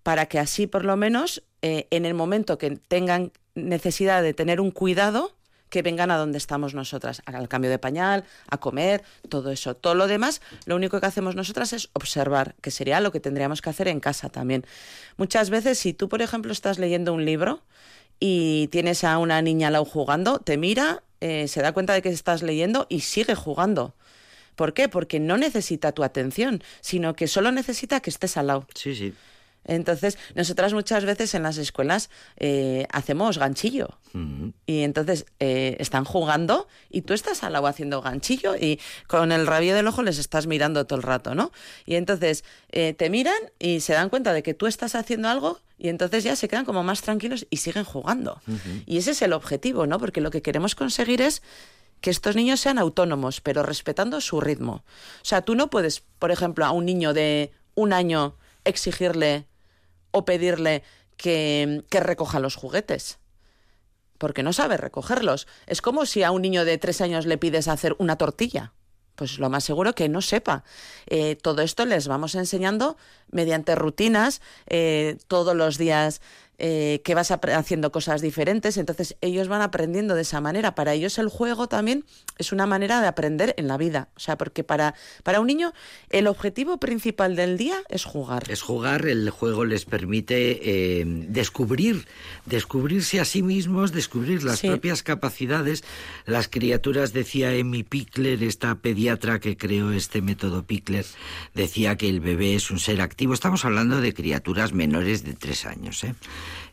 Para 0.02 0.26
que 0.26 0.38
así, 0.38 0.66
por 0.66 0.84
lo 0.86 0.96
menos, 0.96 1.42
eh, 1.60 1.88
en 1.90 2.06
el 2.06 2.14
momento 2.14 2.56
que 2.56 2.70
tengan 2.88 3.32
necesidad 3.54 4.22
de 4.22 4.32
tener 4.32 4.60
un 4.60 4.70
cuidado, 4.70 5.34
que 5.70 5.82
vengan 5.82 6.10
a 6.10 6.16
donde 6.16 6.38
estamos 6.38 6.74
nosotras, 6.74 7.22
al 7.26 7.48
cambio 7.48 7.70
de 7.70 7.78
pañal, 7.78 8.24
a 8.48 8.58
comer, 8.58 9.02
todo 9.28 9.50
eso. 9.50 9.74
Todo 9.74 9.94
lo 9.94 10.06
demás, 10.06 10.40
lo 10.66 10.76
único 10.76 11.00
que 11.00 11.06
hacemos 11.06 11.34
nosotras 11.34 11.72
es 11.72 11.90
observar, 11.92 12.54
que 12.60 12.70
sería 12.70 13.00
lo 13.00 13.12
que 13.12 13.20
tendríamos 13.20 13.62
que 13.62 13.70
hacer 13.70 13.88
en 13.88 14.00
casa 14.00 14.28
también. 14.28 14.64
Muchas 15.16 15.50
veces, 15.50 15.78
si 15.78 15.92
tú, 15.92 16.08
por 16.08 16.22
ejemplo, 16.22 16.52
estás 16.52 16.78
leyendo 16.78 17.12
un 17.12 17.24
libro 17.24 17.62
y 18.20 18.68
tienes 18.68 19.04
a 19.04 19.18
una 19.18 19.42
niña 19.42 19.68
al 19.68 19.74
lado 19.74 19.84
jugando, 19.84 20.38
te 20.38 20.56
mira, 20.56 21.02
eh, 21.20 21.48
se 21.48 21.62
da 21.62 21.72
cuenta 21.72 21.92
de 21.94 22.02
que 22.02 22.08
estás 22.08 22.42
leyendo 22.42 22.86
y 22.88 23.00
sigue 23.00 23.34
jugando. 23.34 23.94
¿Por 24.56 24.74
qué? 24.74 24.88
Porque 24.88 25.20
no 25.20 25.36
necesita 25.36 25.92
tu 25.92 26.02
atención, 26.02 26.62
sino 26.80 27.14
que 27.14 27.28
solo 27.28 27.52
necesita 27.52 28.00
que 28.00 28.10
estés 28.10 28.36
al 28.36 28.48
lado. 28.48 28.66
Sí, 28.74 28.94
sí. 28.94 29.14
Entonces, 29.64 30.18
nosotras 30.34 30.72
muchas 30.72 31.04
veces 31.04 31.34
en 31.34 31.42
las 31.42 31.58
escuelas 31.58 32.10
eh, 32.36 32.86
hacemos 32.90 33.38
ganchillo. 33.38 33.98
Mm. 34.14 34.48
Y 34.66 34.80
entonces 34.80 35.26
eh, 35.40 35.76
están 35.78 36.04
jugando 36.04 36.66
y 36.90 37.02
tú 37.02 37.12
estás 37.12 37.42
al 37.44 37.52
lado 37.52 37.66
haciendo 37.66 38.00
ganchillo 38.00 38.56
y 38.56 38.80
con 39.06 39.30
el 39.30 39.46
rabillo 39.46 39.74
del 39.74 39.86
ojo 39.86 40.02
les 40.02 40.18
estás 40.18 40.46
mirando 40.46 40.86
todo 40.86 40.98
el 40.98 41.02
rato, 41.02 41.34
¿no? 41.34 41.52
Y 41.84 41.96
entonces 41.96 42.44
eh, 42.70 42.94
te 42.94 43.10
miran 43.10 43.38
y 43.58 43.80
se 43.80 43.92
dan 43.92 44.08
cuenta 44.08 44.32
de 44.32 44.42
que 44.42 44.54
tú 44.54 44.66
estás 44.66 44.94
haciendo 44.94 45.28
algo 45.28 45.60
y 45.76 45.88
entonces 45.88 46.24
ya 46.24 46.34
se 46.34 46.48
quedan 46.48 46.64
como 46.64 46.82
más 46.82 47.02
tranquilos 47.02 47.46
y 47.50 47.58
siguen 47.58 47.84
jugando. 47.84 48.40
Y 48.86 48.98
ese 48.98 49.12
es 49.12 49.22
el 49.22 49.32
objetivo, 49.32 49.86
¿no? 49.86 49.98
Porque 49.98 50.20
lo 50.20 50.30
que 50.30 50.42
queremos 50.42 50.74
conseguir 50.74 51.22
es 51.22 51.42
que 52.00 52.10
estos 52.10 52.36
niños 52.36 52.60
sean 52.60 52.78
autónomos, 52.78 53.40
pero 53.40 53.62
respetando 53.62 54.20
su 54.20 54.40
ritmo. 54.40 54.84
O 55.22 55.24
sea, 55.24 55.42
tú 55.42 55.54
no 55.54 55.68
puedes, 55.70 56.02
por 56.18 56.30
ejemplo, 56.30 56.64
a 56.64 56.72
un 56.72 56.84
niño 56.84 57.12
de 57.12 57.52
un 57.74 57.92
año 57.92 58.34
exigirle 58.68 59.46
o 60.10 60.24
pedirle 60.24 60.82
que, 61.16 61.84
que 61.90 62.00
recoja 62.00 62.40
los 62.40 62.54
juguetes 62.54 63.18
porque 64.18 64.42
no 64.42 64.52
sabe 64.52 64.76
recogerlos. 64.76 65.46
Es 65.66 65.80
como 65.80 66.04
si 66.04 66.24
a 66.24 66.32
un 66.32 66.42
niño 66.42 66.64
de 66.64 66.76
tres 66.76 67.00
años 67.00 67.24
le 67.24 67.38
pides 67.38 67.68
hacer 67.68 67.94
una 67.98 68.16
tortilla. 68.16 68.72
Pues 69.14 69.38
lo 69.38 69.50
más 69.50 69.64
seguro 69.64 69.94
que 69.94 70.08
no 70.08 70.20
sepa. 70.20 70.62
Eh, 71.06 71.36
todo 71.36 71.62
esto 71.62 71.84
les 71.86 72.06
vamos 72.06 72.34
enseñando 72.34 72.96
mediante 73.30 73.74
rutinas, 73.74 74.40
eh, 74.66 75.16
todos 75.26 75.56
los 75.56 75.76
días 75.76 76.20
eh, 76.58 77.00
que 77.04 77.14
vas 77.14 77.30
haciendo 77.30 77.92
cosas 77.92 78.20
diferentes, 78.20 78.76
entonces 78.76 79.16
ellos 79.20 79.46
van 79.48 79.62
aprendiendo 79.62 80.14
de 80.14 80.22
esa 80.22 80.40
manera. 80.40 80.74
Para 80.74 80.92
ellos 80.92 81.18
el 81.18 81.28
juego 81.28 81.68
también 81.68 82.04
es 82.36 82.52
una 82.52 82.66
manera 82.66 83.00
de 83.00 83.06
aprender 83.06 83.54
en 83.58 83.68
la 83.68 83.76
vida. 83.76 84.08
O 84.16 84.20
sea, 84.20 84.36
porque 84.36 84.64
para, 84.64 84.94
para 85.22 85.40
un 85.40 85.46
niño 85.46 85.72
el 86.10 86.26
objetivo 86.26 86.78
principal 86.78 87.36
del 87.36 87.56
día 87.58 87.76
es 87.88 88.04
jugar. 88.04 88.44
Es 88.50 88.62
jugar, 88.62 89.06
el 89.06 89.30
juego 89.30 89.64
les 89.64 89.84
permite 89.84 91.00
eh, 91.00 91.04
descubrir, 91.06 92.06
descubrirse 92.46 93.20
a 93.20 93.24
sí 93.24 93.42
mismos, 93.42 93.92
descubrir 93.92 94.42
las 94.42 94.58
Sí. 94.58 94.68
propias 94.68 95.02
capacidades. 95.02 95.84
Las 96.26 96.48
criaturas, 96.48 97.12
decía 97.12 97.54
Emmy 97.54 97.84
Pickler, 97.84 98.42
esta 98.42 98.74
pediatra 98.74 99.38
que 99.38 99.56
creó 99.56 99.92
este 99.92 100.22
método 100.22 100.64
Pickler, 100.64 101.06
decía 101.54 101.96
que 101.96 102.08
el 102.08 102.20
bebé 102.20 102.54
es 102.56 102.70
un 102.70 102.78
ser 102.80 103.00
activo. 103.00 103.34
Estamos 103.34 103.64
hablando 103.64 104.00
de 104.00 104.12
criaturas 104.14 104.72
menores 104.72 105.24
de 105.24 105.34
tres 105.34 105.64
años, 105.66 106.02
¿eh? 106.04 106.14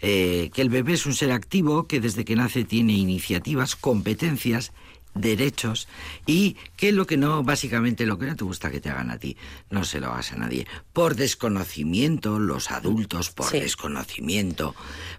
Eh, 0.01 0.49
que 0.53 0.61
el 0.61 0.69
bebé 0.69 0.93
es 0.93 1.05
un 1.05 1.13
ser 1.13 1.31
activo 1.31 1.87
que 1.87 1.99
desde 1.99 2.25
que 2.25 2.35
nace 2.35 2.63
tiene 2.63 2.93
iniciativas, 2.93 3.75
competencias 3.75 4.71
derechos 5.15 5.87
y 6.25 6.57
que 6.75 6.91
lo 6.91 7.07
que 7.07 7.17
no, 7.17 7.41
básicamente 7.43 8.05
lo 8.05 8.19
que 8.19 8.25
no 8.27 8.35
te 8.35 8.43
gusta 8.43 8.69
que 8.69 8.79
te 8.81 8.89
hagan 8.89 9.09
a 9.09 9.17
ti, 9.17 9.37
no 9.69 9.83
se 9.85 9.99
lo 9.99 10.07
hagas 10.11 10.33
a 10.33 10.35
nadie. 10.35 10.67
Por 10.93 11.15
desconocimiento, 11.15 12.37
los 12.37 12.69
adultos, 12.69 13.31
por 13.31 13.49
Sí. 13.49 13.59
desconocimiento, 13.59 14.75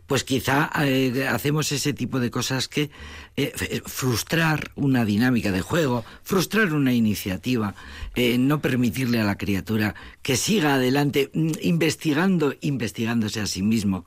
pues 0.07 0.23
quizá 0.23 0.71
eh, 0.85 1.27
hacemos 1.29 1.73
ese 1.73 1.93
tipo 1.95 2.21
de 2.21 2.31
cosas 2.31 2.69
que 2.69 2.91
eh, 3.37 3.53
f- 3.55 3.83
frustrar 3.87 4.71
una 4.77 5.05
dinámica 5.05 5.51
de 5.51 5.63
juego, 5.63 6.05
frustrar 6.23 6.73
una 6.73 6.93
iniciativa, 6.93 7.75
eh, 8.15 8.39
no 8.39 8.61
permitirle 8.61 9.21
a 9.21 9.25
la 9.25 9.37
criatura 9.39 9.95
que 10.23 10.37
siga 10.37 10.75
adelante 10.75 11.31
mm, 11.33 11.53
investigando, 11.63 12.55
investigándose 12.61 13.41
a 13.41 13.47
sí 13.47 13.63
mismo. 13.63 14.05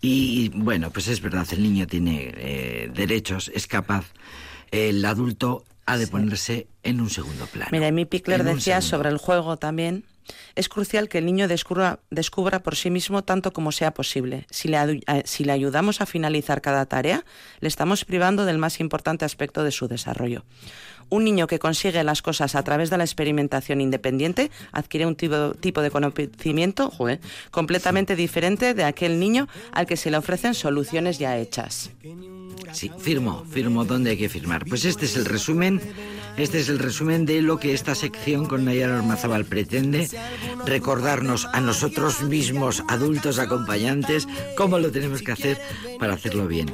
Y 0.00 0.48
bueno, 0.50 0.90
pues 0.90 1.08
es 1.08 1.20
verdad, 1.20 1.46
el 1.52 1.62
niño 1.62 1.86
tiene 1.86 2.32
eh, 2.36 2.90
derechos, 2.94 3.50
es 3.54 3.66
capaz 3.66 4.04
el 4.72 5.04
adulto 5.04 5.64
ha 5.86 5.96
de 5.96 6.06
ponerse 6.06 6.66
en 6.82 7.00
un 7.00 7.10
segundo 7.10 7.46
plano. 7.46 7.68
Mira, 7.70 7.88
Amy 7.88 8.04
Pickler 8.04 8.42
decía 8.42 8.80
sobre 8.80 9.10
el 9.10 9.18
juego 9.18 9.56
también. 9.56 10.04
Es 10.54 10.68
crucial 10.68 11.08
que 11.08 11.18
el 11.18 11.26
niño 11.26 11.48
descubra, 11.48 11.98
descubra 12.10 12.62
por 12.62 12.76
sí 12.76 12.90
mismo 12.90 13.24
tanto 13.24 13.52
como 13.52 13.72
sea 13.72 13.92
posible. 13.92 14.46
Si 14.50 14.68
le, 14.68 14.78
eh, 14.78 15.22
si 15.24 15.44
le 15.44 15.52
ayudamos 15.52 16.00
a 16.00 16.06
finalizar 16.06 16.62
cada 16.62 16.86
tarea, 16.86 17.24
le 17.60 17.68
estamos 17.68 18.04
privando 18.04 18.44
del 18.44 18.58
más 18.58 18.80
importante 18.80 19.24
aspecto 19.24 19.64
de 19.64 19.72
su 19.72 19.88
desarrollo. 19.88 20.44
Un 21.12 21.24
niño 21.24 21.46
que 21.46 21.58
consigue 21.58 22.02
las 22.04 22.22
cosas 22.22 22.54
a 22.54 22.62
través 22.62 22.88
de 22.88 22.96
la 22.96 23.04
experimentación 23.04 23.82
independiente 23.82 24.50
adquiere 24.72 25.04
un 25.04 25.14
tipo, 25.14 25.82
de 25.82 25.90
conocimiento 25.90 26.90
completamente 27.50 28.16
diferente 28.16 28.72
de 28.72 28.84
aquel 28.84 29.20
niño 29.20 29.46
al 29.72 29.84
que 29.84 29.98
se 29.98 30.10
le 30.10 30.16
ofrecen 30.16 30.54
soluciones 30.54 31.18
ya 31.18 31.36
hechas. 31.36 31.90
Sí, 32.72 32.90
firmo, 32.98 33.44
firmo 33.50 33.84
donde 33.84 34.12
hay 34.12 34.16
que 34.16 34.30
firmar. 34.30 34.64
Pues 34.64 34.86
este 34.86 35.04
es 35.04 35.16
el 35.16 35.26
resumen, 35.26 35.82
este 36.38 36.60
es 36.60 36.70
el 36.70 36.78
resumen 36.78 37.26
de 37.26 37.42
lo 37.42 37.58
que 37.58 37.74
esta 37.74 37.94
sección 37.94 38.46
con 38.46 38.64
Nayara 38.64 38.96
Ormazabal 38.96 39.44
pretende, 39.44 40.08
recordarnos 40.64 41.46
a 41.52 41.60
nosotros 41.60 42.22
mismos, 42.22 42.82
adultos 42.88 43.38
acompañantes, 43.38 44.26
cómo 44.56 44.78
lo 44.78 44.90
tenemos 44.90 45.20
que 45.20 45.32
hacer 45.32 45.60
para 45.98 46.14
hacerlo 46.14 46.46
bien. 46.46 46.70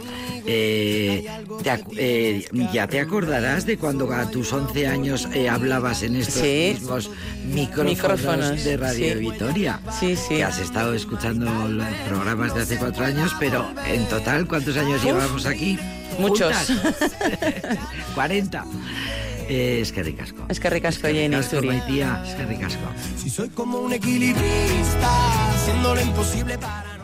Eh, 0.47 1.27
eh, 1.97 2.49
ya 2.73 2.87
te 2.87 3.01
acordarás 3.01 3.67
de 3.67 3.77
cuando 3.77 4.07
a 4.29 4.31
tus 4.31 4.53
11 4.53 4.87
años 4.87 5.29
eh, 5.33 5.49
hablabas 5.49 6.03
en 6.03 6.17
estos 6.17 6.43
mismos 6.43 7.11
micrófonos, 7.47 8.63
de 8.63 8.77
Radio 8.77 9.19
Vitoria. 9.19 9.81
Sí, 9.99 10.17
sí. 10.17 10.37
Que 10.37 10.45
has 10.45 10.59
estado 10.59 10.93
escuchando 10.93 11.47
los 11.69 11.87
programas 12.07 12.55
de 12.55 12.63
hace 12.63 12.77
cuatro 12.77 13.07
años, 13.07 13.35
pero 13.41 13.67
en 13.87 14.07
total, 14.07 14.47
¿cuántos 14.47 14.77
años 14.77 15.03
llevamos 15.03 15.47
aquí? 15.47 15.79
Muchos. 16.19 16.55
40. 18.15 18.65
es 19.49 19.93
que 19.93 20.03
ricasco. 20.03 20.45
Es 20.49 20.61
que 20.61 20.71
ricasco, 20.71 21.07
Jenny. 21.07 21.37
Es 21.37 21.49
que 21.49 21.61
ricasco. 21.61 22.85
Si 23.17 23.31
soy 23.31 23.49
como 23.49 23.79
un 23.79 23.95
equilibrista, 23.95 25.55
haciendo 25.55 25.95
lo 25.95 26.01
imposible 26.03 26.59
para 26.59 26.98